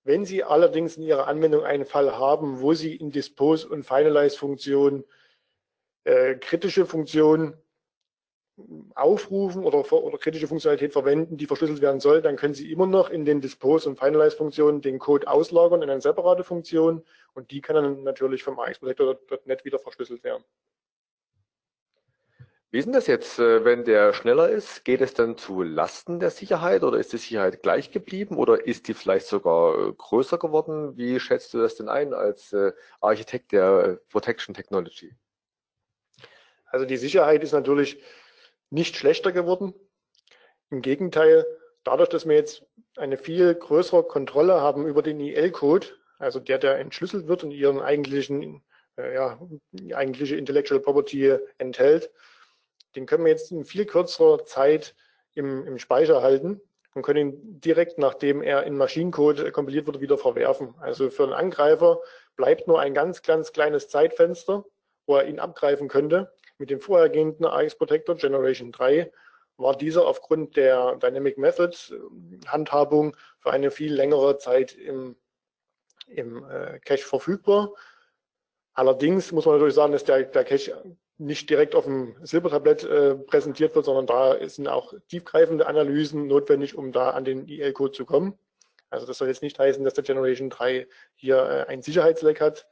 Wenn 0.04 0.24
Sie 0.24 0.42
allerdings 0.44 0.96
in 0.96 1.02
Ihrer 1.02 1.26
Anwendung 1.26 1.64
einen 1.64 1.84
Fall 1.84 2.16
haben, 2.16 2.60
wo 2.60 2.72
Sie 2.72 2.96
in 2.96 3.10
Dispose- 3.10 3.68
und 3.68 3.84
Finalize-Funktionen 3.84 5.04
äh, 6.04 6.36
kritische 6.36 6.86
Funktionen 6.86 7.60
aufrufen 8.94 9.64
oder, 9.64 9.92
oder, 9.92 10.18
kritische 10.18 10.48
Funktionalität 10.48 10.92
verwenden, 10.92 11.36
die 11.36 11.46
verschlüsselt 11.46 11.80
werden 11.80 12.00
soll, 12.00 12.22
dann 12.22 12.36
können 12.36 12.54
Sie 12.54 12.72
immer 12.72 12.86
noch 12.86 13.10
in 13.10 13.24
den 13.24 13.40
Dispose- 13.40 13.88
und 13.88 13.98
Finalize-Funktionen 13.98 14.80
den 14.80 14.98
Code 14.98 15.28
auslagern 15.28 15.82
in 15.82 15.90
eine 15.90 16.00
separate 16.00 16.42
Funktion 16.42 17.04
und 17.34 17.50
die 17.50 17.60
kann 17.60 17.76
dann 17.76 18.02
natürlich 18.02 18.42
vom 18.42 18.58
AX-Protector.net 18.58 19.64
wieder 19.64 19.78
verschlüsselt 19.78 20.24
werden. 20.24 20.44
Wie 22.70 22.78
ist 22.78 22.84
denn 22.84 22.92
das 22.92 23.06
jetzt, 23.06 23.38
äh, 23.38 23.64
wenn 23.64 23.84
der 23.84 24.12
schneller 24.12 24.50
ist? 24.50 24.84
Geht 24.84 25.00
es 25.00 25.14
dann 25.14 25.38
zu 25.38 25.62
Lasten 25.62 26.20
der 26.20 26.30
Sicherheit 26.30 26.82
oder 26.82 26.98
ist 26.98 27.14
die 27.14 27.16
Sicherheit 27.16 27.62
gleich 27.62 27.90
geblieben 27.92 28.36
oder 28.36 28.66
ist 28.66 28.88
die 28.88 28.94
vielleicht 28.94 29.26
sogar 29.26 29.88
äh, 29.88 29.92
größer 29.94 30.36
geworden? 30.36 30.94
Wie 30.98 31.18
schätzt 31.18 31.54
du 31.54 31.58
das 31.58 31.76
denn 31.76 31.88
ein 31.88 32.12
als 32.12 32.52
äh, 32.52 32.72
Architekt 33.00 33.52
der 33.52 34.00
Protection 34.10 34.54
Technology? 34.54 35.14
Also 36.66 36.84
die 36.84 36.98
Sicherheit 36.98 37.42
ist 37.42 37.52
natürlich 37.52 38.02
nicht 38.68 38.96
schlechter 38.96 39.32
geworden. 39.32 39.72
Im 40.68 40.82
Gegenteil, 40.82 41.46
dadurch, 41.84 42.10
dass 42.10 42.28
wir 42.28 42.36
jetzt 42.36 42.66
eine 42.98 43.16
viel 43.16 43.54
größere 43.54 44.02
Kontrolle 44.02 44.60
haben 44.60 44.86
über 44.86 45.02
den 45.02 45.20
IL-Code, 45.20 45.86
also 46.18 46.38
der, 46.38 46.58
der 46.58 46.78
entschlüsselt 46.78 47.28
wird 47.28 47.44
und 47.44 47.52
ihren 47.52 47.80
eigentlichen, 47.80 48.62
ja, 48.98 49.40
eigentliche 49.94 50.36
Intellectual 50.36 50.80
Property 50.80 51.38
enthält, 51.56 52.10
den 52.96 53.06
können 53.06 53.24
wir 53.24 53.32
jetzt 53.32 53.50
in 53.50 53.64
viel 53.64 53.86
kürzerer 53.86 54.44
Zeit 54.44 54.94
im, 55.34 55.66
im 55.66 55.78
Speicher 55.78 56.22
halten 56.22 56.60
und 56.94 57.02
können 57.02 57.32
ihn 57.32 57.60
direkt, 57.60 57.98
nachdem 57.98 58.42
er 58.42 58.64
in 58.64 58.76
Maschinencode 58.76 59.52
kompiliert 59.52 59.86
wurde, 59.86 60.00
wieder 60.00 60.18
verwerfen. 60.18 60.74
Also 60.80 61.10
für 61.10 61.24
einen 61.24 61.32
Angreifer 61.32 62.00
bleibt 62.36 62.66
nur 62.66 62.80
ein 62.80 62.94
ganz, 62.94 63.22
ganz 63.22 63.52
kleines 63.52 63.88
Zeitfenster, 63.88 64.64
wo 65.06 65.16
er 65.16 65.26
ihn 65.26 65.38
abgreifen 65.38 65.88
könnte. 65.88 66.32
Mit 66.58 66.70
dem 66.70 66.80
vorhergehenden 66.80 67.46
AX 67.46 67.76
Protector 67.76 68.16
Generation 68.16 68.72
3 68.72 69.12
war 69.58 69.76
dieser 69.76 70.06
aufgrund 70.06 70.56
der 70.56 70.96
Dynamic 70.96 71.38
Method 71.38 71.76
Handhabung 72.46 73.16
für 73.40 73.50
eine 73.50 73.70
viel 73.70 73.92
längere 73.92 74.38
Zeit 74.38 74.72
im, 74.72 75.16
im 76.06 76.44
äh, 76.48 76.78
Cache 76.80 77.04
verfügbar. 77.04 77.74
Allerdings 78.74 79.32
muss 79.32 79.46
man 79.46 79.56
natürlich 79.56 79.74
sagen, 79.74 79.92
dass 79.92 80.04
der, 80.04 80.22
der 80.24 80.44
Cache 80.44 80.96
nicht 81.18 81.50
direkt 81.50 81.74
auf 81.74 81.84
dem 81.84 82.14
Silbertablett 82.22 82.84
äh, 82.84 83.16
präsentiert 83.16 83.74
wird, 83.74 83.84
sondern 83.84 84.06
da 84.06 84.48
sind 84.48 84.68
auch 84.68 84.94
tiefgreifende 85.08 85.66
Analysen 85.66 86.28
notwendig, 86.28 86.76
um 86.76 86.92
da 86.92 87.10
an 87.10 87.24
den 87.24 87.46
IL-Code 87.48 87.92
zu 87.92 88.04
kommen. 88.04 88.38
Also 88.90 89.06
das 89.06 89.18
soll 89.18 89.28
jetzt 89.28 89.42
nicht 89.42 89.58
heißen, 89.58 89.84
dass 89.84 89.94
der 89.94 90.04
Generation 90.04 90.48
3 90.48 90.86
hier 91.14 91.36
äh, 91.36 91.70
ein 91.70 91.82
Sicherheitsleck 91.82 92.40
hat. 92.40 92.66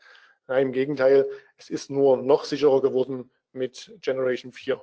Nein, 0.47 0.69
im 0.69 0.73
Gegenteil, 0.73 1.29
es 1.57 1.71
ist 1.71 1.91
nur 1.91 2.17
noch 2.17 2.45
sicherer 2.45 2.81
geworden 2.81 3.31
mit 3.53 3.93
Generation 4.01 4.53
4. 4.53 4.81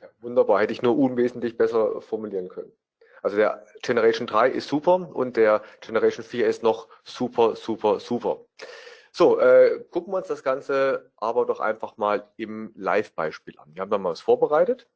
Ja, 0.00 0.08
wunderbar, 0.20 0.60
hätte 0.60 0.72
ich 0.72 0.82
nur 0.82 0.98
unwesentlich 0.98 1.56
besser 1.56 2.02
formulieren 2.02 2.48
können. 2.48 2.72
Also 3.22 3.36
der 3.36 3.64
Generation 3.82 4.26
3 4.26 4.50
ist 4.50 4.68
super 4.68 5.08
und 5.12 5.36
der 5.36 5.62
Generation 5.80 6.24
4 6.24 6.46
ist 6.46 6.62
noch 6.62 6.88
super, 7.04 7.56
super, 7.56 8.00
super. 8.00 8.44
So, 9.18 9.40
äh, 9.40 9.84
gucken 9.90 10.12
wir 10.12 10.18
uns 10.18 10.28
das 10.28 10.44
Ganze 10.44 11.10
aber 11.16 11.44
doch 11.44 11.58
einfach 11.58 11.96
mal 11.96 12.30
im 12.36 12.70
Live-Beispiel 12.76 13.58
an. 13.58 13.74
Wir 13.74 13.82
haben 13.82 13.90
da 13.90 13.98
mal 13.98 14.10
was 14.10 14.20
vorbereitet. 14.20 14.86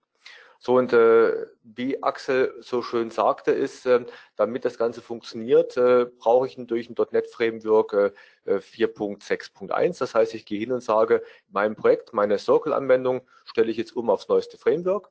So, 0.61 0.77
und 0.77 0.93
äh, 0.93 1.49
wie 1.65 2.01
Axel 2.05 2.55
so 2.61 2.83
schön 2.83 3.11
sagte, 3.11 3.51
ist, 3.51 3.85
äh, 3.85 4.07
damit 4.37 4.65
das 4.65 4.79
Ganze 4.79 5.03
funktioniert, 5.03 5.77
äh, 5.77 6.07
brauche 6.21 6.47
ich 6.47 6.55
durch 6.57 6.89
ein 6.89 6.95
.NET 7.11 7.27
Framework 7.31 8.15
äh, 8.45 8.59
4.6.1. 8.59 9.99
Das 9.99 10.15
heißt, 10.15 10.35
ich 10.35 10.47
gehe 10.47 10.61
hin 10.61 10.71
und 10.71 10.85
sage, 10.85 11.25
mein 11.49 11.75
Projekt, 11.75 12.13
meine 12.13 12.39
Circle-Anwendung 12.39 13.23
stelle 13.45 13.73
ich 13.73 13.77
jetzt 13.77 13.97
um 13.97 14.09
aufs 14.09 14.29
neueste 14.29 14.57
Framework. 14.57 15.11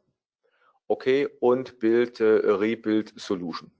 Okay, 0.88 1.28
und 1.42 1.80
Build, 1.80 2.22
äh, 2.22 2.24
Rebuild 2.24 3.12
Solution. 3.20 3.72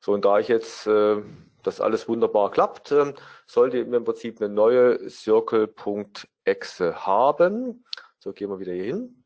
So, 0.00 0.14
und 0.14 0.24
da 0.24 0.40
ich 0.40 0.48
jetzt 0.48 0.88
äh, 0.88 1.22
das 1.62 1.80
alles 1.80 2.08
wunderbar 2.08 2.50
klappt, 2.50 2.92
äh, 2.92 3.12
sollte 3.46 3.78
im 3.78 4.04
Prinzip 4.04 4.40
eine 4.40 4.48
neue 4.52 5.08
Circle.exe 5.10 7.06
haben. 7.06 7.84
So, 8.18 8.32
gehen 8.32 8.50
wir 8.50 8.58
wieder 8.58 8.72
hier 8.72 8.84
hin. 8.84 9.24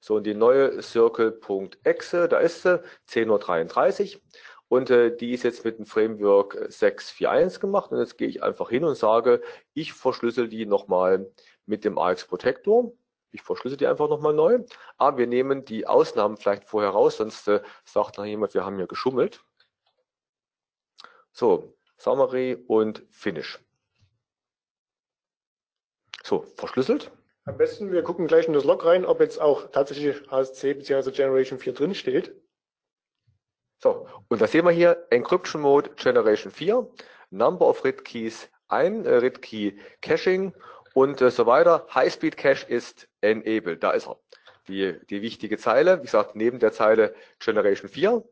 So, 0.00 0.16
und 0.16 0.24
die 0.24 0.34
neue 0.34 0.82
Circle.exe, 0.82 2.28
da 2.28 2.38
ist 2.38 2.62
sie, 2.62 2.82
10.33 3.08 4.16
Uhr. 4.16 4.20
Und 4.68 4.90
äh, 4.90 5.14
die 5.14 5.32
ist 5.32 5.42
jetzt 5.42 5.64
mit 5.64 5.78
dem 5.78 5.86
Framework 5.86 6.56
6.4.1 6.56 7.60
gemacht. 7.60 7.92
Und 7.92 7.98
jetzt 7.98 8.16
gehe 8.18 8.26
ich 8.26 8.42
einfach 8.42 8.70
hin 8.70 8.84
und 8.84 8.96
sage, 8.96 9.42
ich 9.74 9.92
verschlüssel 9.92 10.48
die 10.48 10.66
nochmal 10.66 11.30
mit 11.66 11.84
dem 11.84 11.98
AX 11.98 12.26
Protector. 12.26 12.92
Ich 13.32 13.42
verschlüssel 13.42 13.76
die 13.76 13.86
einfach 13.86 14.08
nochmal 14.08 14.34
neu. 14.34 14.60
Aber 14.96 15.18
wir 15.18 15.26
nehmen 15.26 15.64
die 15.64 15.86
Ausnahmen 15.86 16.36
vielleicht 16.36 16.64
vorher 16.64 16.90
raus, 16.90 17.18
sonst 17.18 17.46
äh, 17.48 17.60
sagt 17.84 18.18
noch 18.18 18.24
jemand, 18.24 18.54
wir 18.54 18.64
haben 18.64 18.76
hier 18.76 18.86
geschummelt. 18.86 19.44
So, 21.32 21.74
Summary 21.98 22.64
und 22.68 23.04
Finish. 23.10 23.58
So, 26.22 26.42
verschlüsselt. 26.56 27.10
Am 27.44 27.56
besten, 27.56 27.90
wir 27.90 28.02
gucken 28.02 28.28
gleich 28.28 28.46
in 28.46 28.52
das 28.52 28.64
Log 28.64 28.84
rein, 28.84 29.04
ob 29.04 29.20
jetzt 29.20 29.40
auch 29.40 29.70
tatsächlich 29.72 30.30
HSC 30.30 30.74
bzw. 30.74 31.10
Generation 31.10 31.58
4 31.58 31.72
drin 31.72 31.94
steht. 31.94 32.34
So, 33.82 34.06
und 34.28 34.40
da 34.40 34.46
sehen 34.46 34.64
wir 34.64 34.70
hier 34.70 35.06
Encryption 35.10 35.60
Mode 35.60 35.90
Generation 35.96 36.52
4, 36.52 36.88
Number 37.30 37.66
of 37.66 37.84
RIT 37.84 38.04
Keys 38.04 38.48
1, 38.68 39.06
äh, 39.06 39.16
RIT 39.16 39.42
Key 39.42 39.72
Caching 40.00 40.54
und 40.94 41.20
äh, 41.20 41.30
so 41.30 41.46
weiter. 41.46 41.86
High 41.94 42.12
Speed 42.12 42.36
Cache 42.36 42.66
ist 42.66 43.08
enabled. 43.20 43.82
Da 43.82 43.92
ist 43.92 44.06
er. 44.06 44.18
Die, 44.68 44.98
die 45.10 45.22
wichtige 45.22 45.58
Zeile, 45.58 45.98
wie 45.98 46.04
gesagt, 46.04 46.36
neben 46.36 46.60
der 46.60 46.72
Zeile 46.72 47.14
Generation 47.40 47.88
4. 47.88 48.24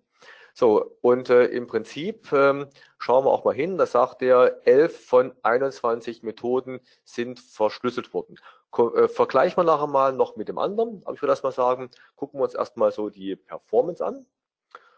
So, 0.54 0.96
und 1.00 1.30
äh, 1.30 1.46
im 1.46 1.66
Prinzip 1.66 2.32
ähm, 2.32 2.66
schauen 2.98 3.24
wir 3.24 3.30
auch 3.30 3.44
mal 3.44 3.54
hin, 3.54 3.78
da 3.78 3.86
sagt 3.86 4.22
er, 4.22 4.66
11 4.66 5.06
von 5.06 5.32
21 5.42 6.22
Methoden 6.22 6.80
sind 7.04 7.40
verschlüsselt 7.40 8.12
worden. 8.12 8.36
Äh, 8.76 9.08
vergleichen 9.08 9.58
wir 9.58 9.64
nachher 9.64 9.86
mal 9.86 10.12
noch 10.12 10.36
mit 10.36 10.48
dem 10.48 10.58
anderen, 10.58 11.02
aber 11.04 11.14
ich 11.14 11.22
würde 11.22 11.32
erstmal 11.32 11.52
sagen, 11.52 11.90
gucken 12.16 12.40
wir 12.40 12.44
uns 12.44 12.54
erstmal 12.54 12.92
so 12.92 13.10
die 13.10 13.36
Performance 13.36 14.04
an. 14.04 14.26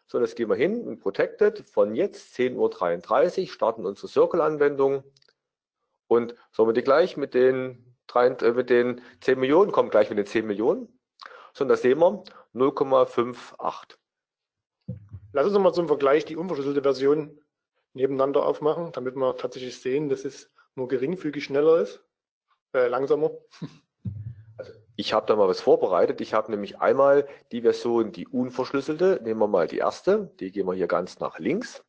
So, 0.06 0.20
jetzt 0.20 0.36
gehen 0.36 0.50
wir 0.50 0.56
hin 0.56 0.86
in 0.86 0.98
Protected 0.98 1.66
von 1.70 1.94
jetzt 1.94 2.36
10.33 2.36 3.42
Uhr, 3.42 3.48
starten 3.48 3.86
unsere 3.86 4.08
Circle-Anwendung 4.08 5.04
und 6.06 6.34
sollen 6.50 6.68
wir 6.68 6.74
die 6.74 6.82
gleich 6.82 7.16
mit 7.16 7.32
den, 7.32 7.96
3, 8.08 8.26
äh, 8.26 8.52
mit 8.52 8.68
den 8.68 9.00
10 9.22 9.40
Millionen, 9.40 9.72
kommen 9.72 9.88
gleich 9.88 10.10
mit 10.10 10.18
den 10.18 10.26
10 10.26 10.46
Millionen. 10.46 11.00
So, 11.54 11.64
und 11.64 11.68
da 11.68 11.76
sehen 11.76 11.98
wir 11.98 12.24
0,58. 12.54 13.96
Lass 15.32 15.46
uns 15.46 15.58
mal 15.58 15.72
zum 15.72 15.88
Vergleich 15.88 16.24
die 16.24 16.36
unverschlüsselte 16.36 16.82
Version 16.82 17.40
nebeneinander 17.94 18.46
aufmachen, 18.46 18.92
damit 18.92 19.16
wir 19.16 19.36
tatsächlich 19.36 19.78
sehen, 19.80 20.08
dass 20.08 20.24
es 20.24 20.50
nur 20.74 20.88
geringfügig 20.88 21.44
schneller 21.44 21.78
ist 21.78 22.02
äh, 22.74 22.88
langsamer? 22.88 23.30
Also 24.58 24.72
ich 24.96 25.14
habe 25.14 25.24
da 25.26 25.34
mal 25.34 25.48
was 25.48 25.62
vorbereitet. 25.62 26.20
Ich 26.20 26.34
habe 26.34 26.50
nämlich 26.50 26.78
einmal 26.78 27.26
die 27.52 27.62
Version, 27.62 28.12
die 28.12 28.28
unverschlüsselte. 28.28 29.18
Nehmen 29.24 29.40
wir 29.40 29.48
mal 29.48 29.66
die 29.66 29.78
erste. 29.78 30.30
Die 30.40 30.52
gehen 30.52 30.66
wir 30.66 30.74
hier 30.74 30.86
ganz 30.86 31.18
nach 31.20 31.38
links. 31.38 31.82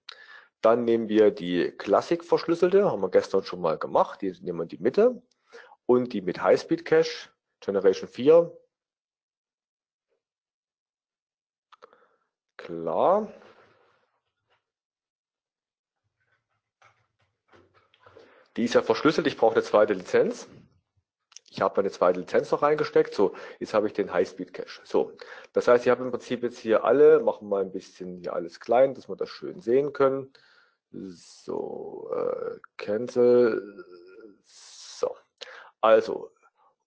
Dann 0.62 0.86
nehmen 0.86 1.10
wir 1.10 1.30
die 1.30 1.72
Classic 1.72 2.24
verschlüsselte, 2.24 2.90
haben 2.90 3.02
wir 3.02 3.10
gestern 3.10 3.44
schon 3.44 3.60
mal 3.60 3.78
gemacht. 3.78 4.22
Die 4.22 4.32
nehmen 4.42 4.60
wir 4.60 4.64
in 4.64 4.70
die 4.70 4.78
Mitte. 4.78 5.22
Und 5.86 6.14
die 6.14 6.22
mit 6.22 6.42
Highspeed 6.42 6.86
Cache, 6.86 7.30
Generation 7.60 8.08
4. 8.08 8.58
Klar. 12.64 13.28
Die 18.56 18.64
ist 18.64 18.76
ja 18.76 18.82
verschlüsselt, 18.82 19.28
ich 19.28 19.36
brauche 19.36 19.56
eine 19.56 19.64
zweite 19.64 19.94
Lizenz. 19.94 20.48
Ich 21.50 21.62
habe 21.62 21.74
meine 21.78 21.92
zweite 21.92 22.22
Lizenz 22.22 22.52
noch 22.52 22.62
reingesteckt. 22.62 23.14
So, 23.14 23.36
jetzt 23.60 23.74
habe 23.74 23.88
ich 23.88 23.94
den 23.94 24.14
Highspeed 24.14 24.54
Cache. 24.54 24.82
So, 24.86 25.12
das 25.52 25.68
heißt, 25.68 25.86
ich 25.86 25.92
habe 25.92 26.04
im 26.04 26.12
Prinzip 26.12 26.42
jetzt 26.44 26.58
hier 26.58 26.86
alle, 26.86 27.20
machen 27.20 27.50
mal 27.50 27.62
ein 27.62 27.72
bisschen 27.72 28.18
hier 28.18 28.34
alles 28.34 28.60
klein, 28.60 28.96
dass 28.96 29.10
wir 29.10 29.16
das 29.18 29.30
schön 29.30 29.60
sehen 29.60 29.92
können. 29.92 30.32
So, 30.92 32.10
äh, 32.16 32.60
Cancel. 32.78 33.84
So, 34.46 35.16
also 35.82 36.32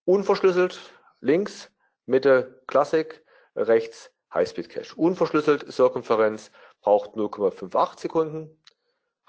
unverschlüsselt, 0.04 0.80
links, 1.20 1.70
Mitte 2.06 2.62
Classic, 2.66 3.22
rechts 3.54 4.15
Highspeed 4.36 4.68
Cache. 4.68 4.94
Unverschlüsselt 4.96 5.72
Circumferenz 5.72 6.50
braucht 6.82 7.12
0,58 7.12 8.00
Sekunden. 8.00 8.62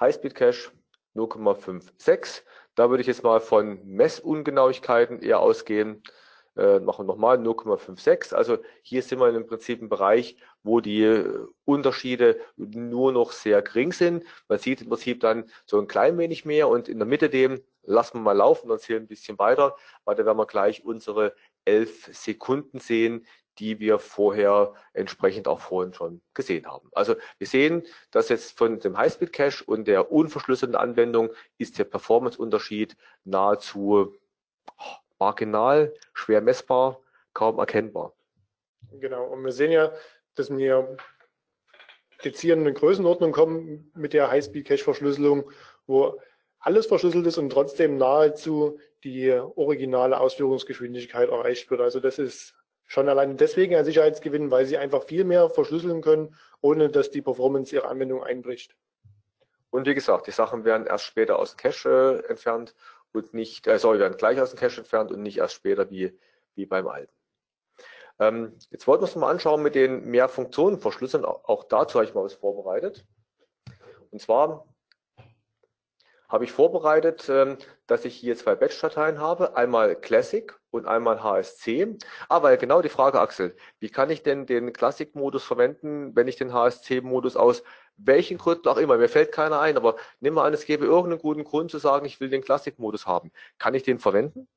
Highspeed 0.01 0.35
Cache 0.35 0.71
0,56. 1.15 2.41
Da 2.75 2.89
würde 2.89 3.01
ich 3.01 3.07
jetzt 3.07 3.23
mal 3.23 3.39
von 3.39 3.79
Messungenauigkeiten 3.85 5.21
eher 5.21 5.39
ausgehen. 5.39 6.03
Äh, 6.57 6.79
machen 6.79 7.05
wir 7.05 7.13
nochmal 7.13 7.37
0,56. 7.37 8.33
Also 8.33 8.57
hier 8.81 9.01
sind 9.01 9.19
wir 9.19 9.29
im 9.29 9.47
Prinzip 9.47 9.81
im 9.81 9.87
Bereich, 9.87 10.37
wo 10.63 10.81
die 10.81 11.03
äh, 11.03 11.47
Unterschiede 11.63 12.41
nur 12.57 13.13
noch 13.13 13.31
sehr 13.31 13.61
gering 13.61 13.93
sind. 13.93 14.25
Man 14.49 14.59
sieht 14.59 14.81
im 14.81 14.89
Prinzip 14.89 15.21
dann 15.21 15.49
so 15.65 15.79
ein 15.79 15.87
klein 15.87 16.17
wenig 16.17 16.43
mehr 16.43 16.67
und 16.67 16.89
in 16.89 16.97
der 16.97 17.07
Mitte 17.07 17.29
dem 17.29 17.61
lassen 17.83 18.17
wir 18.17 18.21
mal 18.21 18.33
laufen 18.33 18.69
und 18.69 18.81
zählen 18.81 19.03
ein 19.03 19.07
bisschen 19.07 19.39
weiter, 19.39 19.77
weil 20.03 20.15
da 20.15 20.25
werden 20.25 20.37
wir 20.37 20.47
gleich 20.47 20.83
unsere 20.83 21.33
11 21.65 22.09
Sekunden 22.11 22.79
sehen, 22.79 23.25
die 23.59 23.79
wir 23.79 23.99
vorher 23.99 24.73
entsprechend 24.93 25.47
auch 25.47 25.59
vorhin 25.59 25.93
schon 25.93 26.21
gesehen 26.33 26.67
haben. 26.67 26.89
Also 26.93 27.15
wir 27.37 27.47
sehen, 27.47 27.83
dass 28.11 28.29
jetzt 28.29 28.57
von 28.57 28.79
dem 28.79 28.97
Highspeed 28.97 29.33
Cache 29.33 29.63
und 29.65 29.87
der 29.87 30.11
unverschlüsselten 30.11 30.75
Anwendung 30.75 31.29
ist 31.57 31.79
der 31.79 31.85
Performance-Unterschied 31.85 32.95
nahezu 33.23 34.15
marginal, 35.19 35.93
schwer 36.13 36.41
messbar, 36.41 37.01
kaum 37.33 37.59
erkennbar. 37.59 38.13
Genau, 38.99 39.25
und 39.25 39.43
wir 39.43 39.51
sehen 39.51 39.71
ja, 39.71 39.91
dass 40.35 40.55
wir 40.55 40.97
jetzt 42.21 42.39
hier 42.39 42.53
in 42.53 42.61
eine 42.61 42.73
Größenordnung 42.73 43.31
kommen 43.31 43.91
mit 43.95 44.13
der 44.13 44.29
High-Speed-Cache-Verschlüsselung, 44.31 45.51
wo 45.85 46.19
alles 46.59 46.87
verschlüsselt 46.87 47.25
ist 47.27 47.37
und 47.37 47.49
trotzdem 47.49 47.97
nahezu 47.97 48.79
die 49.03 49.31
originale 49.31 50.19
Ausführungsgeschwindigkeit 50.19 51.29
erreicht 51.29 51.69
wird. 51.69 51.81
Also 51.81 51.99
das 51.99 52.17
ist 52.19 52.55
schon 52.87 53.09
allein 53.09 53.37
deswegen 53.37 53.75
ein 53.75 53.85
Sicherheitsgewinn, 53.85 54.49
weil 54.49 54.65
sie 54.65 54.77
einfach 54.77 55.03
viel 55.03 55.25
mehr 55.25 55.49
verschlüsseln 55.49 56.01
können, 56.01 56.35
ohne 56.61 56.89
dass 56.89 57.11
die 57.11 57.21
Performance 57.21 57.75
ihrer 57.75 57.89
Anwendung 57.89 58.23
einbricht. 58.23 58.75
Und 59.69 59.85
wie 59.85 59.93
gesagt, 59.93 60.27
die 60.27 60.31
Sachen 60.31 60.63
werden 60.65 60.87
erst 60.87 61.03
später 61.03 61.37
aus 61.37 61.57
Cache 61.57 62.23
äh, 62.23 62.29
entfernt 62.29 62.73
und 63.11 63.33
nicht, 63.33 63.67
äh, 63.67 63.77
sorry, 63.77 63.99
werden 63.99 64.17
gleich 64.17 64.39
aus 64.41 64.51
dem 64.51 64.59
Cache 64.59 64.79
entfernt 64.79 65.11
und 65.11 65.21
nicht 65.21 65.37
erst 65.37 65.55
später 65.55 65.89
wie, 65.91 66.17
wie 66.55 66.65
beim 66.65 66.87
alten. 66.87 67.13
Ähm, 68.19 68.57
jetzt 68.71 68.87
wollten 68.87 69.03
wir 69.03 69.07
uns 69.07 69.15
mal 69.15 69.29
anschauen 69.29 69.61
mit 69.61 69.75
den 69.75 70.05
mehr 70.05 70.29
Funktionen 70.29 70.79
verschlüsseln. 70.79 71.25
Auch, 71.25 71.43
auch 71.45 71.63
dazu 71.65 71.95
habe 71.95 72.05
ich 72.05 72.15
mal 72.15 72.23
was 72.23 72.33
vorbereitet. 72.33 73.05
Und 74.09 74.21
zwar 74.21 74.65
habe 76.29 76.45
ich 76.45 76.51
vorbereitet, 76.51 77.27
ähm, 77.29 77.57
dass 77.85 78.05
ich 78.05 78.15
hier 78.15 78.35
zwei 78.37 78.55
Batch-Dateien 78.55 79.19
habe, 79.19 79.55
einmal 79.55 79.95
Classic 79.95 80.57
und 80.77 80.87
einmal 80.87 81.21
HSC. 81.21 81.97
Aber 82.29 82.55
genau 82.57 82.81
die 82.81 82.89
Frage, 82.89 83.19
Axel, 83.19 83.55
wie 83.79 83.89
kann 83.89 84.09
ich 84.09 84.23
denn 84.23 84.45
den 84.45 84.73
Classic-Modus 84.73 85.43
verwenden, 85.43 86.15
wenn 86.15 86.27
ich 86.27 86.35
den 86.37 86.53
HSC-Modus 86.53 87.35
aus 87.35 87.63
welchen 87.97 88.37
Gründen 88.37 88.67
auch 88.67 88.77
immer, 88.77 88.97
mir 88.97 89.09
fällt 89.09 89.31
keiner 89.31 89.59
ein, 89.59 89.75
aber 89.75 89.95
nimm 90.19 90.35
mal 90.35 90.45
an, 90.45 90.53
es 90.53 90.65
gäbe 90.65 90.85
irgendeinen 90.85 91.21
guten 91.21 91.43
Grund 91.43 91.71
zu 91.71 91.79
sagen, 91.79 92.05
ich 92.05 92.19
will 92.19 92.29
den 92.29 92.43
Classic-Modus 92.43 93.07
haben. 93.07 93.31
Kann 93.57 93.73
ich 93.73 93.83
den 93.83 93.99
verwenden? 93.99 94.47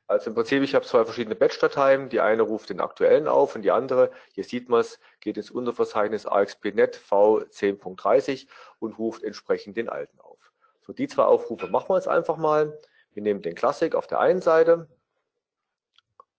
Also 0.08 0.30
im 0.30 0.36
Prinzip, 0.36 0.62
ich 0.64 0.76
habe 0.76 0.86
zwei 0.86 1.06
verschiedene 1.06 1.36
Batch-Dateien. 1.36 2.10
Die 2.10 2.20
eine 2.20 2.44
ruft 2.44 2.70
den 2.70 2.82
aktuellen 2.82 3.28
auf 3.28 3.56
und 3.56 3.62
die 3.62 3.72
andere, 3.72 4.12
hier 4.34 4.44
sieht 4.44 4.70
man 4.70 4.82
es, 4.82 5.00
geht 5.22 5.38
ins 5.38 5.50
Unterverzeichnis 5.50 6.26
AXPNet 6.26 6.98
V10.30 6.98 8.48
und 8.80 8.98
ruft 9.00 9.24
entsprechend 9.24 9.78
den 9.78 9.90
alten 9.90 10.20
auf. 10.20 10.52
So, 10.82 10.94
die 10.94 11.08
zwei 11.08 11.24
Aufrufe 11.24 11.68
machen 11.68 11.90
wir 11.90 11.96
jetzt 11.96 12.10
einfach 12.10 12.38
mal. 12.38 12.78
Wir 13.14 13.24
nehmen 13.24 13.42
den 13.42 13.56
Classic 13.56 13.96
auf 13.96 14.08
der 14.08 14.20
einen 14.20 14.42
Seite, 14.42 14.90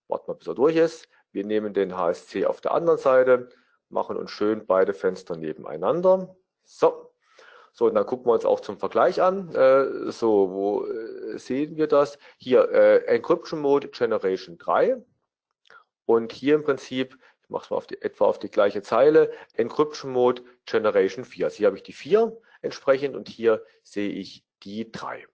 warten 0.07 0.27
wir 0.27 0.35
bis 0.35 0.47
er 0.47 0.55
durch 0.55 0.75
ist. 0.75 1.07
Wir 1.31 1.45
nehmen 1.45 1.73
den 1.73 1.97
HSC 1.97 2.45
auf 2.45 2.61
der 2.61 2.71
anderen 2.71 2.99
Seite, 2.99 3.49
machen 3.89 4.17
uns 4.17 4.31
schön 4.31 4.65
beide 4.65 4.93
Fenster 4.93 5.35
nebeneinander. 5.35 6.35
So, 6.63 7.11
so, 7.77 7.87
und 7.87 7.95
dann 7.95 8.05
gucken 8.05 8.25
wir 8.25 8.31
uns 8.31 8.45
auch 8.45 8.61
zum 8.61 8.79
Vergleich 8.79 9.21
an. 9.21 9.53
Äh, 9.53 10.09
so, 10.09 10.49
wo 10.49 10.85
äh, 10.85 11.37
sehen 11.37 11.75
wir 11.75 11.87
das? 11.87 12.17
Hier, 12.37 12.71
äh, 12.71 13.05
Encryption 13.05 13.59
Mode 13.59 13.89
Generation 13.89 14.57
3. 14.57 15.03
Und 16.05 16.31
hier 16.31 16.55
im 16.55 16.63
Prinzip, 16.63 17.17
ich 17.43 17.49
mache 17.49 17.65
es 17.65 17.69
mal 17.71 17.75
auf 17.75 17.85
die, 17.85 18.01
etwa 18.01 18.25
auf 18.25 18.39
die 18.39 18.49
gleiche 18.49 18.81
Zeile, 18.81 19.29
Encryption 19.55 20.13
Mode 20.13 20.41
Generation 20.65 21.25
4. 21.25 21.47
Also 21.47 21.57
hier 21.57 21.67
habe 21.67 21.75
ich 21.75 21.83
die 21.83 21.91
4 21.91 22.37
entsprechend 22.61 23.13
und 23.13 23.27
hier 23.27 23.61
sehe 23.83 24.09
ich 24.09 24.45
die 24.63 24.89
3. 24.89 25.25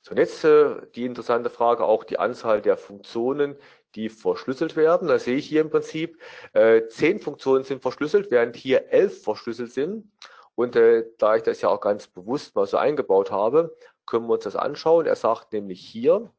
So, 0.00 0.12
und 0.12 0.16
jetzt 0.16 0.44
äh, 0.44 0.76
die 0.94 1.04
interessante 1.04 1.50
Frage, 1.50 1.84
auch 1.84 2.04
die 2.04 2.18
Anzahl 2.18 2.62
der 2.62 2.78
Funktionen, 2.78 3.54
die 3.96 4.08
verschlüsselt 4.08 4.76
werden. 4.76 5.08
Da 5.08 5.18
sehe 5.18 5.36
ich 5.36 5.46
hier 5.46 5.60
im 5.60 5.68
Prinzip, 5.68 6.22
äh, 6.54 6.86
10 6.86 7.18
Funktionen 7.18 7.64
sind 7.64 7.82
verschlüsselt, 7.82 8.30
während 8.30 8.56
hier 8.56 8.90
11 8.90 9.22
verschlüsselt 9.22 9.72
sind. 9.72 10.10
Und 10.56 10.74
äh, 10.74 11.04
da 11.18 11.36
ich 11.36 11.42
das 11.44 11.60
ja 11.60 11.68
auch 11.68 11.80
ganz 11.80 12.08
bewusst 12.08 12.56
mal 12.56 12.66
so 12.66 12.78
eingebaut 12.78 13.30
habe, 13.30 13.76
können 14.06 14.26
wir 14.26 14.34
uns 14.34 14.44
das 14.44 14.56
anschauen. 14.56 15.06
Er 15.06 15.14
sagt 15.14 15.52
nämlich 15.52 15.80
hier 15.80 16.32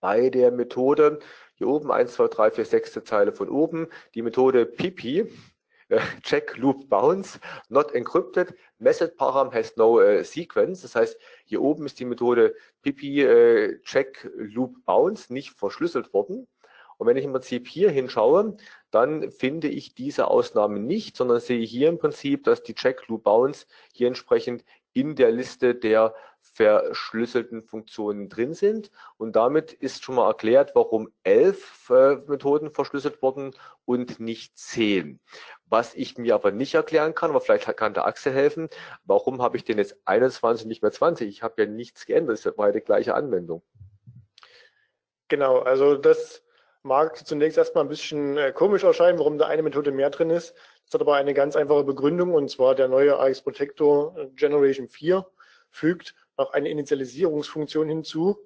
bei 0.00 0.30
der 0.30 0.52
Methode, 0.52 1.18
hier 1.54 1.68
oben 1.68 1.90
1, 1.90 2.12
2, 2.14 2.28
3, 2.28 2.50
4, 2.52 2.64
6. 2.64 3.00
Zeile 3.04 3.32
von 3.32 3.48
oben, 3.48 3.88
die 4.14 4.22
Methode 4.22 4.66
Pipi, 4.66 5.30
äh, 5.88 6.00
check 6.22 6.56
loop 6.58 6.88
bounce, 6.90 7.40
not 7.68 7.92
encrypted, 7.94 8.54
method 8.78 9.16
param 9.16 9.50
has 9.52 9.76
no 9.76 10.00
äh, 10.00 10.24
sequence. 10.24 10.82
Das 10.82 10.94
heißt, 10.94 11.18
hier 11.46 11.62
oben 11.62 11.86
ist 11.86 11.98
die 12.00 12.04
Methode 12.04 12.54
Pipi 12.82 13.22
äh, 13.22 13.80
check 13.82 14.30
loop 14.34 14.84
bounce 14.84 15.32
nicht 15.32 15.50
verschlüsselt 15.58 16.12
worden. 16.12 16.46
Und 17.02 17.08
wenn 17.08 17.16
ich 17.16 17.24
im 17.24 17.32
Prinzip 17.32 17.66
hier 17.66 17.90
hinschaue, 17.90 18.56
dann 18.92 19.32
finde 19.32 19.66
ich 19.66 19.96
diese 19.96 20.28
Ausnahme 20.28 20.78
nicht, 20.78 21.16
sondern 21.16 21.40
sehe 21.40 21.66
hier 21.66 21.88
im 21.88 21.98
Prinzip, 21.98 22.44
dass 22.44 22.62
die 22.62 22.76
Check 22.76 23.08
Loop 23.08 23.24
Bounce 23.24 23.66
hier 23.92 24.06
entsprechend 24.06 24.64
in 24.92 25.16
der 25.16 25.32
Liste 25.32 25.74
der 25.74 26.14
verschlüsselten 26.38 27.64
Funktionen 27.64 28.28
drin 28.28 28.54
sind. 28.54 28.92
Und 29.16 29.34
damit 29.34 29.72
ist 29.72 30.04
schon 30.04 30.14
mal 30.14 30.28
erklärt, 30.28 30.76
warum 30.76 31.10
elf 31.24 31.90
äh, 31.90 32.18
Methoden 32.28 32.70
verschlüsselt 32.70 33.20
wurden 33.20 33.50
und 33.84 34.20
nicht 34.20 34.56
zehn. 34.56 35.18
Was 35.66 35.96
ich 35.96 36.18
mir 36.18 36.36
aber 36.36 36.52
nicht 36.52 36.74
erklären 36.74 37.16
kann, 37.16 37.30
aber 37.30 37.40
vielleicht 37.40 37.76
kann 37.76 37.94
der 37.94 38.06
Axel 38.06 38.32
helfen, 38.32 38.68
warum 39.02 39.42
habe 39.42 39.56
ich 39.56 39.64
denn 39.64 39.78
jetzt 39.78 39.96
21 40.04 40.68
nicht 40.68 40.82
mehr 40.82 40.92
20? 40.92 41.28
Ich 41.28 41.42
habe 41.42 41.64
ja 41.64 41.68
nichts 41.68 42.06
geändert, 42.06 42.38
es 42.38 42.56
war 42.56 42.66
ja 42.68 42.72
die 42.72 42.80
gleiche 42.80 43.16
Anwendung. 43.16 43.64
Genau, 45.26 45.58
also 45.58 45.96
das 45.96 46.44
mag 46.82 47.26
zunächst 47.26 47.58
erstmal 47.58 47.84
ein 47.84 47.88
bisschen 47.88 48.36
äh, 48.36 48.52
komisch 48.52 48.84
erscheinen, 48.84 49.18
warum 49.18 49.38
da 49.38 49.46
eine 49.46 49.62
Methode 49.62 49.92
mehr 49.92 50.10
drin 50.10 50.30
ist. 50.30 50.54
Das 50.84 50.94
hat 50.94 51.00
aber 51.00 51.14
eine 51.14 51.34
ganz 51.34 51.56
einfache 51.56 51.84
Begründung 51.84 52.34
und 52.34 52.50
zwar 52.50 52.74
der 52.74 52.88
neue 52.88 53.18
AX 53.18 53.42
Protector 53.42 54.16
äh, 54.18 54.26
Generation 54.34 54.88
4 54.88 55.26
fügt 55.70 56.14
noch 56.36 56.52
eine 56.52 56.68
Initialisierungsfunktion 56.68 57.88
hinzu, 57.88 58.38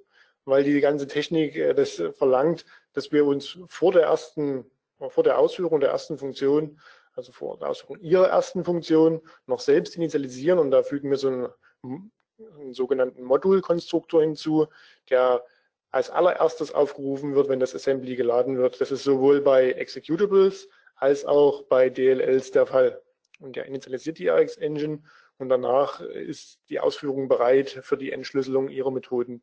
weil 0.45 0.65
die 0.65 0.81
ganze 0.81 1.07
Technik 1.07 1.57
äh, 1.57 1.75
das 1.75 2.03
verlangt, 2.13 2.67
dass 2.93 3.11
wir 3.11 3.25
uns 3.25 3.59
vor 3.69 3.93
der 3.93 4.03
ersten, 4.03 4.71
vor 5.09 5.25
der 5.25 5.39
Ausführung 5.39 5.81
der 5.81 5.91
ersten 5.91 6.19
Funktion, 6.19 6.79
also 7.15 7.33
vor 7.33 7.59
der 7.59 7.69
Ausführung 7.69 8.01
ihrer 8.01 8.29
ersten 8.29 8.65
Funktion, 8.65 9.23
noch 9.47 9.61
selbst 9.61 9.97
initialisieren 9.97 10.59
und 10.59 10.71
da 10.71 10.83
fügen 10.83 11.11
wir 11.11 11.17
so 11.17 11.29
einen, 11.29 11.49
einen 11.83 12.75
sogenannten 12.75 13.23
Modulkonstruktor 13.23 14.21
hinzu, 14.21 14.67
der 15.09 15.43
als 15.91 16.11
allererstes 16.11 16.73
aufgerufen 16.73 17.35
wird, 17.35 17.49
wenn 17.49 17.61
das 17.61 17.75
Assembly 17.75 18.17
geladen 18.17 18.59
wird. 18.59 18.81
Das 18.81 18.91
ist 18.91 19.05
sowohl 19.05 19.41
bei 19.41 19.73
Executables 19.73 20.69
als 20.97 21.25
auch 21.25 21.63
bei 21.65 21.91
DLLs 21.91 22.51
der 22.51 22.67
Fall. 22.67 23.03
Und 23.39 23.57
der 23.57 23.67
initialisiert 23.67 24.19
die 24.19 24.31
AX 24.31 24.57
Engine 24.57 25.03
und 25.39 25.49
danach 25.49 26.01
ist 26.01 26.61
die 26.69 26.81
Ausführung 26.81 27.29
bereit 27.29 27.81
für 27.83 27.97
die 27.97 28.13
Entschlüsselung 28.13 28.69
ihrer 28.69 28.91
Methoden. 28.91 29.43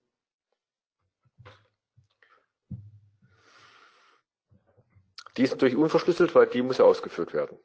Die 5.37 5.43
ist 5.43 5.51
natürlich 5.51 5.75
unverschlüsselt, 5.75 6.35
weil 6.35 6.47
die 6.47 6.61
muss 6.61 6.77
ja 6.77 6.85
ausgeführt 6.85 7.33
werden. 7.33 7.57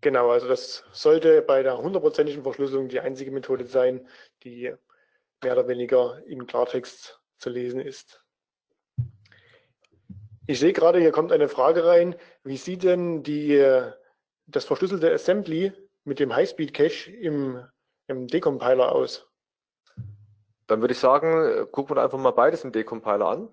Genau, 0.00 0.30
also 0.30 0.48
das 0.48 0.84
sollte 0.92 1.42
bei 1.42 1.62
der 1.62 1.78
hundertprozentigen 1.78 2.42
Verschlüsselung 2.42 2.88
die 2.88 3.00
einzige 3.00 3.30
Methode 3.30 3.66
sein, 3.66 4.08
die 4.42 4.74
mehr 5.42 5.52
oder 5.52 5.68
weniger 5.68 6.20
in 6.26 6.46
Klartext 6.46 7.21
zu 7.42 7.50
lesen 7.50 7.80
ist. 7.80 8.24
Ich 10.46 10.58
sehe 10.58 10.72
gerade, 10.72 10.98
hier 10.98 11.12
kommt 11.12 11.32
eine 11.32 11.48
Frage 11.48 11.84
rein. 11.84 12.16
Wie 12.44 12.56
sieht 12.56 12.82
denn 12.82 13.22
die, 13.22 13.62
das 14.46 14.64
verschlüsselte 14.64 15.12
Assembly 15.12 15.72
mit 16.04 16.18
dem 16.18 16.34
Highspeed-Cache 16.34 17.10
im, 17.10 17.64
im 18.06 18.26
Decompiler 18.26 18.92
aus? 18.92 19.28
Dann 20.66 20.80
würde 20.80 20.92
ich 20.92 20.98
sagen, 20.98 21.70
gucken 21.70 21.96
wir 21.96 22.02
einfach 22.02 22.18
mal 22.18 22.32
beides 22.32 22.64
im 22.64 22.72
Decompiler 22.72 23.26
an. 23.26 23.48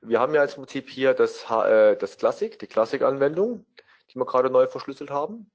Wir 0.00 0.20
haben 0.20 0.34
ja 0.34 0.44
im 0.44 0.50
Prinzip 0.50 0.88
hier 0.88 1.14
das, 1.14 1.44
äh, 1.50 1.96
das 1.96 2.18
Classic, 2.18 2.58
die 2.58 2.66
Classic-Anwendung, 2.66 3.64
die 4.10 4.16
wir 4.16 4.26
gerade 4.26 4.50
neu 4.50 4.66
verschlüsselt 4.66 5.10
haben. 5.10 5.50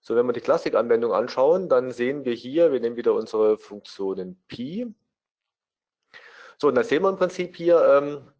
So, 0.00 0.16
wenn 0.16 0.26
wir 0.26 0.32
die 0.32 0.40
Classic-Anwendung 0.40 1.12
anschauen, 1.12 1.68
dann 1.68 1.90
sehen 1.90 2.24
wir 2.24 2.34
hier, 2.34 2.72
wir 2.72 2.80
nehmen 2.80 2.96
wieder 2.96 3.14
unsere 3.14 3.56
Funktionen 3.56 4.42
Pi. 4.48 4.92
So, 6.58 6.68
und 6.68 6.74
dann 6.74 6.84
sehen 6.84 7.02
wir 7.02 7.10
im 7.10 7.16
Prinzip 7.16 7.56
hier, 7.56 7.84
ähm, 7.84 8.32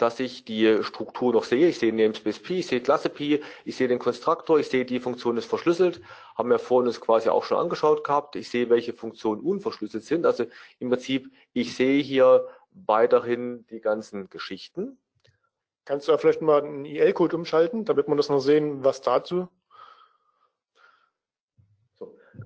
dass 0.00 0.18
ich 0.18 0.44
die 0.44 0.82
Struktur 0.82 1.32
noch 1.32 1.44
sehe. 1.44 1.68
Ich 1.68 1.78
sehe 1.78 1.92
Namespace 1.92 2.38
Pi, 2.38 2.60
ich 2.60 2.66
sehe 2.66 2.80
Klasse 2.80 3.10
Pi, 3.10 3.42
ich 3.64 3.76
sehe 3.76 3.88
den 3.88 3.98
Konstruktor, 3.98 4.58
ich 4.58 4.68
sehe, 4.68 4.84
die 4.84 4.98
Funktion 4.98 5.36
ist 5.36 5.44
verschlüsselt. 5.44 6.00
Haben 6.36 6.48
wir 6.48 6.58
vorhin 6.58 6.88
uns 6.88 7.00
quasi 7.00 7.28
auch 7.28 7.44
schon 7.44 7.58
angeschaut 7.58 8.02
gehabt. 8.02 8.34
Ich 8.36 8.48
sehe, 8.48 8.70
welche 8.70 8.94
Funktionen 8.94 9.42
unverschlüsselt 9.42 10.04
sind. 10.04 10.24
Also 10.24 10.46
im 10.78 10.88
Prinzip, 10.88 11.30
ich 11.52 11.76
sehe 11.76 12.02
hier 12.02 12.48
weiterhin 12.72 13.66
die 13.68 13.80
ganzen 13.80 14.30
Geschichten. 14.30 14.98
Kannst 15.84 16.08
du 16.08 16.16
vielleicht 16.16 16.40
mal 16.40 16.62
einen 16.62 16.84
IL-Code 16.84 17.36
umschalten, 17.36 17.84
damit 17.84 18.08
wir 18.08 18.16
das 18.16 18.28
noch 18.28 18.40
sehen, 18.40 18.84
was 18.84 19.02
dazu 19.02 19.48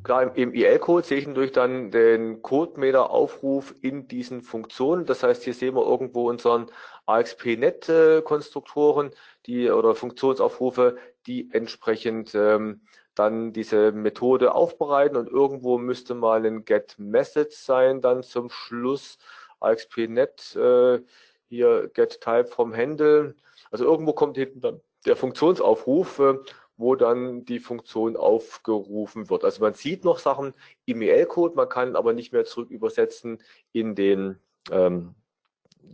Klar, 0.04 0.36
im 0.36 0.52
IL-Code 0.52 1.06
sehe 1.06 1.18
ich 1.18 1.26
natürlich 1.26 1.52
dann 1.52 1.90
den 1.90 2.42
Codemeter-Aufruf 2.42 3.74
in 3.80 4.06
diesen 4.06 4.42
Funktionen. 4.42 5.06
Das 5.06 5.22
heißt, 5.22 5.44
hier 5.44 5.54
sehen 5.54 5.74
wir 5.74 5.86
irgendwo 5.86 6.28
unseren 6.28 6.70
AXP-Net-Konstruktoren, 7.06 9.12
die 9.46 9.70
oder 9.70 9.94
Funktionsaufrufe, 9.94 10.98
die 11.26 11.48
entsprechend 11.52 12.34
ähm, 12.34 12.82
dann 13.14 13.54
diese 13.54 13.92
Methode 13.92 14.54
aufbereiten 14.54 15.16
und 15.16 15.30
irgendwo 15.30 15.78
müsste 15.78 16.14
mal 16.14 16.44
ein 16.44 16.66
Get-Message 16.66 17.56
sein 17.56 18.02
dann 18.02 18.22
zum 18.22 18.50
Schluss. 18.50 19.16
AXP-Net, 19.60 20.54
äh, 20.56 21.00
hier 21.48 21.88
Get-Type 21.94 22.48
vom 22.48 22.76
Handle. 22.76 23.34
Also 23.70 23.86
irgendwo 23.86 24.12
kommt 24.12 24.36
hinten 24.36 24.60
dann 24.60 24.82
der 25.06 25.16
Funktionsaufruf. 25.16 26.18
Äh, 26.18 26.34
wo 26.76 26.94
dann 26.96 27.44
die 27.44 27.60
Funktion 27.60 28.16
aufgerufen 28.16 29.30
wird. 29.30 29.44
Also 29.44 29.62
man 29.62 29.74
sieht 29.74 30.04
noch 30.04 30.18
Sachen 30.18 30.54
im 30.86 31.02
EL-Code, 31.02 31.54
man 31.54 31.68
kann 31.68 31.96
aber 31.96 32.12
nicht 32.12 32.32
mehr 32.32 32.44
zurück 32.44 32.70
übersetzen 32.70 33.42
in 33.72 33.94
den 33.94 34.38
ähm, 34.70 35.14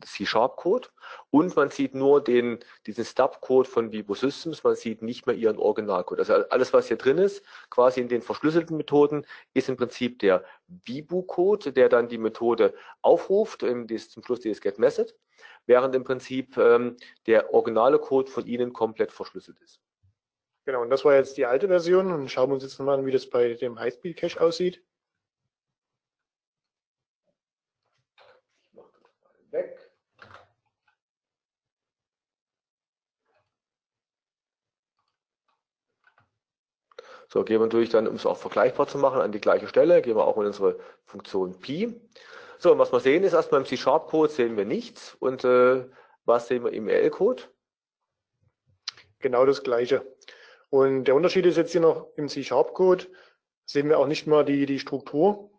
C-Sharp-Code 0.04 0.88
und 1.30 1.54
man 1.56 1.70
sieht 1.70 1.94
nur 1.94 2.22
den, 2.22 2.58
diesen 2.86 3.04
Stub-Code 3.04 3.68
von 3.68 3.92
Vibo 3.92 4.14
Systems, 4.14 4.62
man 4.64 4.76
sieht 4.76 5.02
nicht 5.02 5.26
mehr 5.26 5.36
ihren 5.36 5.58
Originalcode. 5.58 6.20
Also 6.20 6.34
alles, 6.48 6.72
was 6.72 6.88
hier 6.88 6.96
drin 6.96 7.18
ist, 7.18 7.44
quasi 7.70 8.00
in 8.00 8.08
den 8.08 8.22
verschlüsselten 8.22 8.76
Methoden, 8.76 9.26
ist 9.54 9.68
im 9.68 9.76
Prinzip 9.76 10.18
der 10.20 10.44
Vibo-Code, 10.68 11.72
der 11.72 11.88
dann 11.88 12.08
die 12.08 12.18
Methode 12.18 12.74
aufruft, 13.02 13.62
im, 13.62 13.88
zum 13.88 14.22
Schluss 14.22 14.40
dieses 14.40 14.60
Get-Method, 14.60 15.12
während 15.66 15.94
im 15.94 16.04
Prinzip 16.04 16.56
ähm, 16.56 16.96
der 17.26 17.52
originale 17.52 17.98
Code 17.98 18.30
von 18.30 18.46
Ihnen 18.46 18.72
komplett 18.72 19.12
verschlüsselt 19.12 19.58
ist. 19.60 19.80
Genau, 20.70 20.82
und 20.82 20.90
das 20.90 21.04
war 21.04 21.16
jetzt 21.16 21.36
die 21.36 21.46
alte 21.46 21.66
Version 21.66 22.12
und 22.12 22.30
schauen 22.30 22.48
wir 22.50 22.54
uns 22.54 22.62
jetzt 22.62 22.78
mal 22.78 22.96
an, 22.96 23.04
wie 23.04 23.10
das 23.10 23.28
bei 23.28 23.54
dem 23.54 23.80
Highspeed 23.80 24.16
Cache 24.16 24.40
aussieht. 24.40 24.80
Weg. 29.50 29.76
So, 37.26 37.42
gehen 37.42 37.58
wir 37.58 37.66
natürlich 37.66 37.88
dann, 37.90 38.06
um 38.06 38.14
es 38.14 38.24
auch 38.24 38.36
vergleichbar 38.36 38.86
zu 38.86 38.98
machen, 38.98 39.20
an 39.20 39.32
die 39.32 39.40
gleiche 39.40 39.66
Stelle, 39.66 40.00
gehen 40.02 40.14
wir 40.14 40.24
auch 40.24 40.36
in 40.36 40.46
unsere 40.46 40.78
Funktion 41.04 41.58
Pi. 41.58 42.00
So, 42.58 42.70
und 42.70 42.78
was 42.78 42.92
wir 42.92 43.00
sehen 43.00 43.24
ist, 43.24 43.32
erstmal 43.32 43.60
im 43.62 43.66
C-Sharp-Code 43.66 44.32
sehen 44.32 44.56
wir 44.56 44.66
nichts. 44.66 45.16
Und 45.18 45.42
äh, 45.42 45.84
was 46.24 46.46
sehen 46.46 46.62
wir 46.62 46.72
im 46.72 46.86
EL-Code? 46.86 47.42
Genau 49.18 49.44
das 49.44 49.64
gleiche. 49.64 50.06
Und 50.70 51.04
der 51.04 51.14
Unterschied 51.14 51.46
ist 51.46 51.56
jetzt 51.56 51.72
hier 51.72 51.80
noch 51.80 52.08
im 52.16 52.28
C-Sharp-Code, 52.28 53.06
sehen 53.64 53.88
wir 53.88 53.98
auch 53.98 54.06
nicht 54.06 54.26
mal 54.26 54.44
die, 54.44 54.66
die 54.66 54.78
Struktur 54.78 55.50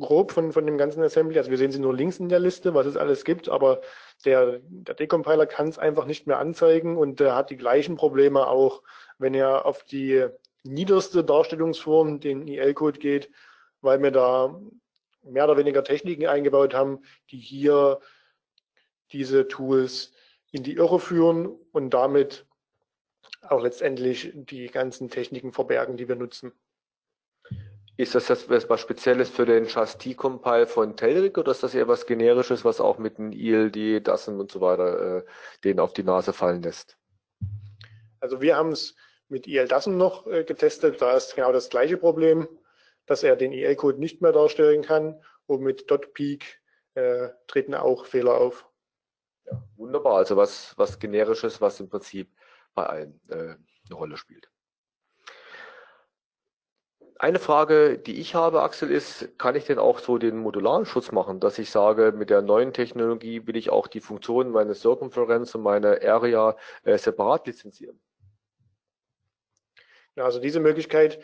grob 0.00 0.32
von, 0.32 0.52
von 0.52 0.64
dem 0.64 0.78
ganzen 0.78 1.02
Assembly. 1.02 1.38
Also 1.38 1.50
wir 1.50 1.58
sehen 1.58 1.72
sie 1.72 1.78
nur 1.78 1.94
links 1.94 2.18
in 2.18 2.28
der 2.28 2.38
Liste, 2.38 2.74
was 2.74 2.86
es 2.86 2.96
alles 2.96 3.24
gibt, 3.24 3.48
aber 3.48 3.82
der, 4.24 4.60
der 4.62 4.94
Decompiler 4.94 5.46
kann 5.46 5.68
es 5.68 5.78
einfach 5.78 6.06
nicht 6.06 6.26
mehr 6.26 6.38
anzeigen. 6.38 6.96
Und 6.96 7.20
der 7.20 7.34
hat 7.34 7.50
die 7.50 7.56
gleichen 7.56 7.96
Probleme 7.96 8.46
auch, 8.46 8.82
wenn 9.18 9.34
er 9.34 9.66
auf 9.66 9.84
die 9.84 10.26
niederste 10.62 11.24
Darstellungsform, 11.24 12.20
den 12.20 12.46
IL-Code 12.46 12.98
geht, 12.98 13.30
weil 13.80 14.02
wir 14.02 14.12
da 14.12 14.60
mehr 15.24 15.44
oder 15.44 15.56
weniger 15.56 15.84
Techniken 15.84 16.26
eingebaut 16.26 16.74
haben, 16.74 17.02
die 17.30 17.38
hier 17.38 18.00
diese 19.12 19.46
Tools 19.46 20.12
in 20.52 20.62
die 20.62 20.74
Irre 20.74 21.00
führen 21.00 21.46
und 21.46 21.90
damit 21.90 22.46
auch 23.42 23.62
letztendlich 23.62 24.32
die 24.34 24.66
ganzen 24.66 25.10
Techniken 25.10 25.52
verbergen, 25.52 25.96
die 25.96 26.08
wir 26.08 26.16
nutzen. 26.16 26.52
Ist 27.96 28.14
das, 28.14 28.26
das 28.26 28.48
was 28.48 28.80
Spezielles 28.80 29.28
für 29.28 29.44
den 29.44 29.66
Just-Compile 29.66 30.66
von 30.66 30.96
Telrik 30.96 31.36
oder 31.36 31.52
ist 31.52 31.62
das 31.62 31.74
eher 31.74 31.88
was 31.88 32.06
Generisches, 32.06 32.64
was 32.64 32.80
auch 32.80 32.98
mit 32.98 33.18
den 33.18 33.32
ILD, 33.32 34.06
DASM 34.06 34.40
und 34.40 34.50
so 34.50 34.60
weiter 34.60 35.18
äh, 35.18 35.24
denen 35.62 35.78
auf 35.78 35.92
die 35.92 36.02
Nase 36.02 36.32
fallen 36.32 36.62
lässt? 36.62 36.96
Also 38.20 38.40
wir 38.40 38.56
haben 38.56 38.72
es 38.72 38.94
mit 39.28 39.46
IL-DASM 39.46 39.96
noch 39.96 40.26
äh, 40.26 40.44
getestet. 40.44 41.02
Da 41.02 41.16
ist 41.16 41.34
genau 41.34 41.52
das 41.52 41.68
gleiche 41.68 41.96
Problem, 41.96 42.48
dass 43.06 43.22
er 43.22 43.36
den 43.36 43.52
IL-Code 43.52 43.98
nicht 43.98 44.22
mehr 44.22 44.32
darstellen 44.32 44.82
kann 44.82 45.20
und 45.46 45.62
mit 45.62 45.86
.peak 46.14 46.60
äh, 46.94 47.28
treten 47.46 47.74
auch 47.74 48.06
Fehler 48.06 48.34
auf. 48.34 48.68
Ja, 49.44 49.62
wunderbar. 49.76 50.16
Also 50.16 50.36
was, 50.36 50.72
was 50.78 50.98
Generisches, 50.98 51.60
was 51.60 51.80
im 51.80 51.88
Prinzip 51.88 52.32
bei 52.74 52.86
allen 52.86 53.20
äh, 53.28 53.34
eine 53.34 53.94
Rolle 53.94 54.16
spielt. 54.16 54.48
Eine 57.18 57.38
Frage, 57.38 57.98
die 57.98 58.20
ich 58.20 58.34
habe, 58.34 58.62
Axel, 58.62 58.90
ist, 58.90 59.38
kann 59.38 59.54
ich 59.54 59.64
denn 59.64 59.78
auch 59.78 60.00
so 60.00 60.18
den 60.18 60.38
modularen 60.38 60.86
Schutz 60.86 61.12
machen, 61.12 61.38
dass 61.38 61.58
ich 61.58 61.70
sage, 61.70 62.10
mit 62.10 62.30
der 62.30 62.42
neuen 62.42 62.72
Technologie 62.72 63.46
will 63.46 63.56
ich 63.56 63.70
auch 63.70 63.86
die 63.86 64.00
Funktionen 64.00 64.50
meiner 64.50 64.74
Circumference 64.74 65.54
und 65.54 65.62
meiner 65.62 66.02
Area 66.02 66.56
äh, 66.82 66.98
separat 66.98 67.46
lizenzieren? 67.46 68.00
Also 70.16 70.40
diese 70.40 70.58
Möglichkeit 70.58 71.22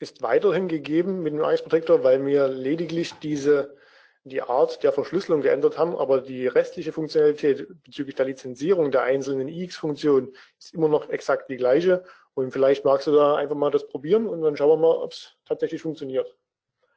ist 0.00 0.20
weiterhin 0.22 0.68
gegeben 0.68 1.22
mit 1.22 1.32
dem 1.32 1.42
AX 1.42 1.62
Protector, 1.62 2.02
weil 2.02 2.26
wir 2.26 2.48
lediglich 2.48 3.14
diese 3.22 3.76
die 4.24 4.40
Art 4.40 4.82
der 4.82 4.92
Verschlüsselung 4.92 5.42
geändert 5.42 5.78
haben, 5.78 5.94
aber 5.96 6.22
die 6.22 6.46
restliche 6.46 6.92
Funktionalität 6.92 7.68
bezüglich 7.84 8.14
der 8.14 8.24
Lizenzierung 8.24 8.90
der 8.90 9.02
einzelnen 9.02 9.48
IX-Funktionen 9.48 10.34
ist 10.58 10.72
immer 10.72 10.88
noch 10.88 11.10
exakt 11.10 11.50
die 11.50 11.56
gleiche. 11.56 12.04
Und 12.32 12.50
vielleicht 12.50 12.84
magst 12.84 13.06
du 13.06 13.12
da 13.12 13.36
einfach 13.36 13.54
mal 13.54 13.70
das 13.70 13.86
probieren 13.86 14.26
und 14.26 14.40
dann 14.40 14.56
schauen 14.56 14.70
wir 14.70 14.76
mal, 14.88 14.96
ob 14.96 15.12
es 15.12 15.36
tatsächlich 15.44 15.82
funktioniert. 15.82 16.34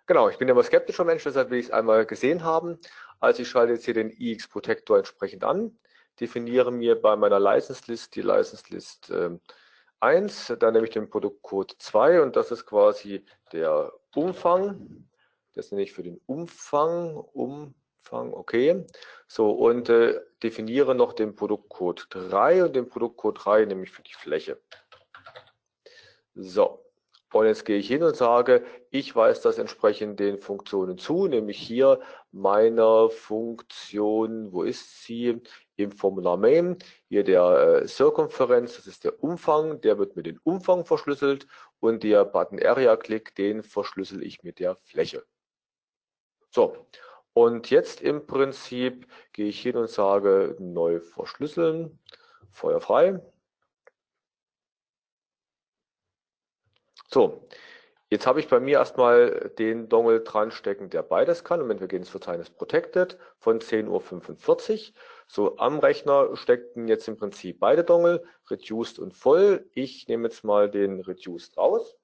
Genau, 0.08 0.30
ich 0.30 0.38
bin 0.38 0.48
ja 0.48 0.54
immer 0.54 0.64
skeptischer 0.64 1.04
Mensch, 1.04 1.24
deshalb 1.24 1.50
will 1.50 1.60
ich 1.60 1.66
es 1.66 1.72
einmal 1.72 2.06
gesehen 2.06 2.46
haben. 2.46 2.80
Also 3.20 3.42
ich 3.42 3.50
schalte 3.50 3.74
jetzt 3.74 3.84
hier 3.84 3.94
den 3.94 4.10
IX 4.10 4.48
Protector 4.48 4.98
entsprechend 4.98 5.44
an, 5.44 5.78
definiere 6.20 6.72
mir 6.72 7.00
bei 7.00 7.18
meiner 7.18 7.42
License 7.42 7.84
List 7.88 8.16
die 8.16 8.22
License 8.22 8.64
List 8.70 9.10
äh, 9.10 9.38
1, 10.00 10.54
dann 10.60 10.74
nehme 10.74 10.86
ich 10.86 10.94
den 10.94 11.10
Produktcode 11.10 11.76
2 11.78 12.22
und 12.22 12.36
das 12.38 12.52
ist 12.52 12.66
quasi 12.66 13.26
der 13.52 13.92
Umfang 14.16 15.07
das 15.58 15.72
nenne 15.72 15.84
ich 15.84 15.94
für 15.94 16.04
den 16.04 16.22
Umfang, 16.26 17.16
Umfang, 17.18 18.34
okay. 18.34 18.86
So, 19.28 19.52
und 19.52 19.90
äh, 19.90 20.20
definiere 20.44 20.96
noch 20.96 21.14
den 21.14 21.36
Produktcode 21.36 22.08
3 22.10 22.66
und 22.66 22.76
den 22.76 22.88
Produktcode 22.88 23.38
3 23.44 23.66
nämlich 23.66 23.92
für 23.92 24.04
die 24.04 24.14
Fläche. 24.14 24.62
So, 26.36 26.88
und 27.34 27.46
jetzt 27.46 27.66
gehe 27.66 27.78
ich 27.78 27.88
hin 27.88 28.04
und 28.04 28.16
sage, 28.16 28.64
ich 28.90 29.16
weise 29.16 29.44
das 29.44 29.58
entsprechend 29.58 30.20
den 30.20 30.40
Funktionen 30.40 30.98
zu, 30.98 31.28
nämlich 31.28 31.58
hier 31.58 32.00
meiner 32.32 33.10
Funktion, 33.10 34.54
wo 34.54 34.64
ist 34.64 35.04
sie? 35.04 35.42
Im 35.76 35.92
Formular 35.92 36.38
Main, 36.38 36.78
hier 37.10 37.24
der 37.24 37.82
äh, 37.84 37.88
Circumference, 37.88 38.78
das 38.78 38.88
ist 38.88 39.04
der 39.04 39.24
Umfang, 39.24 39.82
der 39.82 40.00
wird 40.00 40.16
mit 40.16 40.26
dem 40.26 40.40
Umfang 40.44 40.86
verschlüsselt 40.86 41.48
und 41.80 42.04
der 42.04 42.26
Button 42.26 42.60
Area 42.64 42.96
Click, 42.96 43.36
den 43.36 43.62
verschlüssel 43.62 44.24
ich 44.24 44.42
mit 44.42 44.60
der 44.60 44.76
Fläche. 44.78 45.24
So, 46.52 46.88
und 47.34 47.70
jetzt 47.70 48.02
im 48.02 48.26
Prinzip 48.26 49.08
gehe 49.34 49.48
ich 49.48 49.62
hin 49.62 49.78
und 49.78 49.90
sage 49.90 50.56
neu 50.60 51.00
verschlüsseln, 51.00 52.00
feuerfrei. 52.52 53.22
So, 57.10 57.48
Jetzt 58.10 58.26
habe 58.26 58.40
ich 58.40 58.48
bei 58.48 58.62
mir 58.62 58.78
erstmal 58.78 59.52
den 59.60 59.90
Dongle 59.90 60.22
dran 60.22 60.52
stecken, 60.52 60.90
der 60.90 61.04
beides 61.04 61.44
kann. 61.44 61.62
Und 61.62 61.80
wir 61.82 61.88
gehen 61.90 62.00
ins 62.00 62.10
Verzeichnis 62.10 62.50
Protected 62.50 63.18
von 63.38 63.60
10.45 63.60 64.90
Uhr. 64.90 64.94
So, 65.28 65.58
am 65.58 65.80
Rechner 65.80 66.38
steckten 66.38 66.88
jetzt 66.88 67.10
im 67.10 67.18
Prinzip 67.18 67.60
beide 67.60 67.84
Dongle, 67.84 68.24
Reduced 68.50 68.98
und 69.00 69.14
voll. 69.14 69.70
Ich 69.74 70.08
nehme 70.08 70.30
jetzt 70.30 70.46
mal 70.46 70.72
den 70.72 71.02
Reduced 71.02 71.58
raus. 71.58 71.98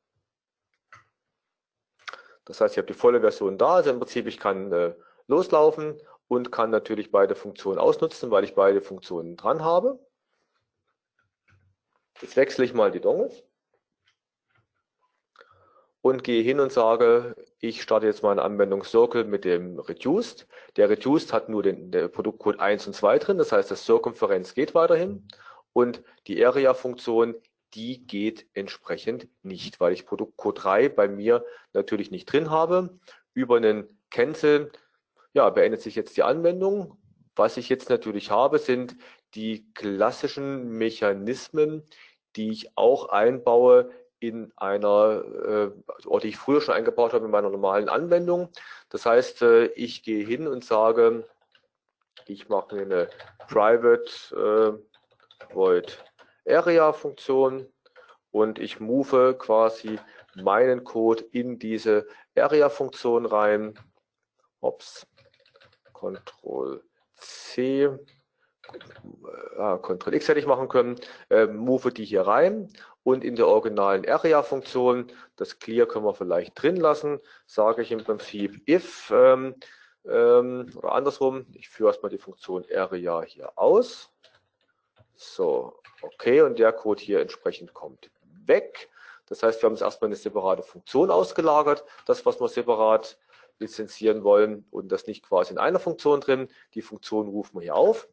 Das 2.46 2.62
heißt, 2.62 2.74
ich 2.74 2.78
habe 2.78 2.88
die 2.88 2.94
volle 2.94 3.22
Version 3.22 3.58
da. 3.58 3.76
Also 3.76 3.90
im 3.90 4.00
Prinzip, 4.00 4.28
ich 4.28 4.40
kann 4.40 4.72
äh, 4.72 4.96
loslaufen 5.28 6.00
und 6.28 6.52
kann 6.52 6.70
natürlich 6.70 7.12
beide 7.12 7.36
Funktionen 7.36 7.80
ausnutzen, 7.80 8.32
weil 8.32 8.44
ich 8.44 8.56
beide 8.56 8.82
Funktionen 8.82 9.38
dran 9.38 9.64
habe. 9.64 10.00
Jetzt 12.22 12.36
wechsle 12.36 12.66
ich 12.66 12.74
mal 12.74 12.92
die 12.92 13.02
Dongles 13.02 13.44
und 16.04 16.24
gehe 16.24 16.44
hin 16.44 16.60
und 16.60 16.72
sage, 16.72 17.34
ich 17.60 17.82
starte 17.82 18.06
jetzt 18.06 18.24
meine 18.24 18.42
Anwendung 18.42 18.84
Circle 18.84 19.24
mit 19.24 19.46
dem 19.46 19.80
Reduced. 19.80 20.48
Der 20.76 20.90
Reduced 20.90 21.32
hat 21.32 21.48
nur 21.48 21.64
den, 21.64 21.92
Produktcode 22.12 22.60
1 22.60 22.88
und 22.88 22.94
2 22.94 23.20
drin, 23.20 23.38
das 23.38 23.54
heißt, 23.54 23.72
das 23.72 23.86
Circumferenz 23.86 24.54
geht 24.54 24.76
weiterhin 24.76 25.26
und 25.72 26.04
die 26.28 26.46
Area-Funktion, 26.46 27.36
die 27.74 28.06
geht 28.06 28.48
entsprechend 28.54 29.28
nicht, 29.42 29.80
weil 29.80 29.94
ich 29.94 30.06
Produktcode 30.06 30.64
3 30.64 30.90
bei 30.90 31.08
mir 31.08 31.46
natürlich 31.74 32.12
nicht 32.12 32.26
drin 32.26 32.50
habe. 32.50 33.00
Über 33.34 33.58
einen 33.58 33.88
Cancel 34.10 34.72
ja, 35.34 35.50
beendet 35.50 35.82
sich 35.82 35.96
jetzt 35.96 36.16
die 36.18 36.24
Anwendung. 36.24 36.98
Was 37.36 37.58
ich 37.58 37.70
jetzt 37.70 37.90
natürlich 37.90 38.30
habe, 38.30 38.60
sind 38.60 38.96
die 39.34 39.72
klassischen 39.74 40.70
Mechanismen, 40.70 41.84
die 42.36 42.52
ich 42.52 42.78
auch 42.78 43.10
einbaue 43.10 43.90
in 44.20 44.54
einer, 44.56 45.24
äh, 45.46 46.20
die 46.22 46.28
ich 46.28 46.38
früher 46.38 46.62
schon 46.62 46.76
eingebaut 46.76 47.14
habe 47.14 47.26
in 47.26 47.32
meiner 47.32 47.50
normalen 47.50 47.90
Anwendung. 47.90 48.50
Das 48.90 49.06
heißt, 49.06 49.42
äh, 49.42 49.66
ich 49.66 50.04
gehe 50.04 50.26
hin 50.26 50.48
und 50.48 50.64
sage, 50.64 51.28
ich 52.28 52.48
mache 52.48 52.78
eine 52.78 53.10
Private 53.50 54.80
äh, 55.50 55.54
Void 55.54 56.04
Area 56.48 56.94
Funktion 56.94 57.68
und 58.32 58.60
ich 58.60 58.80
move 58.80 59.36
quasi 59.38 60.00
meinen 60.36 60.84
Code 60.84 61.24
in 61.32 61.60
diese 61.60 62.08
Area 62.36 62.70
Funktion 62.70 63.26
rein. 63.26 63.74
Ops, 64.62 65.06
Ctrl 65.94 66.82
C, 67.16 67.84
äh, 67.84 69.78
Ctrl 69.82 70.14
X 70.14 70.28
hätte 70.28 70.40
ich 70.40 70.48
machen 70.48 70.70
können, 70.70 71.00
äh, 71.30 71.48
move 71.48 71.92
die 71.92 72.06
hier 72.06 72.22
rein 72.22 72.70
und 73.04 73.24
in 73.24 73.36
der 73.36 73.48
originalen 73.48 74.08
Area-Funktion, 74.08 75.12
das 75.36 75.60
Clear 75.60 75.86
können 75.86 76.06
wir 76.06 76.14
vielleicht 76.14 76.62
drin 76.62 76.78
lassen, 76.78 77.20
sage 77.46 77.82
ich 77.82 77.92
im 77.92 78.04
Prinzip 78.04 78.68
if 78.68 79.12
ähm, 79.12 79.56
ähm, 80.06 80.72
oder 80.76 80.94
andersrum, 80.94 81.46
ich 81.54 81.70
führe 81.70 81.90
erstmal 81.90 82.10
die 82.10 82.18
Funktion 82.18 82.66
Area 82.74 83.22
hier 83.22 83.52
aus. 83.58 84.10
So, 85.24 85.80
okay, 86.02 86.42
und 86.42 86.60
der 86.60 86.74
Code 86.74 87.02
hier 87.02 87.22
entsprechend 87.22 87.74
kommt 87.74 88.12
weg. 88.46 88.90
Das 89.28 89.42
heißt, 89.42 89.62
wir 89.62 89.68
haben 89.68 89.74
jetzt 89.74 89.82
erstmal 89.82 90.10
eine 90.10 90.16
separate 90.16 90.64
Funktion 90.64 91.10
ausgelagert, 91.10 91.86
das, 92.06 92.26
was 92.26 92.40
wir 92.40 92.50
separat 92.50 93.18
lizenzieren 93.60 94.24
wollen 94.24 94.66
und 94.70 94.92
das 94.92 95.08
nicht 95.08 95.24
quasi 95.26 95.54
in 95.54 95.60
einer 95.60 95.80
Funktion 95.80 96.20
drin. 96.20 96.50
Die 96.74 96.82
Funktion 96.82 97.28
rufen 97.30 97.56
wir 97.56 97.62
hier 97.62 97.76
auf. 97.76 98.08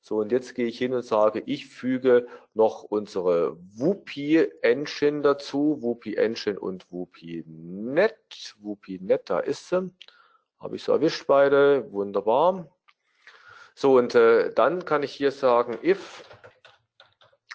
So, 0.00 0.16
und 0.16 0.32
jetzt 0.32 0.54
gehe 0.54 0.66
ich 0.66 0.76
hin 0.76 0.92
und 0.92 1.02
sage, 1.02 1.42
ich 1.46 1.66
füge 1.68 2.26
noch 2.52 2.82
unsere 2.82 3.56
Whoopi 3.76 4.50
Engine 4.60 5.22
dazu, 5.22 5.78
Whoopi 5.80 6.16
Engine 6.16 6.60
und 6.60 6.90
Whoopi 6.90 7.44
Net. 7.46 8.54
Whoopi 8.60 8.98
Net, 9.00 9.30
da 9.30 9.38
ist 9.38 9.68
sie. 9.70 9.90
Habe 10.58 10.76
ich 10.76 10.82
so 10.82 10.92
erwischt 10.92 11.26
beide, 11.26 11.90
wunderbar. 11.90 12.68
So, 13.74 13.98
und 13.98 14.14
äh, 14.14 14.52
dann 14.52 14.84
kann 14.84 15.02
ich 15.02 15.12
hier 15.12 15.32
sagen, 15.32 15.76
if 15.82 16.22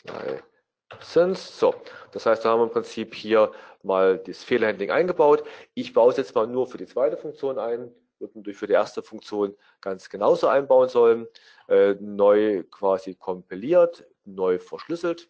License. 0.04 1.52
So, 1.52 1.74
das 2.12 2.26
heißt, 2.26 2.44
da 2.44 2.50
haben 2.50 2.60
wir 2.60 2.64
im 2.64 2.70
Prinzip 2.70 3.14
hier 3.14 3.52
mal 3.82 4.18
das 4.18 4.44
Fehlerhandling 4.44 4.90
eingebaut. 4.90 5.44
Ich 5.74 5.92
baue 5.92 6.10
es 6.10 6.16
jetzt 6.16 6.34
mal 6.34 6.46
nur 6.46 6.66
für 6.66 6.78
die 6.78 6.86
zweite 6.86 7.16
Funktion 7.16 7.58
ein, 7.58 7.92
wird 8.18 8.34
natürlich 8.34 8.58
für 8.58 8.66
die 8.66 8.72
erste 8.72 9.02
Funktion 9.02 9.54
ganz 9.80 10.08
genauso 10.08 10.48
einbauen 10.48 10.88
sollen. 10.88 11.26
Äh, 11.68 11.94
neu 12.00 12.64
quasi 12.70 13.14
kompiliert, 13.14 14.06
neu 14.24 14.58
verschlüsselt. 14.58 15.28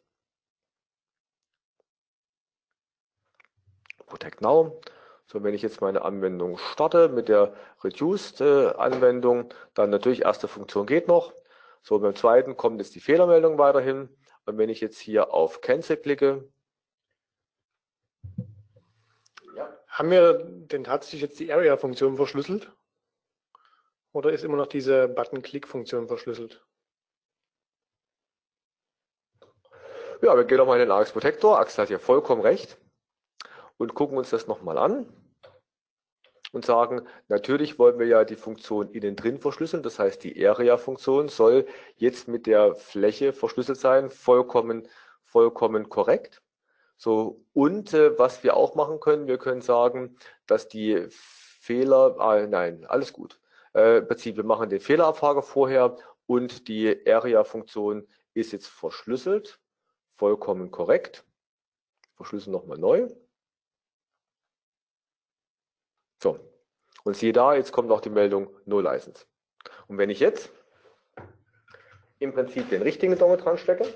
Protect 4.06 4.40
Now. 4.40 4.80
So, 5.26 5.42
wenn 5.42 5.54
ich 5.54 5.62
jetzt 5.62 5.80
meine 5.80 6.02
Anwendung 6.02 6.56
starte 6.58 7.08
mit 7.08 7.28
der 7.28 7.52
Reduced-Anwendung, 7.82 9.50
äh, 9.50 9.54
dann 9.74 9.90
natürlich 9.90 10.22
erste 10.22 10.48
Funktion 10.48 10.86
geht 10.86 11.08
noch. 11.08 11.32
So, 11.82 11.98
beim 11.98 12.14
zweiten 12.14 12.56
kommt 12.56 12.78
jetzt 12.78 12.94
die 12.94 13.00
Fehlermeldung 13.00 13.58
weiterhin. 13.58 14.08
Und 14.44 14.58
wenn 14.58 14.70
ich 14.70 14.80
jetzt 14.80 14.98
hier 14.98 15.34
auf 15.34 15.60
Cancel 15.60 15.96
klicke, 15.96 16.48
Haben 19.96 20.10
wir 20.10 20.44
denn 20.44 20.84
tatsächlich 20.84 21.22
jetzt 21.22 21.40
die 21.40 21.50
Area-Funktion 21.50 22.16
verschlüsselt? 22.16 22.70
Oder 24.12 24.30
ist 24.30 24.44
immer 24.44 24.58
noch 24.58 24.66
diese 24.66 25.08
Button-Click-Funktion 25.08 26.06
verschlüsselt? 26.06 26.62
Ja, 30.20 30.36
wir 30.36 30.44
gehen 30.44 30.58
nochmal 30.58 30.78
in 30.78 30.86
den 30.86 30.90
AX 30.90 31.12
Protector. 31.12 31.58
Axel 31.58 31.82
hat 31.82 31.88
ja 31.88 31.98
vollkommen 31.98 32.42
recht. 32.42 32.76
Und 33.78 33.94
gucken 33.94 34.18
uns 34.18 34.30
das 34.30 34.46
nochmal 34.46 34.78
an. 34.78 35.06
Und 36.52 36.64
sagen, 36.64 37.06
natürlich 37.28 37.78
wollen 37.78 37.98
wir 37.98 38.06
ja 38.06 38.24
die 38.24 38.36
Funktion 38.36 38.90
innen 38.90 39.16
drin 39.16 39.38
verschlüsseln. 39.38 39.82
Das 39.82 39.98
heißt, 39.98 40.22
die 40.24 40.46
Area-Funktion 40.46 41.28
soll 41.28 41.66
jetzt 41.96 42.28
mit 42.28 42.46
der 42.46 42.74
Fläche 42.74 43.32
verschlüsselt 43.32 43.78
sein. 43.78 44.10
Vollkommen, 44.10 44.88
vollkommen 45.24 45.88
korrekt. 45.88 46.42
So, 46.96 47.44
und 47.52 47.92
äh, 47.92 48.18
was 48.18 48.42
wir 48.42 48.56
auch 48.56 48.74
machen 48.74 49.00
können, 49.00 49.26
wir 49.26 49.36
können 49.38 49.60
sagen, 49.60 50.16
dass 50.46 50.68
die 50.68 51.06
Fehler, 51.10 52.16
ah, 52.18 52.46
nein, 52.46 52.86
alles 52.86 53.12
gut. 53.12 53.38
Äh, 53.74 53.98
Im 53.98 54.08
Prinzip, 54.08 54.36
wir 54.36 54.44
machen 54.44 54.70
den 54.70 54.80
Fehlerabfrage 54.80 55.42
vorher 55.42 55.96
und 56.26 56.68
die 56.68 57.06
Area-Funktion 57.06 58.06
ist 58.32 58.52
jetzt 58.52 58.68
verschlüsselt, 58.68 59.58
vollkommen 60.16 60.70
korrekt. 60.70 61.24
Verschlüsseln 62.14 62.52
nochmal 62.52 62.78
neu. 62.78 63.08
So, 66.22 66.38
und 67.04 67.16
siehe 67.16 67.32
da, 67.32 67.54
jetzt 67.54 67.72
kommt 67.72 67.88
noch 67.88 68.00
die 68.00 68.10
Meldung 68.10 68.50
No 68.64 68.80
License. 68.80 69.26
Und 69.88 69.98
wenn 69.98 70.10
ich 70.10 70.20
jetzt 70.20 70.50
im 72.18 72.32
Prinzip 72.32 72.68
den 72.70 72.82
richtigen 72.82 73.18
Dongle 73.18 73.36
dran 73.36 73.58
stecke, 73.58 73.86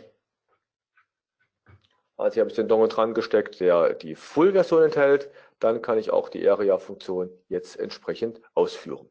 also 2.21 2.35
ich 2.35 2.41
habe 2.41 2.51
jetzt 2.51 2.59
den 2.59 2.69
Dongle 2.69 2.89
dran 2.89 3.15
gesteckt, 3.15 3.61
der 3.61 3.95
die 3.95 4.15
Full-Version 4.15 4.83
enthält. 4.83 5.31
Dann 5.59 5.81
kann 5.81 5.99
ich 5.99 6.11
auch 6.11 6.29
die 6.29 6.47
Area-Funktion 6.49 7.31
jetzt 7.49 7.79
entsprechend 7.81 8.43
ausführen. 8.55 9.09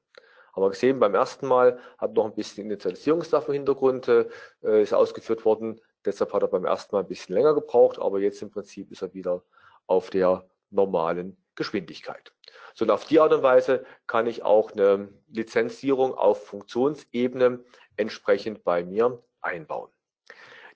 Haben 0.53 0.63
wir 0.63 0.69
gesehen, 0.69 0.99
beim 0.99 1.15
ersten 1.15 1.47
Mal 1.47 1.79
hat 1.97 2.13
noch 2.13 2.25
ein 2.25 2.35
bisschen 2.35 2.65
Initialisierungsstuff 2.65 3.47
im 3.47 3.53
Hintergrund 3.55 4.07
äh, 4.07 4.27
ist 4.61 4.93
ausgeführt 4.93 5.43
worden. 5.43 5.81
Deshalb 6.05 6.33
hat 6.33 6.43
er 6.43 6.47
beim 6.47 6.65
ersten 6.65 6.95
Mal 6.95 7.01
ein 7.01 7.07
bisschen 7.07 7.35
länger 7.35 7.53
gebraucht, 7.55 7.99
aber 7.99 8.19
jetzt 8.19 8.41
im 8.41 8.51
Prinzip 8.51 8.91
ist 8.91 9.01
er 9.01 9.13
wieder 9.13 9.43
auf 9.87 10.11
der 10.11 10.47
normalen 10.69 11.35
Geschwindigkeit. 11.55 12.31
So 12.73 12.85
und 12.85 12.91
auf 12.91 13.05
die 13.05 13.19
Art 13.19 13.33
und 13.33 13.43
Weise 13.43 13.85
kann 14.07 14.27
ich 14.27 14.43
auch 14.43 14.71
eine 14.71 15.09
Lizenzierung 15.27 16.13
auf 16.13 16.45
Funktionsebene 16.45 17.63
entsprechend 17.97 18.63
bei 18.63 18.83
mir 18.83 19.21
einbauen. 19.41 19.89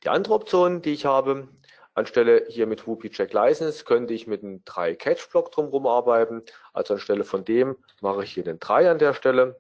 Die 0.04 0.10
andere 0.10 0.34
Option, 0.34 0.82
die 0.82 0.94
ich 0.94 1.06
habe, 1.06 1.48
Anstelle 1.96 2.46
hier 2.50 2.66
mit 2.66 2.88
Whoopi 2.88 3.10
Check 3.12 3.34
License 3.34 3.86
könnte 3.86 4.14
ich 4.14 4.26
mit 4.26 4.44
einem 4.44 4.64
3 4.66 4.96
Catch 4.96 5.30
Block 5.30 5.52
drumherum 5.52 5.86
arbeiten. 5.86 6.44
Also 6.74 6.96
anstelle 6.96 7.24
von 7.24 7.46
dem 7.46 7.78
mache 8.02 8.24
ich 8.24 8.34
hier 8.34 8.44
den 8.44 8.60
3 8.60 8.90
an 8.90 8.98
der 8.98 9.14
Stelle. 9.14 9.60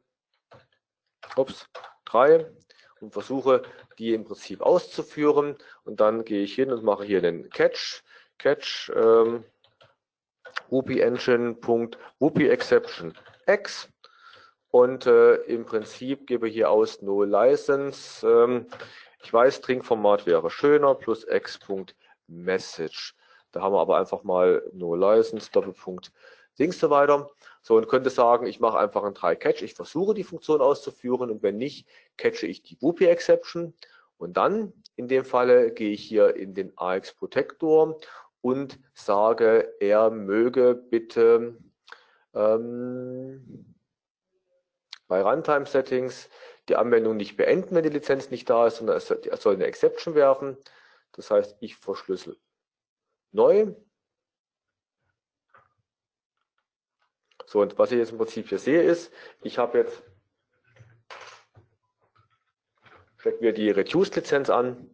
Ups, 1.35 1.69
3. 2.05 2.51
und 3.01 3.13
versuche 3.13 3.61
die 3.99 4.13
im 4.13 4.23
Prinzip 4.23 4.61
auszuführen. 4.61 5.57
Und 5.83 5.99
dann 5.99 6.25
gehe 6.25 6.43
ich 6.43 6.55
hin 6.55 6.71
und 6.71 6.83
mache 6.83 7.03
hier 7.03 7.21
den 7.21 7.49
Catch, 7.51 8.03
Catch, 8.39 8.91
ähm, 8.95 9.45
Whoopi 10.73 11.01
Engine. 11.01 11.55
Whoopi 12.19 12.49
Exception 12.49 13.13
X 13.45 13.87
und 14.71 15.05
äh, 15.05 15.35
im 15.43 15.65
Prinzip 15.65 16.25
gebe 16.25 16.47
hier 16.47 16.71
aus 16.71 17.03
No 17.03 17.23
License. 17.23 18.27
Ähm, 18.27 18.65
ich 19.21 19.31
weiß, 19.31 19.61
Trinkformat 19.61 20.25
wäre 20.25 20.49
schöner, 20.49 20.95
plus 20.95 21.27
x.message. 21.29 23.15
Da 23.51 23.61
haben 23.61 23.73
wir 23.73 23.81
aber 23.81 23.99
einfach 23.99 24.23
mal 24.23 24.63
No 24.73 24.95
License, 24.95 25.51
Doppelpunkt, 25.51 26.11
Dings 26.57 26.79
so 26.79 26.89
weiter. 26.89 27.29
So, 27.61 27.75
und 27.77 27.87
könnte 27.87 28.09
sagen, 28.09 28.47
ich 28.47 28.59
mache 28.59 28.79
einfach 28.79 29.03
ein 29.03 29.13
Try 29.13 29.35
Catch. 29.35 29.61
Ich 29.61 29.75
versuche 29.75 30.15
die 30.15 30.23
Funktion 30.23 30.59
auszuführen 30.59 31.29
und 31.29 31.43
wenn 31.43 31.57
nicht, 31.57 31.87
catche 32.17 32.47
ich 32.47 32.63
die 32.63 32.81
Whoopi 32.81 33.05
Exception. 33.05 33.75
Und 34.17 34.37
dann, 34.37 34.73
in 34.95 35.07
dem 35.07 35.23
Falle, 35.23 35.71
gehe 35.71 35.91
ich 35.91 36.03
hier 36.03 36.35
in 36.35 36.55
den 36.55 36.75
AX 36.77 37.13
Protector 37.13 37.99
und 38.43 38.77
sage, 38.93 39.73
er 39.79 40.09
möge 40.09 40.75
bitte 40.75 41.57
ähm, 42.35 43.73
bei 45.07 45.21
Runtime 45.21 45.65
Settings 45.65 46.29
die 46.67 46.75
Anwendung 46.75 47.15
nicht 47.15 47.37
beenden, 47.37 47.73
wenn 47.73 47.83
die 47.83 47.89
Lizenz 47.89 48.31
nicht 48.31 48.49
da 48.49 48.67
ist, 48.67 48.77
sondern 48.77 48.97
er 48.99 49.37
soll 49.37 49.53
eine 49.53 49.65
Exception 49.65 50.13
werfen. 50.13 50.57
Das 51.13 51.31
heißt, 51.31 51.55
ich 51.61 51.77
verschlüssel 51.77 52.37
neu. 53.31 53.73
So, 57.45 57.61
und 57.61 57.77
was 57.77 57.91
ich 57.91 57.97
jetzt 57.97 58.11
im 58.11 58.17
Prinzip 58.17 58.49
hier 58.49 58.59
sehe, 58.59 58.81
ist, 58.81 59.13
ich 59.41 59.57
habe 59.57 59.77
jetzt, 59.77 60.03
stecken 63.15 63.41
wir 63.41 63.53
die 63.53 63.69
Reduced-Lizenz 63.69 64.49
an, 64.49 64.89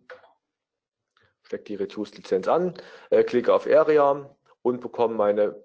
stecke 1.49 1.63
die 1.65 1.75
Reduced-Lizenz 1.75 2.47
an, 2.47 2.73
äh, 3.09 3.23
klicke 3.23 3.53
auf 3.53 3.67
Area 3.67 4.35
und 4.61 4.81
bekomme 4.81 5.15
meine 5.15 5.61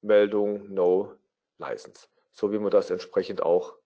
Meldung 0.00 0.72
No 0.72 1.14
License. 1.58 2.06
So 2.32 2.52
wie 2.52 2.58
man 2.58 2.70
das 2.70 2.90
entsprechend 2.90 3.42
auch 3.42 3.76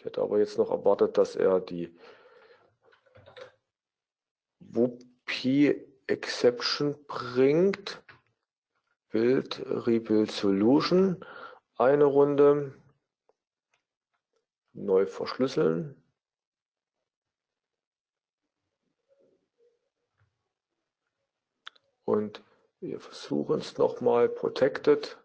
ich 0.00 0.06
hätte 0.06 0.22
aber 0.22 0.38
jetzt 0.38 0.56
noch 0.56 0.70
erwartet, 0.70 1.18
dass 1.18 1.36
er 1.36 1.60
die 1.60 1.94
WP 4.60 5.76
Exception 6.06 6.96
bringt. 7.06 8.02
Build, 9.10 9.62
Rebuild 9.66 10.30
Solution. 10.30 11.22
Eine 11.76 12.04
Runde. 12.04 12.72
Neu 14.72 15.04
verschlüsseln. 15.04 15.99
Und 22.10 22.42
wir 22.80 22.98
versuchen 22.98 23.60
es 23.60 23.78
nochmal. 23.78 24.28
Protected. 24.28 25.16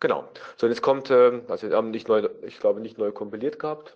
Genau. 0.00 0.26
So, 0.56 0.66
jetzt 0.66 0.80
kommt, 0.80 1.10
ähm, 1.10 1.42
also 1.48 1.68
wir 1.68 1.76
haben 1.76 1.90
nicht 1.90 2.08
neu, 2.08 2.30
ich 2.42 2.58
glaube 2.58 2.80
nicht 2.80 2.96
neu 2.96 3.12
kompiliert 3.12 3.58
gehabt. 3.58 3.94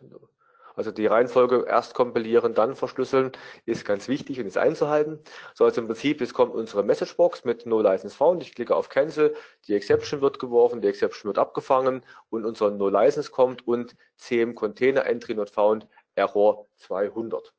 Also 0.75 0.91
die 0.93 1.07
Reihenfolge 1.07 1.65
erst 1.67 1.95
kompilieren, 1.95 2.53
dann 2.53 2.77
verschlüsseln 2.77 3.33
ist 3.65 3.87
ganz 3.87 4.09
wichtig 4.09 4.39
und 4.39 4.47
ist 4.47 4.59
einzuhalten. 4.59 5.21
So, 5.55 5.65
also 5.65 5.81
im 5.81 5.87
Prinzip, 5.87 6.21
jetzt 6.21 6.35
kommt 6.35 6.55
unsere 6.55 6.83
Messagebox 6.83 7.47
mit 7.47 7.65
No 7.65 7.81
License 7.81 8.15
Found. 8.15 8.43
Ich 8.43 8.55
klicke 8.55 8.77
auf 8.77 8.91
Cancel, 8.91 9.35
die 9.67 9.75
Exception 9.75 10.21
wird 10.21 10.39
geworfen, 10.39 10.83
die 10.83 10.89
Exception 10.89 11.31
wird 11.31 11.39
abgefangen 11.39 12.05
und 12.29 12.45
unser 12.45 12.71
No 12.71 12.91
License 12.91 13.31
kommt 13.31 13.67
und 13.67 13.97
CM 14.19 14.55
Container 14.55 15.07
Entry 15.07 15.35
Not 15.35 15.49
Found 15.51 15.89
Error 16.15 16.67
200. 16.77 17.55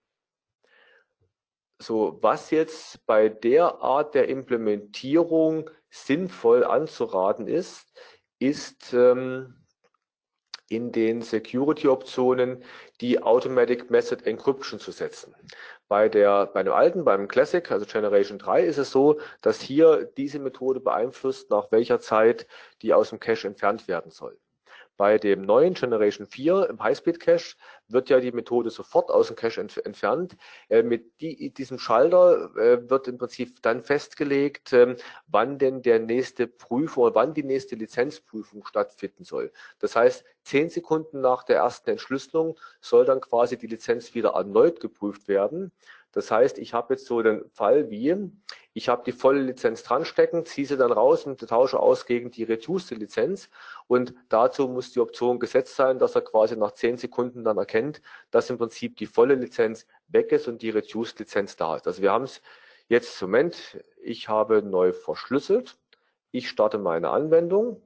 So, 1.81 2.17
was 2.21 2.51
jetzt 2.51 3.05
bei 3.05 3.29
der 3.29 3.81
Art 3.81 4.13
der 4.13 4.27
Implementierung 4.27 5.69
sinnvoll 5.89 6.65
anzuraten 6.65 7.47
ist, 7.47 7.87
ist 8.37 8.93
ähm, 8.93 9.55
in 10.69 10.91
den 10.91 11.21
Security-Optionen 11.21 12.63
die 13.01 13.21
Automatic 13.23 13.89
Method 13.89 14.23
Encryption 14.25 14.79
zu 14.79 14.91
setzen. 14.91 15.33
Bei, 15.87 16.09
der, 16.09 16.47
bei 16.47 16.63
dem 16.63 16.73
alten, 16.73 17.05
beim 17.05 17.27
Classic, 17.27 17.69
also 17.71 17.85
Generation 17.85 18.37
3, 18.37 18.63
ist 18.63 18.77
es 18.77 18.91
so, 18.91 19.19
dass 19.41 19.61
hier 19.61 20.05
diese 20.17 20.39
Methode 20.39 20.81
beeinflusst, 20.81 21.49
nach 21.49 21.71
welcher 21.71 21.99
Zeit 21.99 22.45
die 22.81 22.93
aus 22.93 23.09
dem 23.09 23.19
Cache 23.19 23.47
entfernt 23.47 23.87
werden 23.87 24.11
soll. 24.11 24.37
Bei 24.99 25.17
dem 25.17 25.43
neuen 25.43 25.75
Generation 25.75 26.27
4 26.27 26.67
im 26.71 26.83
Highspeed 26.83 27.21
Cache 27.21 27.55
wird 27.87 28.09
ja 28.09 28.19
die 28.19 28.33
Methode 28.33 28.69
sofort 28.69 29.09
aus 29.11 29.27
dem 29.27 29.37
Cache 29.37 29.61
ent 29.61 29.77
entfernt. 29.85 30.35
Äh, 30.67 30.83
mit 30.83 31.21
die, 31.21 31.53
diesem 31.53 31.79
Schalter 31.79 32.53
äh, 32.57 32.89
wird 32.89 33.07
im 33.07 33.17
Prinzip 33.17 33.61
dann 33.61 33.81
festgelegt, 33.81 34.73
äh, 34.73 34.97
wann 35.27 35.57
denn 35.57 35.81
der 35.83 35.99
nächste 35.99 36.47
Prüfung 36.47 37.05
oder 37.05 37.15
wann 37.15 37.33
die 37.33 37.45
nächste 37.45 37.77
Lizenzprüfung 37.77 38.65
stattfinden 38.65 39.23
soll. 39.23 39.53
Das 39.79 39.95
heißt, 39.95 40.25
zehn 40.43 40.69
Sekunden 40.69 41.21
nach 41.21 41.43
der 41.43 41.55
ersten 41.55 41.91
Entschlüsselung 41.91 42.59
soll 42.81 43.05
dann 43.05 43.21
quasi 43.21 43.57
die 43.57 43.67
Lizenz 43.67 44.13
wieder 44.15 44.31
erneut 44.31 44.81
geprüft 44.81 45.29
werden. 45.29 45.71
Das 46.11 46.31
heißt, 46.31 46.57
ich 46.57 46.73
habe 46.73 46.93
jetzt 46.93 47.05
so 47.05 47.21
den 47.21 47.47
Fall 47.51 47.89
wie, 47.89 48.31
ich 48.73 48.89
habe 48.89 49.03
die 49.05 49.11
volle 49.11 49.41
Lizenz 49.41 49.83
dran 49.83 50.05
stecken, 50.05 50.45
ziehe 50.45 50.65
sie 50.65 50.77
dann 50.77 50.91
raus 50.91 51.25
und 51.25 51.39
tausche 51.47 51.79
aus 51.79 52.05
gegen 52.05 52.31
die 52.31 52.43
reduced 52.43 52.97
Lizenz. 52.97 53.49
Und 53.87 54.13
dazu 54.29 54.67
muss 54.67 54.91
die 54.91 54.99
Option 54.99 55.39
gesetzt 55.39 55.75
sein, 55.75 55.99
dass 55.99 56.15
er 56.15 56.21
quasi 56.21 56.55
nach 56.55 56.71
zehn 56.71 56.97
Sekunden 56.97 57.43
dann 57.43 57.57
erkennt, 57.57 58.01
dass 58.31 58.49
im 58.49 58.57
Prinzip 58.57 58.97
die 58.97 59.05
volle 59.05 59.35
Lizenz 59.35 59.85
weg 60.07 60.31
ist 60.31 60.47
und 60.47 60.61
die 60.61 60.71
reduced 60.71 61.19
Lizenz 61.19 61.55
da 61.55 61.75
ist. 61.75 61.87
Also 61.87 62.01
wir 62.01 62.11
haben 62.11 62.23
es 62.23 62.41
jetzt 62.87 63.17
zum 63.17 63.31
Moment, 63.31 63.83
ich 64.01 64.29
habe 64.29 64.63
neu 64.63 64.93
verschlüsselt, 64.93 65.77
ich 66.31 66.49
starte 66.49 66.79
meine 66.79 67.09
Anwendung, 67.09 67.81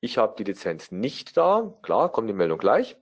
ich 0.00 0.18
habe 0.18 0.34
die 0.36 0.44
Lizenz 0.44 0.90
nicht 0.90 1.36
da, 1.36 1.78
klar, 1.82 2.10
kommt 2.10 2.28
die 2.28 2.34
Meldung 2.34 2.58
gleich. 2.58 2.96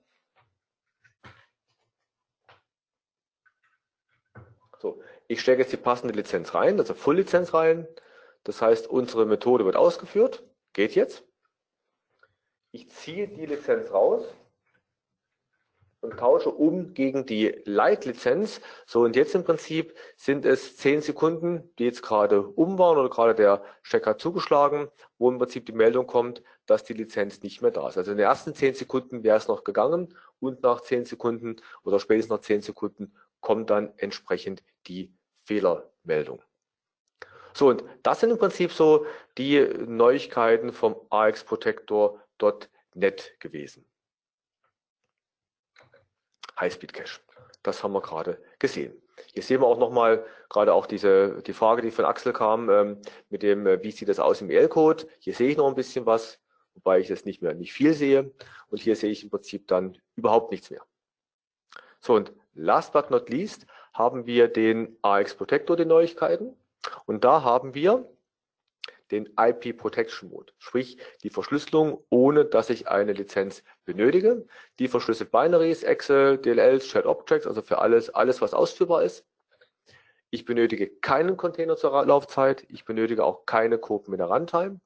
So, 4.80 5.02
ich 5.30 5.40
stecke 5.40 5.62
jetzt 5.62 5.72
die 5.72 5.76
passende 5.76 6.12
Lizenz 6.12 6.56
rein, 6.56 6.80
also 6.80 6.92
Full-Lizenz 6.92 7.54
rein. 7.54 7.86
Das 8.42 8.60
heißt, 8.60 8.88
unsere 8.88 9.26
Methode 9.26 9.64
wird 9.64 9.76
ausgeführt. 9.76 10.42
Geht 10.72 10.96
jetzt. 10.96 11.22
Ich 12.72 12.90
ziehe 12.90 13.28
die 13.28 13.46
Lizenz 13.46 13.92
raus 13.92 14.24
und 16.00 16.18
tausche 16.18 16.50
um 16.50 16.94
gegen 16.94 17.26
die 17.26 17.62
Light-Lizenz. 17.64 18.60
So, 18.86 19.02
und 19.02 19.14
jetzt 19.14 19.36
im 19.36 19.44
Prinzip 19.44 19.96
sind 20.16 20.44
es 20.44 20.76
zehn 20.76 21.00
Sekunden, 21.00 21.70
die 21.78 21.84
jetzt 21.84 22.02
gerade 22.02 22.42
um 22.42 22.76
waren 22.80 22.98
oder 22.98 23.08
gerade 23.08 23.36
der 23.36 23.62
Stecker 23.82 24.18
zugeschlagen, 24.18 24.88
wo 25.16 25.30
im 25.30 25.38
Prinzip 25.38 25.64
die 25.64 25.72
Meldung 25.72 26.08
kommt, 26.08 26.42
dass 26.66 26.82
die 26.82 26.94
Lizenz 26.94 27.40
nicht 27.44 27.62
mehr 27.62 27.70
da 27.70 27.86
ist. 27.86 27.96
Also 27.96 28.10
in 28.10 28.16
den 28.16 28.26
ersten 28.26 28.52
zehn 28.56 28.74
Sekunden 28.74 29.22
wäre 29.22 29.36
es 29.36 29.46
noch 29.46 29.62
gegangen 29.62 30.12
und 30.40 30.64
nach 30.64 30.80
zehn 30.80 31.04
Sekunden 31.04 31.54
oder 31.84 32.00
spätestens 32.00 32.30
nach 32.36 32.40
zehn 32.40 32.62
Sekunden 32.62 33.14
kommt 33.40 33.70
dann 33.70 33.92
entsprechend 33.96 34.64
die 34.88 35.14
Fehlermeldung. 35.50 36.40
So, 37.54 37.68
und 37.70 37.82
das 38.04 38.20
sind 38.20 38.30
im 38.30 38.38
Prinzip 38.38 38.70
so 38.70 39.04
die 39.36 39.58
Neuigkeiten 39.58 40.72
vom 40.72 40.94
AX 41.10 41.42
Protector.net 41.42 43.34
gewesen. 43.40 43.84
Highspeed 46.60 46.92
Cache. 46.92 47.20
Das 47.64 47.82
haben 47.82 47.92
wir 47.92 48.00
gerade 48.00 48.40
gesehen. 48.60 48.92
Hier 49.32 49.42
sehen 49.42 49.60
wir 49.60 49.66
auch 49.66 49.78
nochmal 49.78 50.24
gerade 50.48 50.72
auch 50.72 50.86
diese, 50.86 51.42
die 51.42 51.52
Frage, 51.52 51.82
die 51.82 51.90
von 51.90 52.04
Axel 52.04 52.32
kam, 52.32 52.70
ähm, 52.70 53.02
mit 53.28 53.42
dem, 53.42 53.66
äh, 53.66 53.82
wie 53.82 53.90
sieht 53.90 54.08
das 54.08 54.20
aus 54.20 54.40
im 54.40 54.50
EL-Code? 54.50 55.08
Hier 55.18 55.34
sehe 55.34 55.50
ich 55.50 55.56
noch 55.56 55.66
ein 55.66 55.74
bisschen 55.74 56.06
was, 56.06 56.38
wobei 56.74 57.00
ich 57.00 57.08
jetzt 57.08 57.26
nicht 57.26 57.42
mehr, 57.42 57.54
nicht 57.54 57.72
viel 57.72 57.92
sehe. 57.92 58.32
Und 58.68 58.80
hier 58.80 58.94
sehe 58.94 59.10
ich 59.10 59.24
im 59.24 59.30
Prinzip 59.30 59.66
dann 59.66 59.98
überhaupt 60.14 60.52
nichts 60.52 60.70
mehr. 60.70 60.82
So, 62.00 62.14
und 62.14 62.32
last 62.54 62.92
but 62.92 63.10
not 63.10 63.28
least 63.28 63.66
haben 63.92 64.26
wir 64.26 64.48
den 64.48 64.96
AX 65.02 65.34
Protector, 65.34 65.76
die 65.76 65.84
Neuigkeiten. 65.84 66.56
Und 67.06 67.24
da 67.24 67.42
haben 67.42 67.74
wir 67.74 68.08
den 69.10 69.28
IP 69.38 69.76
Protection 69.76 70.30
Mode, 70.30 70.52
sprich 70.58 70.98
die 71.22 71.30
Verschlüsselung, 71.30 72.04
ohne 72.10 72.44
dass 72.44 72.70
ich 72.70 72.88
eine 72.88 73.12
Lizenz 73.12 73.64
benötige. 73.84 74.46
Die 74.78 74.88
verschlüsselt 74.88 75.32
Binaries, 75.32 75.82
Excel, 75.82 76.38
DLLs, 76.38 76.86
Shared 76.86 77.06
Objects, 77.06 77.46
also 77.46 77.62
für 77.62 77.78
alles, 77.78 78.10
alles, 78.10 78.40
was 78.40 78.54
ausführbar 78.54 79.02
ist. 79.02 79.26
Ich 80.30 80.44
benötige 80.44 80.88
keinen 80.88 81.36
Container 81.36 81.76
zur 81.76 82.06
Laufzeit. 82.06 82.64
Ich 82.68 82.84
benötige 82.84 83.24
auch 83.24 83.46
keine 83.46 83.78
Code 83.78 84.10
mit 84.10 84.20
der 84.20 84.28
Runtime. 84.28 84.80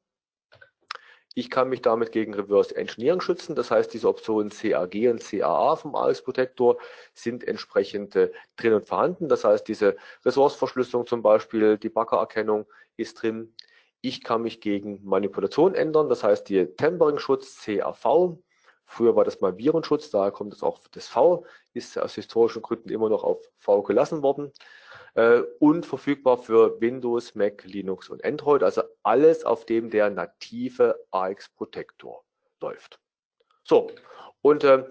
Ich 1.36 1.50
kann 1.50 1.68
mich 1.68 1.82
damit 1.82 2.12
gegen 2.12 2.32
Reverse 2.32 2.76
Engineering 2.76 3.20
schützen. 3.20 3.56
Das 3.56 3.70
heißt, 3.70 3.92
diese 3.92 4.08
Optionen 4.08 4.50
CAG 4.50 4.94
und 5.10 5.20
CAA 5.20 5.74
vom 5.74 5.96
AX 5.96 6.22
Protector 6.22 6.78
sind 7.12 7.42
entsprechend 7.42 8.14
äh, 8.14 8.30
drin 8.56 8.74
und 8.74 8.86
vorhanden. 8.86 9.28
Das 9.28 9.44
heißt, 9.44 9.66
diese 9.66 9.96
Ressourceverschlüsselung 10.24 11.06
zum 11.06 11.22
Beispiel, 11.22 11.76
die 11.76 11.88
Backererkennung 11.88 12.66
ist 12.96 13.20
drin. 13.20 13.52
Ich 14.00 14.22
kann 14.22 14.42
mich 14.42 14.60
gegen 14.60 15.04
Manipulation 15.04 15.74
ändern. 15.74 16.08
Das 16.08 16.22
heißt, 16.22 16.48
die 16.48 16.66
Tempering-Schutz 16.66 17.64
CAV 17.64 18.38
Früher 18.94 19.16
war 19.16 19.24
das 19.24 19.40
mal 19.40 19.58
Virenschutz, 19.58 20.10
daher 20.10 20.30
kommt 20.30 20.52
es 20.52 20.62
auch 20.62 20.80
das 20.92 21.08
V, 21.08 21.44
ist 21.72 21.98
aus 21.98 22.14
historischen 22.14 22.62
Gründen 22.62 22.90
immer 22.90 23.08
noch 23.08 23.24
auf 23.24 23.40
V 23.58 23.82
gelassen 23.82 24.22
worden. 24.22 24.52
Äh, 25.14 25.40
und 25.58 25.84
verfügbar 25.84 26.38
für 26.38 26.80
Windows, 26.80 27.34
Mac, 27.34 27.64
Linux 27.64 28.08
und 28.08 28.24
Android, 28.24 28.62
also 28.62 28.82
alles, 29.02 29.44
auf 29.44 29.66
dem 29.66 29.90
der 29.90 30.10
native 30.10 30.96
AX 31.10 31.48
Protector 31.48 32.24
läuft. 32.60 33.00
So, 33.64 33.90
und 34.42 34.62
äh, 34.62 34.84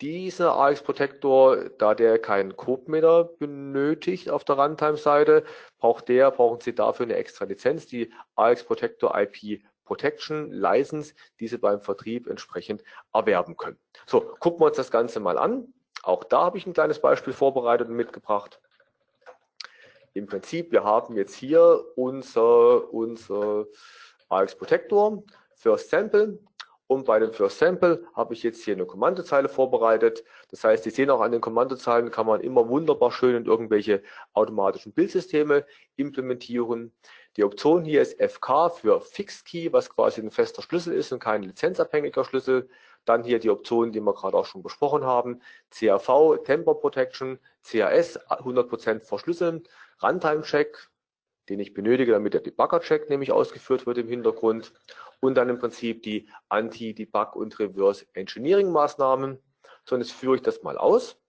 dieser 0.00 0.56
AX 0.56 0.82
Protector, 0.82 1.70
da 1.78 1.94
der 1.94 2.18
keinen 2.18 2.56
Codemeter 2.56 3.24
benötigt 3.38 4.30
auf 4.30 4.44
der 4.44 4.58
Runtime-Seite, 4.58 5.44
braucht 5.78 6.08
der, 6.08 6.32
brauchen 6.32 6.60
Sie 6.60 6.74
dafür 6.74 7.06
eine 7.06 7.14
extra 7.14 7.44
Lizenz, 7.44 7.86
die 7.86 8.12
AX 8.34 8.64
Protector 8.64 9.16
IP 9.16 9.62
Protection 9.84 10.50
License, 10.50 11.14
die 11.40 11.48
Sie 11.48 11.58
beim 11.58 11.80
Vertrieb 11.80 12.26
entsprechend 12.26 12.82
erwerben 13.12 13.56
können. 13.56 13.78
So, 14.06 14.20
gucken 14.20 14.60
wir 14.60 14.66
uns 14.66 14.76
das 14.76 14.90
Ganze 14.90 15.20
mal 15.20 15.38
an. 15.38 15.72
Auch 16.02 16.24
da 16.24 16.44
habe 16.44 16.58
ich 16.58 16.66
ein 16.66 16.74
kleines 16.74 17.00
Beispiel 17.00 17.32
vorbereitet 17.32 17.88
und 17.88 17.96
mitgebracht. 17.96 18.60
Im 20.12 20.26
Prinzip, 20.26 20.70
wir 20.70 20.84
haben 20.84 21.16
jetzt 21.16 21.34
hier 21.34 21.84
unser, 21.96 22.92
unser 22.92 23.66
AX 24.28 24.54
Protector, 24.54 25.24
First 25.56 25.90
Sample. 25.90 26.38
Und 26.86 27.06
bei 27.06 27.18
dem 27.18 27.32
First 27.32 27.58
Sample 27.58 28.06
habe 28.14 28.34
ich 28.34 28.42
jetzt 28.42 28.62
hier 28.62 28.74
eine 28.74 28.84
Kommandozeile 28.84 29.48
vorbereitet. 29.48 30.22
Das 30.50 30.62
heißt, 30.62 30.84
Sie 30.84 30.90
sehen 30.90 31.10
auch 31.10 31.20
an 31.20 31.32
den 31.32 31.40
Kommandozeilen 31.40 32.10
kann 32.10 32.26
man 32.26 32.42
immer 32.42 32.68
wunderbar 32.68 33.10
schön 33.10 33.34
in 33.34 33.46
irgendwelche 33.46 34.02
automatischen 34.34 34.92
Bildsysteme 34.92 35.64
implementieren. 35.96 36.92
Die 37.36 37.42
Option 37.42 37.84
hier 37.84 38.00
ist 38.00 38.20
FK 38.20 38.70
für 38.70 39.00
Fixed 39.00 39.44
Key, 39.44 39.72
was 39.72 39.90
quasi 39.90 40.20
ein 40.20 40.30
fester 40.30 40.62
Schlüssel 40.62 40.94
ist 40.94 41.10
und 41.10 41.18
kein 41.18 41.42
lizenzabhängiger 41.42 42.24
Schlüssel. 42.24 42.68
Dann 43.04 43.24
hier 43.24 43.40
die 43.40 43.50
Optionen, 43.50 43.92
die 43.92 44.00
wir 44.00 44.14
gerade 44.14 44.36
auch 44.36 44.46
schon 44.46 44.62
besprochen 44.62 45.04
haben. 45.04 45.42
CAV, 45.70 46.38
Temper 46.44 46.76
Protection, 46.76 47.40
CAS, 47.64 48.20
100% 48.30 49.00
verschlüsseln, 49.00 49.64
Runtime 50.00 50.42
Check, 50.42 50.88
den 51.48 51.58
ich 51.58 51.74
benötige, 51.74 52.12
damit 52.12 52.34
der 52.34 52.40
Debugger-Check 52.40 53.10
nämlich 53.10 53.32
ausgeführt 53.32 53.84
wird 53.84 53.98
im 53.98 54.08
Hintergrund 54.08 54.72
und 55.20 55.34
dann 55.34 55.48
im 55.48 55.58
Prinzip 55.58 56.02
die 56.02 56.28
Anti-Debug- 56.48 57.34
und 57.34 57.58
Reverse-Engineering-Maßnahmen. 57.58 59.38
So, 59.84 59.96
und 59.96 60.00
jetzt 60.00 60.12
führe 60.12 60.36
ich 60.36 60.42
das 60.42 60.62
mal 60.62 60.78
aus. 60.78 61.20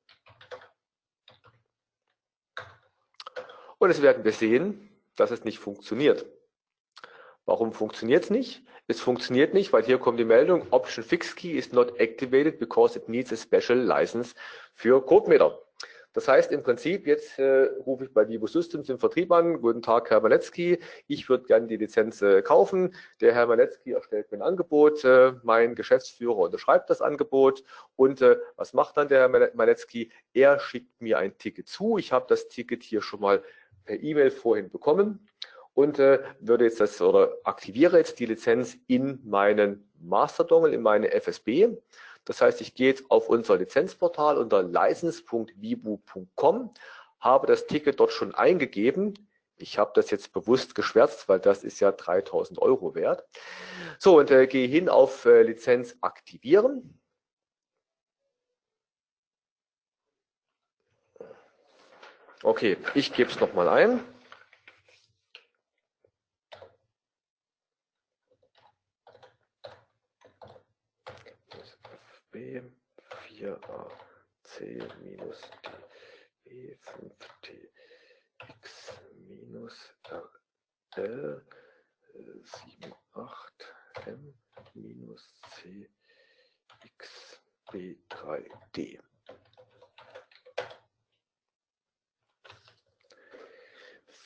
Und 3.79 3.89
jetzt 3.89 4.01
werden 4.01 4.23
wir 4.23 4.31
sehen, 4.31 4.94
dass 5.15 5.31
es 5.31 5.43
nicht 5.43 5.59
funktioniert. 5.59 6.25
Warum 7.45 7.73
funktioniert 7.73 8.23
es 8.23 8.29
nicht? 8.29 8.63
Es 8.87 8.99
funktioniert 8.99 9.53
nicht, 9.53 9.73
weil 9.73 9.83
hier 9.83 9.97
kommt 9.97 10.19
die 10.19 10.25
Meldung, 10.25 10.67
Option 10.71 11.03
Fixed 11.03 11.35
Key 11.35 11.57
is 11.57 11.71
not 11.71 11.99
activated 11.99 12.59
because 12.59 12.97
it 12.97 13.09
needs 13.09 13.31
a 13.31 13.35
special 13.35 13.79
license 13.79 14.35
für 14.73 15.03
CodeMeter. 15.03 15.59
Das 16.15 16.29
heißt 16.29 16.53
im 16.53 16.63
Prinzip, 16.63 17.07
jetzt 17.07 17.37
äh, 17.39 17.63
rufe 17.85 18.05
ich 18.05 18.13
bei 18.13 18.25
Vivo 18.29 18.47
Systems 18.47 18.87
im 18.87 18.99
Vertrieb 18.99 19.33
an. 19.33 19.59
Guten 19.59 19.81
Tag, 19.81 20.09
Herr 20.09 20.21
Maletzki. 20.21 20.79
Ich 21.07 21.27
würde 21.27 21.43
gerne 21.43 21.67
die 21.67 21.75
Lizenz 21.75 22.21
äh, 22.21 22.41
kaufen. 22.41 22.95
Der 23.19 23.33
Herr 23.33 23.47
Maletzki 23.47 23.91
erstellt 23.91 24.31
mir 24.31 24.37
ein 24.37 24.41
Angebot. 24.41 25.03
Äh, 25.03 25.33
mein 25.43 25.75
Geschäftsführer 25.75 26.37
unterschreibt 26.37 26.89
das 26.89 27.01
Angebot. 27.01 27.65
Und 27.97 28.21
äh, 28.21 28.37
was 28.55 28.71
macht 28.71 28.95
dann 28.95 29.09
der 29.09 29.29
Herr 29.29 29.51
Maletzki? 29.55 30.09
Er 30.33 30.57
schickt 30.61 31.01
mir 31.01 31.17
ein 31.17 31.37
Ticket 31.37 31.67
zu. 31.67 31.97
Ich 31.97 32.13
habe 32.13 32.27
das 32.29 32.47
Ticket 32.47 32.81
hier 32.81 33.01
schon 33.01 33.19
mal 33.19 33.43
per 33.85 34.01
E-Mail 34.01 34.31
vorhin 34.31 34.69
bekommen 34.69 35.27
und 35.73 35.99
äh, 35.99 36.23
würde 36.39 36.63
jetzt 36.65 36.79
das 36.79 37.01
oder 37.01 37.35
aktiviere 37.43 37.97
jetzt 37.97 38.19
die 38.19 38.25
Lizenz 38.25 38.77
in 38.87 39.19
meinen 39.23 39.89
Master 39.99 40.43
Dongle, 40.43 40.73
in 40.73 40.81
meine 40.81 41.11
FSB. 41.11 41.69
Das 42.23 42.41
heißt, 42.41 42.61
ich 42.61 42.73
gehe 42.73 42.87
jetzt 42.87 43.11
auf 43.11 43.29
unser 43.29 43.57
Lizenzportal 43.57 44.37
unter 44.37 44.63
license.vibu.com, 44.63 46.73
habe 47.19 47.47
das 47.47 47.67
Ticket 47.67 47.99
dort 47.99 48.11
schon 48.11 48.33
eingegeben. 48.33 49.13
Ich 49.57 49.77
habe 49.77 49.91
das 49.93 50.09
jetzt 50.11 50.33
bewusst 50.33 50.75
geschwärzt, 50.75 51.29
weil 51.29 51.39
das 51.39 51.63
ist 51.63 51.79
ja 51.79 51.91
3000 51.91 52.59
Euro 52.59 52.95
wert. 52.95 53.25
So, 53.99 54.17
und 54.17 54.31
äh, 54.31 54.47
gehe 54.47 54.67
hin 54.67 54.89
auf 54.89 55.25
äh, 55.25 55.43
Lizenz 55.43 55.95
aktivieren. 56.01 56.99
Okay, 62.45 62.77
ich 62.93 63.11
gebe 63.11 63.31
es 63.31 63.39
nochmal 63.39 63.67
ein. 63.67 64.05
B 72.29 72.61
4a 73.09 73.91
c 74.43 74.77
minus 75.01 75.41
d 75.63 75.71
e 76.51 76.75
5tx 76.75 77.71
minus 79.27 79.95
rl 80.95 81.43
78m 82.13 84.35
minus 84.75 85.41
C 85.49 85.89
X 86.83 87.41
B3D. 87.71 89.01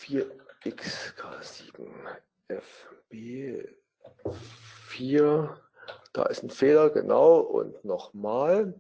Vier 0.10 0.26
x 0.66 1.14
k 1.16 1.40
sieben 1.44 1.94
f 2.48 2.90
b 3.10 3.64
vier 4.88 5.56
da 6.14 6.24
ist 6.24 6.42
ein 6.42 6.50
Fehler, 6.50 6.90
genau, 6.90 7.42
und 7.42 7.86
nochmal. 7.86 8.74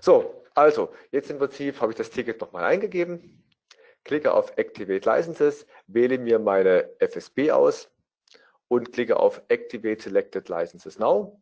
So, 0.00 0.42
also, 0.54 0.94
jetzt 1.10 1.30
im 1.30 1.36
Prinzip 1.36 1.78
habe 1.78 1.92
ich 1.92 1.98
das 1.98 2.08
Ticket 2.08 2.40
nochmal 2.40 2.64
eingegeben, 2.64 3.44
klicke 4.04 4.32
auf 4.32 4.56
Activate 4.56 5.06
Licenses, 5.06 5.66
wähle 5.88 6.16
mir 6.16 6.38
meine 6.38 6.88
FSB 7.00 7.50
aus 7.50 7.90
und 8.68 8.92
klicke 8.92 9.18
auf 9.20 9.42
Activate 9.48 10.00
Selected 10.00 10.48
Licenses 10.48 10.98
Now. 10.98 11.38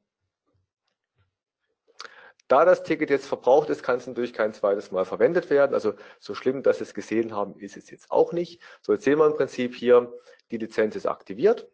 Da 2.53 2.67
das 2.67 2.83
Ticket 2.83 3.09
jetzt 3.09 3.29
verbraucht 3.29 3.71
ist, 3.71 3.83
kann 3.83 3.97
es 3.97 4.07
natürlich 4.07 4.35
kein 4.35 4.53
zweites 4.53 4.91
Mal 4.93 5.07
verwendet 5.07 5.49
werden. 5.49 5.73
Also 5.73 5.95
so 6.21 6.35
schlimm, 6.35 6.63
dass 6.63 6.77
Sie 6.77 6.85
es 6.85 6.93
gesehen 6.93 7.35
haben, 7.35 7.59
ist 7.59 7.79
es 7.79 7.89
jetzt 7.89 8.11
auch 8.11 8.35
nicht. 8.35 8.61
So, 8.83 8.93
jetzt 8.93 9.05
sehen 9.05 9.17
wir 9.17 9.25
im 9.25 9.33
Prinzip 9.33 9.75
hier, 9.75 10.13
die 10.51 10.59
Lizenz 10.59 10.95
ist 10.95 11.07
aktiviert. 11.07 11.67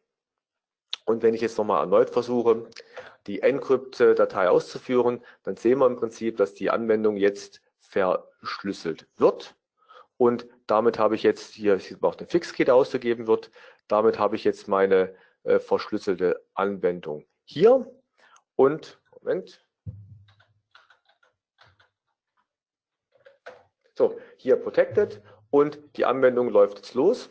Und 1.05 1.25
wenn 1.25 1.35
ich 1.35 1.41
jetzt 1.41 1.59
nochmal 1.59 1.81
erneut 1.81 2.11
versuche, 2.11 2.71
die 3.27 3.43
Encrypt-Datei 3.43 4.49
auszuführen, 4.49 5.21
dann 5.43 5.57
sehen 5.57 5.81
wir 5.81 5.87
im 5.89 5.97
Prinzip, 5.97 6.37
dass 6.37 6.55
die 6.55 6.71
Anwendung 6.71 7.17
jetzt 7.17 7.61
verschlüsselt 7.81 9.09
wird. 9.17 9.57
Und 10.17 10.47
damit 10.69 10.97
habe 10.97 11.17
ich 11.17 11.25
jetzt 11.25 11.55
hier, 11.55 11.81
sieht 11.81 12.01
man 12.01 12.13
auch 12.13 12.15
den 12.15 12.29
Fixkey, 12.29 12.65
der 12.65 12.77
ausgegeben 12.77 13.27
wird. 13.27 13.51
Damit 13.89 14.21
habe 14.21 14.37
ich 14.37 14.45
jetzt 14.45 14.69
meine 14.69 15.13
äh, 15.43 15.59
verschlüsselte 15.59 16.41
Anwendung 16.55 17.27
hier. 17.43 17.91
Und, 18.55 19.01
Moment. 19.21 19.65
So, 23.99 24.17
hier 24.37 24.55
protected 24.55 25.21
und 25.51 25.81
die 25.97 26.05
Anwendung 26.05 26.51
läuft 26.51 26.77
jetzt 26.77 26.95
los. 26.95 27.31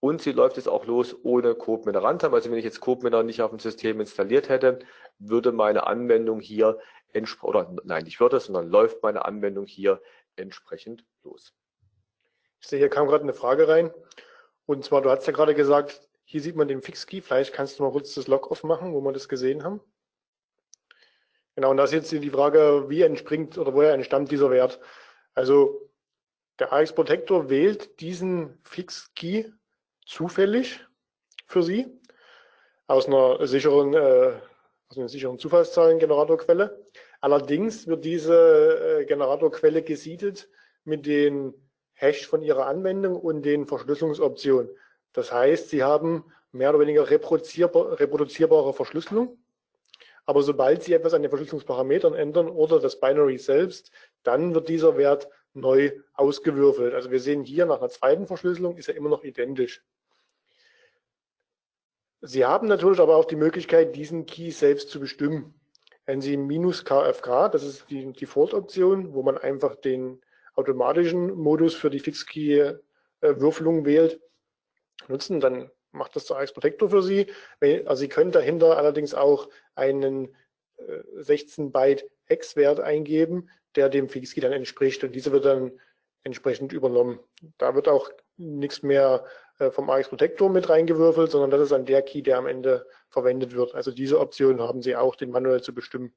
Und 0.00 0.20
sie 0.20 0.32
läuft 0.32 0.56
jetzt 0.56 0.66
auch 0.66 0.84
los 0.84 1.14
ohne 1.22 1.54
CodeMiner 1.54 2.00
Runtime. 2.00 2.34
Also 2.34 2.50
wenn 2.50 2.58
ich 2.58 2.64
jetzt 2.64 2.80
CodeMiner 2.80 3.22
nicht 3.22 3.40
auf 3.40 3.50
dem 3.50 3.60
System 3.60 4.00
installiert 4.00 4.48
hätte, 4.48 4.80
würde 5.20 5.52
meine 5.52 5.86
Anwendung 5.86 6.40
hier 6.40 6.80
oder 7.42 7.72
nein, 7.84 8.02
nicht 8.02 8.18
würde, 8.18 8.40
sondern 8.40 8.68
läuft 8.68 9.00
meine 9.04 9.24
Anwendung 9.24 9.64
hier 9.64 10.02
entsprechend 10.34 11.04
los. 11.22 11.54
Ich 12.60 12.66
sehe, 12.66 12.80
hier 12.80 12.88
kam 12.88 13.06
gerade 13.06 13.22
eine 13.22 13.32
Frage 13.32 13.68
rein. 13.68 13.92
Und 14.66 14.84
zwar, 14.84 15.02
du 15.02 15.10
hast 15.10 15.24
ja 15.28 15.32
gerade 15.32 15.54
gesagt, 15.54 16.08
hier 16.24 16.40
sieht 16.40 16.56
man 16.56 16.66
den 16.66 16.82
Fixkey. 16.82 17.20
Vielleicht 17.20 17.52
kannst 17.52 17.78
du 17.78 17.84
mal 17.84 17.92
kurz 17.92 18.12
das 18.14 18.26
Log 18.26 18.50
aufmachen, 18.50 18.92
wo 18.92 19.00
wir 19.02 19.12
das 19.12 19.28
gesehen 19.28 19.62
haben. 19.62 19.80
Genau, 21.54 21.70
und 21.70 21.76
da 21.76 21.84
ist 21.84 21.92
jetzt 21.92 22.10
die 22.10 22.30
Frage, 22.30 22.86
wie 22.88 23.02
entspringt 23.02 23.56
oder 23.56 23.72
woher 23.72 23.94
entstammt 23.94 24.32
dieser 24.32 24.50
Wert. 24.50 24.80
Also 25.34 25.91
der 26.58 26.72
AX 26.72 26.94
Protector 26.94 27.48
wählt 27.48 28.00
diesen 28.00 28.58
Fixkey 28.64 29.52
zufällig 30.06 30.80
für 31.46 31.62
Sie 31.62 31.86
aus 32.86 33.06
einer 33.06 33.46
sicheren, 33.46 33.94
äh, 33.94 34.32
aus 34.88 34.98
einer 34.98 35.08
sicheren 35.08 35.38
Zufallszahlengeneratorquelle. 35.38 36.84
Allerdings 37.20 37.86
wird 37.86 38.04
diese 38.04 39.00
äh, 39.00 39.04
Generatorquelle 39.06 39.82
gesiedelt 39.82 40.50
mit 40.84 41.06
den 41.06 41.54
Hash 41.94 42.26
von 42.26 42.42
Ihrer 42.42 42.66
Anwendung 42.66 43.16
und 43.16 43.42
den 43.42 43.66
Verschlüsselungsoptionen. 43.66 44.68
Das 45.12 45.32
heißt, 45.32 45.70
Sie 45.70 45.82
haben 45.82 46.24
mehr 46.50 46.70
oder 46.70 46.80
weniger 46.80 47.08
reproduzierbar, 47.08 47.98
reproduzierbare 48.00 48.74
Verschlüsselung. 48.74 49.38
Aber 50.26 50.42
sobald 50.42 50.82
Sie 50.82 50.92
etwas 50.92 51.14
an 51.14 51.22
den 51.22 51.30
Verschlüsselungsparametern 51.30 52.14
ändern 52.14 52.48
oder 52.48 52.78
das 52.78 53.00
Binary 53.00 53.38
selbst, 53.38 53.90
dann 54.22 54.54
wird 54.54 54.68
dieser 54.68 54.96
Wert 54.96 55.28
neu 55.54 55.92
ausgewürfelt. 56.14 56.94
Also 56.94 57.10
wir 57.10 57.20
sehen 57.20 57.44
hier 57.44 57.66
nach 57.66 57.78
einer 57.78 57.88
zweiten 57.88 58.26
Verschlüsselung 58.26 58.76
ist 58.76 58.88
er 58.88 58.96
immer 58.96 59.10
noch 59.10 59.24
identisch. 59.24 59.82
Sie 62.20 62.44
haben 62.44 62.68
natürlich 62.68 63.00
aber 63.00 63.16
auch 63.16 63.24
die 63.24 63.36
Möglichkeit, 63.36 63.96
diesen 63.96 64.26
Key 64.26 64.50
selbst 64.50 64.90
zu 64.90 65.00
bestimmen. 65.00 65.54
NC 66.06 66.84
KFK, 66.84 67.48
das 67.48 67.64
ist 67.64 67.90
die 67.90 68.12
Default-Option, 68.12 69.12
wo 69.12 69.22
man 69.22 69.38
einfach 69.38 69.76
den 69.76 70.20
automatischen 70.54 71.32
Modus 71.34 71.74
für 71.74 71.90
die 71.90 72.00
Fixkey-Würfelung 72.00 73.84
wählt, 73.84 74.20
nutzen. 75.08 75.40
Dann 75.40 75.70
macht 75.90 76.16
das 76.16 76.26
der 76.26 76.38
AX 76.38 76.52
Protector 76.52 76.90
für 76.90 77.02
Sie. 77.02 77.26
Also 77.60 77.96
Sie 77.96 78.08
können 78.08 78.32
dahinter 78.32 78.76
allerdings 78.76 79.14
auch 79.14 79.48
einen 79.74 80.34
16-Byte 81.18 82.04
Hex-Wert 82.24 82.80
eingeben, 82.80 83.48
der 83.76 83.88
dem 83.88 84.08
Fixkey 84.08 84.40
dann 84.40 84.52
entspricht 84.52 85.02
und 85.04 85.14
diese 85.14 85.32
wird 85.32 85.44
dann 85.44 85.72
entsprechend 86.24 86.72
übernommen. 86.72 87.18
Da 87.58 87.74
wird 87.74 87.88
auch 87.88 88.10
nichts 88.36 88.82
mehr 88.82 89.24
äh, 89.58 89.70
vom 89.70 89.90
AX 89.90 90.08
Protector 90.08 90.50
mit 90.50 90.68
reingewürfelt, 90.68 91.30
sondern 91.30 91.50
das 91.50 91.62
ist 91.62 91.72
dann 91.72 91.84
der 91.84 92.02
Key, 92.02 92.22
der 92.22 92.38
am 92.38 92.46
Ende 92.46 92.86
verwendet 93.08 93.54
wird. 93.54 93.74
Also 93.74 93.90
diese 93.90 94.20
Option 94.20 94.60
haben 94.60 94.82
Sie 94.82 94.96
auch, 94.96 95.16
den 95.16 95.30
manuell 95.30 95.62
zu 95.62 95.74
bestimmen. 95.74 96.12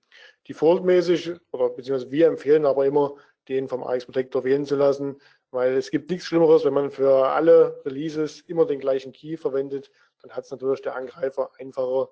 Defaultmäßig 0.48 1.34
oder 1.52 1.70
beziehungsweise 1.70 2.12
wir 2.12 2.28
empfehlen 2.28 2.66
aber 2.66 2.86
immer, 2.86 3.16
den 3.48 3.68
vom 3.68 3.84
AX 3.84 4.06
Protector 4.06 4.44
wählen 4.44 4.66
zu 4.66 4.76
lassen, 4.76 5.18
weil 5.52 5.76
es 5.76 5.92
gibt 5.92 6.10
nichts 6.10 6.26
Schlimmeres, 6.26 6.66
wenn 6.66 6.74
man 6.74 6.92
für 6.92 7.28
alle 7.28 7.82
Releases 7.86 8.42
immer 8.42 8.66
den 8.66 8.80
gleichen 8.80 9.12
Key 9.12 9.38
verwendet, 9.38 9.92
dann 10.22 10.32
hat 10.32 10.46
es 10.46 10.52
natürlich 10.52 10.82
der 10.82 10.96
Angreifer 10.96 11.52
einfacher, 11.60 12.10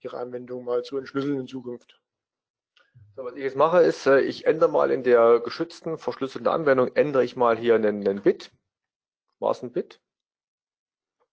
ihre 0.00 0.18
Anwendung 0.18 0.64
mal 0.64 0.82
zu 0.82 0.98
entschlüsseln 0.98 1.40
in 1.40 1.46
Zukunft. 1.46 2.00
So, 3.14 3.24
was 3.24 3.34
ich 3.34 3.42
jetzt 3.42 3.56
mache, 3.56 3.80
ist, 3.80 4.06
äh, 4.06 4.20
ich 4.20 4.46
ändere 4.46 4.70
mal 4.70 4.90
in 4.90 5.02
der 5.02 5.40
geschützten, 5.40 5.98
verschlüsselten 5.98 6.48
Anwendung, 6.48 6.94
ändere 6.94 7.24
ich 7.24 7.36
mal 7.36 7.56
hier 7.56 7.74
einen, 7.74 8.06
einen 8.06 8.22
Bit. 8.22 8.52
War 9.38 9.52
es 9.52 9.62
ein 9.62 9.72
Bit? 9.72 10.00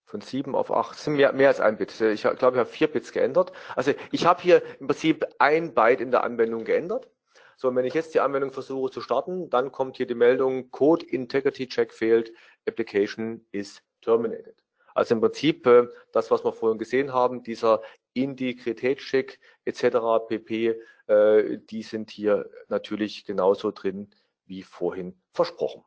Von 0.05 0.21
7 0.21 0.55
auf 0.55 0.71
8. 0.71 0.91
Das 0.91 1.03
sind 1.03 1.15
mehr, 1.15 1.33
mehr 1.33 1.49
als 1.49 1.59
ein 1.59 1.77
Bit. 1.77 1.99
Ich 1.99 2.21
glaube, 2.21 2.35
ich 2.35 2.43
habe 2.43 2.65
vier 2.65 2.87
Bits 2.87 3.11
geändert. 3.11 3.51
Also 3.75 3.93
ich 4.11 4.25
habe 4.25 4.41
hier 4.41 4.61
im 4.79 4.87
Prinzip 4.87 5.25
ein 5.39 5.73
Byte 5.73 6.01
in 6.01 6.11
der 6.11 6.23
Anwendung 6.23 6.63
geändert. 6.63 7.09
So, 7.57 7.67
und 7.67 7.75
wenn 7.75 7.85
ich 7.85 7.93
jetzt 7.93 8.13
die 8.13 8.19
Anwendung 8.19 8.51
versuche 8.51 8.91
zu 8.91 9.01
starten, 9.01 9.49
dann 9.49 9.71
kommt 9.71 9.97
hier 9.97 10.07
die 10.07 10.15
Meldung 10.15 10.71
Code 10.71 11.05
Integrity 11.05 11.67
Check 11.67 11.93
failed, 11.93 12.33
Application 12.67 13.45
is 13.51 13.81
terminated. 14.01 14.55
Also 14.95 15.15
im 15.15 15.21
Prinzip 15.21 15.65
äh, 15.65 15.87
das, 16.11 16.29
was 16.31 16.43
wir 16.45 16.53
vorhin 16.53 16.77
gesehen 16.77 17.13
haben, 17.13 17.43
dieser 17.43 17.81
Integritätscheck 18.13 19.39
etc. 19.65 20.27
pp, 20.27 20.79
äh, 21.07 21.57
die 21.57 21.83
sind 21.83 22.11
hier 22.11 22.49
natürlich 22.67 23.25
genauso 23.25 23.71
drin 23.71 24.09
wie 24.45 24.63
vorhin 24.63 25.21
versprochen. 25.31 25.83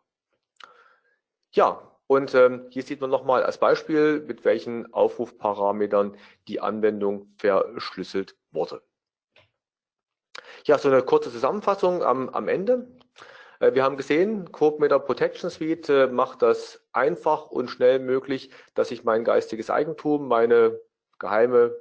Ja, 1.53 1.97
und 2.07 2.35
ähm, 2.35 2.67
hier 2.71 2.83
sieht 2.83 3.01
man 3.01 3.11
nochmal 3.11 3.43
als 3.43 3.59
Beispiel, 3.59 4.21
mit 4.21 4.45
welchen 4.45 4.93
Aufrufparametern 4.93 6.17
die 6.47 6.61
Anwendung 6.61 7.35
verschlüsselt 7.39 8.37
wurde. 8.53 8.83
Ja, 10.65 10.79
so 10.79 10.89
eine 10.89 11.03
kurze 11.03 11.31
Zusammenfassung 11.31 12.03
am, 12.03 12.29
am 12.29 12.49
Ende. 12.49 12.87
Äh, 13.61 13.75
wir 13.75 13.83
haben 13.83 13.97
gesehen, 13.97 14.53
CodeMeter 14.53 14.99
Protection 14.99 15.51
Suite 15.51 15.89
äh, 15.89 16.07
macht 16.07 16.43
das 16.43 16.87
einfach 16.93 17.51
und 17.51 17.71
schnell 17.71 17.99
möglich, 17.99 18.51
dass 18.75 18.91
ich 18.91 19.05
mein 19.05 19.25
geistiges 19.25 19.71
Eigentum, 19.71 20.29
meine 20.29 20.81
geheime 21.19 21.75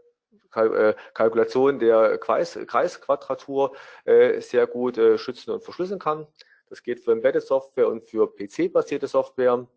Kalkulation 0.51 1.79
der 1.79 2.17
Kreis, 2.17 2.57
Kreisquadratur 2.67 3.75
sehr 4.05 4.67
gut 4.67 4.99
schützen 5.17 5.51
und 5.51 5.63
verschlüsseln 5.63 5.99
kann. 5.99 6.27
Das 6.69 6.81
geht 6.81 6.99
für 6.99 7.11
Embedded 7.11 7.43
Software 7.43 7.87
und 7.87 8.03
für 8.03 8.27
PC-basierte 8.27 9.07
Software. 9.07 9.67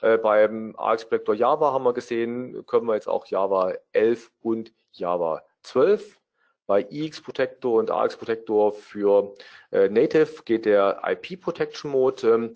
Beim 0.00 0.74
AX 0.76 1.04
Protector 1.04 1.34
Java 1.34 1.72
haben 1.72 1.84
wir 1.84 1.92
gesehen, 1.92 2.64
können 2.66 2.86
wir 2.86 2.94
jetzt 2.94 3.08
auch 3.08 3.26
Java 3.26 3.74
11 3.92 4.30
und 4.40 4.72
Java 4.92 5.42
12 5.62 6.18
bei 6.66 6.86
EX 6.90 7.20
Protector 7.20 7.78
und 7.78 7.90
AX 7.90 8.16
Protector 8.16 8.72
für 8.72 9.34
äh, 9.70 9.88
Native 9.88 10.42
geht 10.44 10.64
der 10.64 11.02
IP 11.04 11.40
Protection 11.40 11.90
Mode. 11.90 12.26
Ähm, 12.26 12.54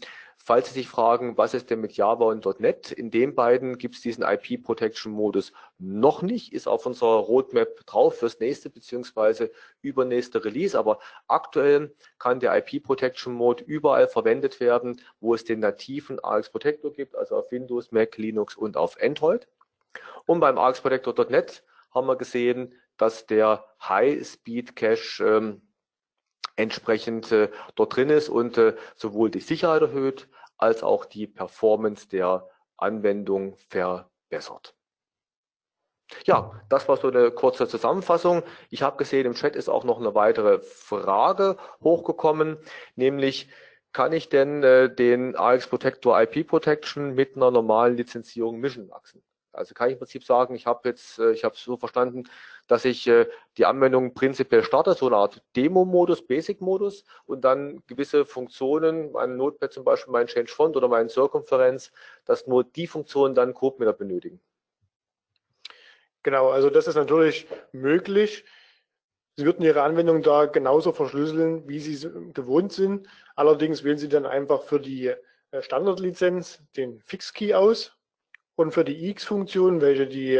falls 0.49 0.69
Sie 0.69 0.81
sich 0.81 0.89
fragen, 0.89 1.37
was 1.37 1.53
ist 1.53 1.69
denn 1.69 1.83
mit 1.83 1.93
Java 1.93 2.25
und 2.25 2.47
.NET? 2.59 2.91
In 2.91 3.11
den 3.11 3.35
beiden 3.35 3.77
gibt 3.77 3.97
es 3.97 4.01
diesen 4.01 4.25
IP 4.25 4.63
Protection 4.65 5.13
Modus 5.13 5.53
noch 5.79 6.23
nicht, 6.23 6.55
ist 6.55 6.67
auf 6.67 6.87
unserer 6.87 7.19
Roadmap 7.19 7.85
drauf 7.85 8.21
fürs 8.21 8.41
nächste 8.41 8.71
beziehungsweise 8.71 9.51
übernächste 9.83 10.43
Release. 10.43 10.79
Aber 10.79 11.01
aktuell 11.27 11.95
kann 12.19 12.41
der 12.41 12.57
IP 12.57 12.83
Protection 12.83 13.35
Mode 13.35 13.63
überall 13.65 14.09
verwendet 14.09 14.59
werden, 14.59 15.03
wo 15.21 15.35
es 15.35 15.45
den 15.45 15.61
nativen 15.61 16.19
AX 16.25 16.49
Protector 16.49 16.95
gibt, 16.95 17.15
also 17.15 17.37
auf 17.37 17.53
Windows, 17.53 17.93
Mac, 17.93 18.17
Linux 18.17 18.57
und 18.57 18.79
auf 18.79 18.97
Android. 19.03 19.47
Und 20.25 20.41
beim 20.41 20.57
AX 20.57 20.81
Protector.NET 20.81 21.63
haben 21.91 22.07
wir 22.07 22.17
gesehen, 22.17 22.73
dass 22.97 23.27
der 23.27 23.67
High-Speed-Cache 23.87 25.23
ähm, 25.23 25.61
entsprechend 26.57 27.33
äh, 27.33 27.51
dort 27.75 27.97
drin 27.97 28.09
ist 28.09 28.31
und 28.31 28.57
äh, 28.57 28.75
sowohl 28.95 29.31
die 29.31 29.41
Sicherheit 29.41 29.83
erhöht 29.83 30.27
als 30.59 30.83
auch 30.83 31.05
die 31.07 31.27
Performance 31.27 32.09
der 32.09 32.49
Anwendung 32.77 33.57
verbessert. 33.69 34.75
Ja, 36.25 36.61
das 36.69 36.89
war 36.89 36.97
so 36.97 37.09
eine 37.09 37.31
kurze 37.31 37.69
Zusammenfassung. 37.69 38.43
Ich 38.71 38.83
habe 38.83 38.97
gesehen, 38.97 39.27
im 39.27 39.35
Chat 39.35 39.57
ist 39.57 39.69
auch 39.69 39.85
noch 39.85 39.99
eine 39.99 40.15
weitere 40.15 40.59
Frage 40.61 41.57
hochgekommen, 41.83 42.59
nämlich 42.97 43.51
kann 43.93 44.13
ich 44.13 44.29
denn 44.29 44.63
äh, 44.63 44.95
den 44.95 45.37
AX 45.37 45.67
Protector 45.67 46.21
IP 46.21 46.47
Protection 46.47 47.15
mit 47.15 47.37
einer 47.37 47.51
normalen 47.51 47.97
Lizenzierung 47.97 48.59
mischen 48.59 48.89
wachsen? 48.91 49.23
Also 49.59 49.75
kann 49.75 49.89
ich 49.89 49.95
im 49.95 49.99
Prinzip 49.99 50.25
sagen, 50.25 50.55
ich 50.55 50.67
habe 50.67 50.89
jetzt, 50.89 51.19
äh, 51.19 51.33
ich 51.33 51.45
habe 51.45 51.55
es 51.55 51.63
so 51.63 51.77
verstanden, 51.77 52.25
dass 52.69 52.85
ich 52.85 53.07
äh, 53.09 53.27
die 53.57 53.67
Anwendung 53.67 54.15
prinzipiell 54.15 54.63
starte, 54.63 54.95
so 54.95 55.07
eine 55.07 55.17
Art 55.17 55.43
Demo-Modus, 55.57 56.27
Basic-Modus 56.27 57.05
und 57.27 57.43
dann 57.43 57.83
gewisse 57.87 58.25
Funktionen, 58.25 59.13
mein 59.13 59.37
Notepad 59.37 59.73
zum 59.73 59.85
Beispiel, 59.85 60.13
mein 60.13 60.29
Change 60.29 60.53
Font 60.53 60.77
oder 60.77 60.89
mein 60.89 61.09
Circumference, 61.09 61.93
dass 62.25 62.47
nur 62.47 62.65
die 62.65 62.87
Funktionen 62.87 63.35
dann 63.35 63.53
CodeMeter 63.53 63.93
benötigen. 63.93 64.41
Genau, 66.23 66.51
also 66.51 66.71
das 66.71 66.87
ist 66.87 66.97
natürlich 66.97 67.47
möglich. 67.73 68.45
Sie 69.37 69.45
würden 69.45 69.63
Ihre 69.63 69.83
Anwendung 69.83 70.23
da 70.23 70.47
genauso 70.47 70.93
verschlüsseln, 70.93 71.69
wie 71.69 71.79
Sie 71.79 72.09
gewohnt 72.33 72.73
sind. 72.73 73.09
Allerdings 73.37 73.85
wählen 73.85 73.99
Sie 73.99 74.09
dann 74.09 74.27
einfach 74.27 74.63
für 74.63 74.81
die 74.81 75.15
äh, 75.51 75.63
Standardlizenz 75.63 76.61
den 76.77 77.01
Fixkey 77.01 77.55
aus 77.55 77.98
und 78.59 78.73
für 78.73 78.85
die 78.85 79.09
X-Funktion, 79.11 79.81
welche 79.81 80.09
die 80.09 80.35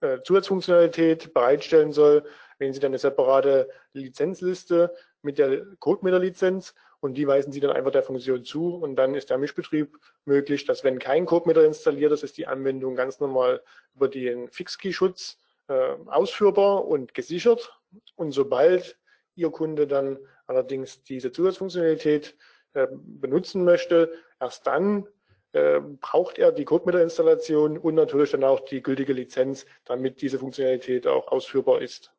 äh, 0.00 0.22
Zusatzfunktionalität 0.24 1.34
bereitstellen 1.34 1.92
soll, 1.92 2.24
wählen 2.58 2.72
Sie 2.72 2.80
dann 2.80 2.92
eine 2.92 2.98
separate 2.98 3.68
Lizenzliste 3.92 4.94
mit 5.20 5.36
der 5.36 5.66
CodeMeter-Lizenz 5.78 6.74
und 7.00 7.18
die 7.18 7.26
weisen 7.26 7.52
Sie 7.52 7.60
dann 7.60 7.72
einfach 7.72 7.90
der 7.90 8.02
Funktion 8.02 8.46
zu. 8.46 8.76
Und 8.76 8.96
dann 8.96 9.14
ist 9.14 9.28
der 9.28 9.36
Mischbetrieb 9.36 9.94
möglich, 10.24 10.64
dass 10.64 10.84
wenn 10.84 10.98
kein 10.98 11.26
CodeMeter 11.26 11.62
installiert 11.62 12.12
ist, 12.12 12.22
ist 12.22 12.38
die 12.38 12.46
Anwendung 12.46 12.96
ganz 12.96 13.20
normal 13.20 13.62
über 13.94 14.08
den 14.08 14.48
Fixkey-Schutz 14.48 15.38
äh, 15.68 15.96
ausführbar 16.06 16.86
und 16.86 17.12
gesichert. 17.12 17.78
Und 18.16 18.32
sobald 18.32 18.98
Ihr 19.34 19.50
Kunde 19.50 19.86
dann 19.86 20.18
allerdings 20.46 21.02
diese 21.02 21.30
Zusatzfunktionalität 21.30 22.38
äh, 22.72 22.86
benutzen 22.90 23.64
möchte, 23.64 24.14
erst 24.40 24.66
dann 24.66 25.06
äh, 25.52 25.80
braucht 25.80 26.38
er 26.38 26.52
die 26.52 26.64
CodeMeter-Installation 26.64 27.78
und 27.78 27.94
natürlich 27.94 28.30
dann 28.30 28.44
auch 28.44 28.60
die 28.60 28.82
gültige 28.82 29.12
Lizenz, 29.12 29.66
damit 29.84 30.22
diese 30.22 30.38
Funktionalität 30.38 31.06
auch 31.06 31.28
ausführbar 31.28 31.82
ist. 31.82 32.12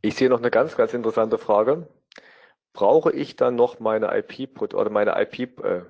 Ich 0.00 0.14
sehe 0.14 0.28
noch 0.28 0.38
eine 0.38 0.50
ganz, 0.50 0.76
ganz 0.76 0.94
interessante 0.94 1.38
Frage. 1.38 1.88
Brauche 2.72 3.12
ich 3.12 3.36
dann 3.36 3.56
noch 3.56 3.80
meine 3.80 4.16
IP 4.16 4.60
oder 4.60 4.90
meine 4.90 5.20
IP, 5.20 5.60
äh, 5.64 5.82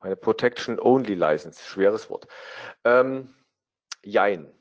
meine 0.00 0.16
Protection 0.16 0.78
Only 0.80 1.14
License? 1.14 1.62
Schweres 1.62 2.08
Wort. 2.08 2.26
Ähm, 2.84 3.34
jein. 4.02 4.52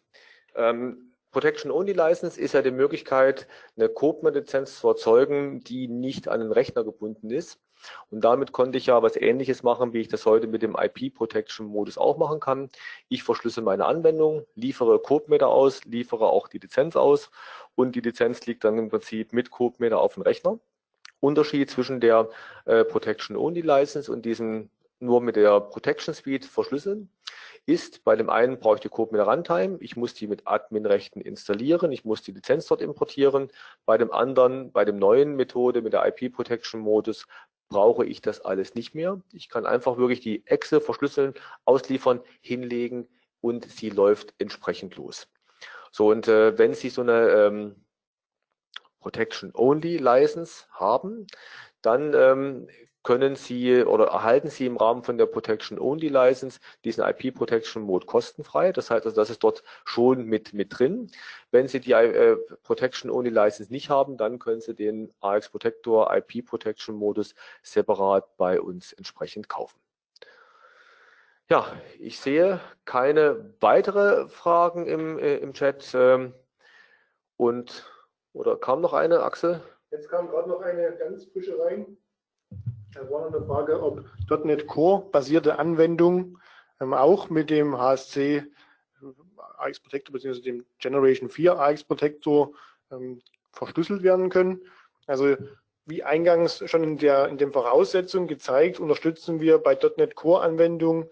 Ähm, 0.55 1.13
Protection 1.31 1.71
Only 1.71 1.93
License 1.93 2.39
ist 2.39 2.53
ja 2.53 2.61
die 2.61 2.71
Möglichkeit, 2.71 3.47
eine 3.77 3.87
CodeMeter-Lizenz 3.87 4.79
zu 4.79 4.89
erzeugen, 4.89 5.61
die 5.61 5.87
nicht 5.87 6.27
an 6.27 6.41
den 6.41 6.51
Rechner 6.51 6.83
gebunden 6.83 7.29
ist. 7.29 7.61
Und 8.09 8.23
damit 8.23 8.51
konnte 8.51 8.77
ich 8.77 8.87
ja 8.87 9.01
was 9.01 9.15
ähnliches 9.15 9.63
machen, 9.63 9.93
wie 9.93 9.99
ich 9.99 10.07
das 10.07 10.25
heute 10.25 10.47
mit 10.47 10.61
dem 10.61 10.75
IP 10.79 11.13
Protection 11.13 11.67
Modus 11.67 11.97
auch 11.97 12.17
machen 12.17 12.39
kann. 12.39 12.69
Ich 13.09 13.23
verschlüssel 13.23 13.63
meine 13.63 13.85
Anwendung, 13.85 14.45
liefere 14.55 14.99
CodeMeter 14.99 15.47
aus, 15.47 15.83
liefere 15.85 16.27
auch 16.27 16.47
die 16.47 16.59
Lizenz 16.59 16.95
aus 16.95 17.31
und 17.75 17.95
die 17.95 18.01
Lizenz 18.01 18.45
liegt 18.45 18.63
dann 18.63 18.77
im 18.77 18.89
Prinzip 18.89 19.33
mit 19.33 19.51
CodeMeter 19.51 19.99
auf 19.99 20.15
dem 20.15 20.23
Rechner. 20.23 20.59
Unterschied 21.19 21.69
zwischen 21.69 21.99
der 21.99 22.29
äh, 22.65 22.83
Protection 22.83 23.37
Only 23.37 23.61
License 23.61 24.11
und 24.11 24.25
diesem 24.25 24.69
nur 24.99 25.21
mit 25.21 25.35
der 25.35 25.59
Protection 25.61 26.13
Suite 26.13 26.45
verschlüsseln 26.45 27.09
ist, 27.65 28.03
bei 28.03 28.15
dem 28.15 28.29
einen 28.29 28.59
brauche 28.59 28.75
ich 28.75 28.81
die 28.81 28.89
CodeMeter 28.89 29.25
Runtime, 29.27 29.77
ich 29.79 29.95
muss 29.95 30.13
die 30.13 30.27
mit 30.27 30.47
Admin-Rechten 30.47 31.21
installieren, 31.21 31.91
ich 31.91 32.05
muss 32.05 32.23
die 32.23 32.31
Lizenz 32.31 32.67
dort 32.67 32.81
importieren. 32.81 33.49
Bei 33.85 33.97
dem 33.97 34.11
anderen, 34.11 34.71
bei 34.71 34.83
dem 34.85 34.97
neuen 34.97 35.35
Methode 35.35 35.81
mit 35.81 35.93
der 35.93 36.05
IP 36.07 36.33
Protection 36.33 36.81
Modus 36.81 37.27
brauche 37.71 38.05
ich 38.05 38.21
das 38.21 38.41
alles 38.41 38.75
nicht 38.75 38.93
mehr. 38.93 39.21
Ich 39.31 39.47
kann 39.47 39.65
einfach 39.65 39.97
wirklich 39.97 40.19
die 40.19 40.45
Exe 40.45 40.81
verschlüsseln, 40.81 41.33
ausliefern, 41.63 42.19
hinlegen 42.41 43.07
und 43.39 43.65
sie 43.71 43.89
läuft 43.89 44.33
entsprechend 44.39 44.97
los. 44.97 45.29
So, 45.89 46.09
und 46.09 46.27
äh, 46.27 46.57
wenn 46.57 46.73
Sie 46.73 46.89
so 46.89 47.01
eine 47.01 47.29
ähm, 47.29 47.75
Protection 48.99 49.51
Only 49.53 49.97
License 49.97 50.65
haben, 50.71 51.27
dann 51.81 52.13
ähm, 52.13 52.67
können 53.03 53.35
Sie 53.35 53.83
oder 53.83 54.07
erhalten 54.07 54.49
Sie 54.49 54.65
im 54.65 54.77
Rahmen 54.77 55.03
von 55.03 55.17
der 55.17 55.25
Protection 55.25 55.79
Only 55.79 56.09
License 56.09 56.59
diesen 56.83 57.03
IP 57.03 57.33
Protection 57.33 57.83
Mode 57.83 58.05
kostenfrei. 58.05 58.71
Das 58.71 58.91
heißt, 58.91 59.05
also, 59.05 59.15
das 59.15 59.29
ist 59.29 59.43
dort 59.43 59.63
schon 59.85 60.25
mit, 60.25 60.53
mit 60.53 60.77
drin. 60.77 61.09
Wenn 61.51 61.67
Sie 61.67 61.79
die 61.79 61.93
äh, 61.93 62.37
Protection 62.63 63.09
Only 63.09 63.29
License 63.29 63.71
nicht 63.71 63.89
haben, 63.89 64.17
dann 64.17 64.39
können 64.39 64.61
Sie 64.61 64.75
den 64.75 65.13
AX 65.19 65.49
Protector 65.49 66.15
IP 66.15 66.45
Protection 66.45 66.95
Modus 66.95 67.33
separat 67.63 68.37
bei 68.37 68.61
uns 68.61 68.93
entsprechend 68.93 69.49
kaufen. 69.49 69.79
Ja, 71.49 71.65
ich 71.99 72.19
sehe 72.19 72.61
keine 72.85 73.53
weitere 73.59 74.29
Fragen 74.29 74.85
im, 74.85 75.19
äh, 75.19 75.35
im 75.37 75.53
Chat. 75.53 75.91
Ähm, 75.93 76.33
und 77.35 77.91
oder 78.33 78.55
kam 78.55 78.79
noch 78.79 78.93
eine, 78.93 79.23
Axel? 79.23 79.61
Jetzt 79.89 80.09
kam 80.09 80.29
gerade 80.29 80.47
noch 80.47 80.61
eine 80.61 80.95
ganz 80.95 81.25
frische 81.25 81.59
rein. 81.59 81.97
Da 82.93 83.09
war 83.09 83.27
eine 83.27 83.41
Frage, 83.45 83.81
ob 83.81 84.03
.NET 84.45 84.67
Core 84.67 85.09
basierte 85.11 85.59
Anwendungen 85.59 86.37
ähm, 86.81 86.93
auch 86.93 87.29
mit 87.29 87.49
dem 87.49 87.77
HSC 87.77 88.43
AX 89.57 89.79
Protector 89.79 90.13
bzw. 90.13 90.41
dem 90.41 90.65
Generation 90.79 91.29
4 91.29 91.57
AX 91.57 91.83
Protector 91.83 92.51
ähm, 92.91 93.21
verschlüsselt 93.51 94.03
werden 94.03 94.29
können. 94.29 94.61
Also 95.07 95.35
wie 95.85 96.03
eingangs 96.03 96.63
schon 96.69 96.83
in, 96.83 96.97
der, 96.97 97.27
in 97.27 97.37
den 97.37 97.51
Voraussetzungen 97.51 98.27
gezeigt, 98.27 98.79
unterstützen 98.79 99.39
wir 99.39 99.57
bei 99.57 99.77
.NET 99.97 100.15
Core 100.15 100.41
Anwendungen 100.41 101.07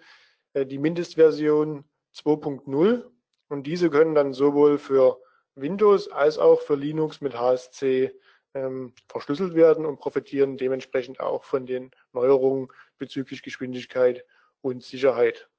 äh, 0.54 0.66
die 0.66 0.80
Mindestversion 0.80 1.86
2.0 2.16 3.04
und 3.50 3.68
diese 3.68 3.90
können 3.90 4.16
dann 4.16 4.34
sowohl 4.34 4.78
für 4.78 5.18
Windows 5.56 6.10
als 6.10 6.38
auch 6.38 6.62
für 6.62 6.76
Linux 6.76 7.22
mit 7.22 7.38
HSC 7.38 8.14
ähm, 8.54 8.94
verschlüsselt 9.08 9.56
werden 9.56 9.86
und 9.86 10.00
profitieren 10.00 10.58
dementsprechend 10.58 11.20
auch 11.20 11.44
von 11.44 11.66
den 11.66 11.92
Neuerungen 12.14 12.70
bezüglich 12.98 13.44
Geschwindigkeit 13.44 14.26
und 14.62 14.84
Sicherheit. 14.84 15.50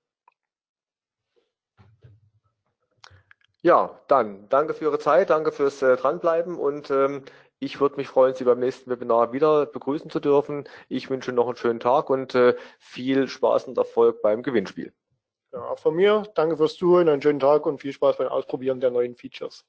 Ja, 3.63 4.01
dann 4.09 4.49
danke 4.49 4.73
für 4.73 4.87
Ihre 4.87 4.99
Zeit, 4.99 5.31
danke 5.31 5.53
fürs 5.53 5.83
äh, 5.83 5.97
Dranbleiben 5.97 6.57
und 6.57 6.91
ähm, 6.91 7.25
ich 7.59 7.79
würde 7.79 7.97
mich 7.97 8.09
freuen, 8.09 8.35
Sie 8.35 8.45
beim 8.45 8.59
nächsten 8.59 8.91
Webinar 8.91 9.35
wieder 9.35 9.67
begrüßen 9.67 10.11
zu 10.11 10.19
dürfen. 10.19 10.67
Ich 10.89 11.11
wünsche 11.11 11.33
noch 11.33 11.47
einen 11.47 11.57
schönen 11.57 11.79
Tag 11.79 12.09
und 12.09 12.35
äh, 12.35 12.57
viel 12.79 13.29
Spaß 13.29 13.65
und 13.67 13.77
Erfolg 13.77 14.23
beim 14.23 14.43
Gewinnspiel. 14.43 14.95
Ja, 15.53 15.61
auch 15.65 15.79
von 15.79 15.95
mir, 15.95 16.23
danke 16.35 16.57
fürs 16.57 16.77
Zuhören, 16.77 17.11
einen 17.11 17.21
schönen 17.21 17.41
Tag 17.41 17.67
und 17.67 17.81
viel 17.81 17.93
Spaß 17.93 18.17
beim 18.17 18.29
Ausprobieren 18.29 18.81
der 18.81 18.91
neuen 18.91 19.15
Features. 19.15 19.67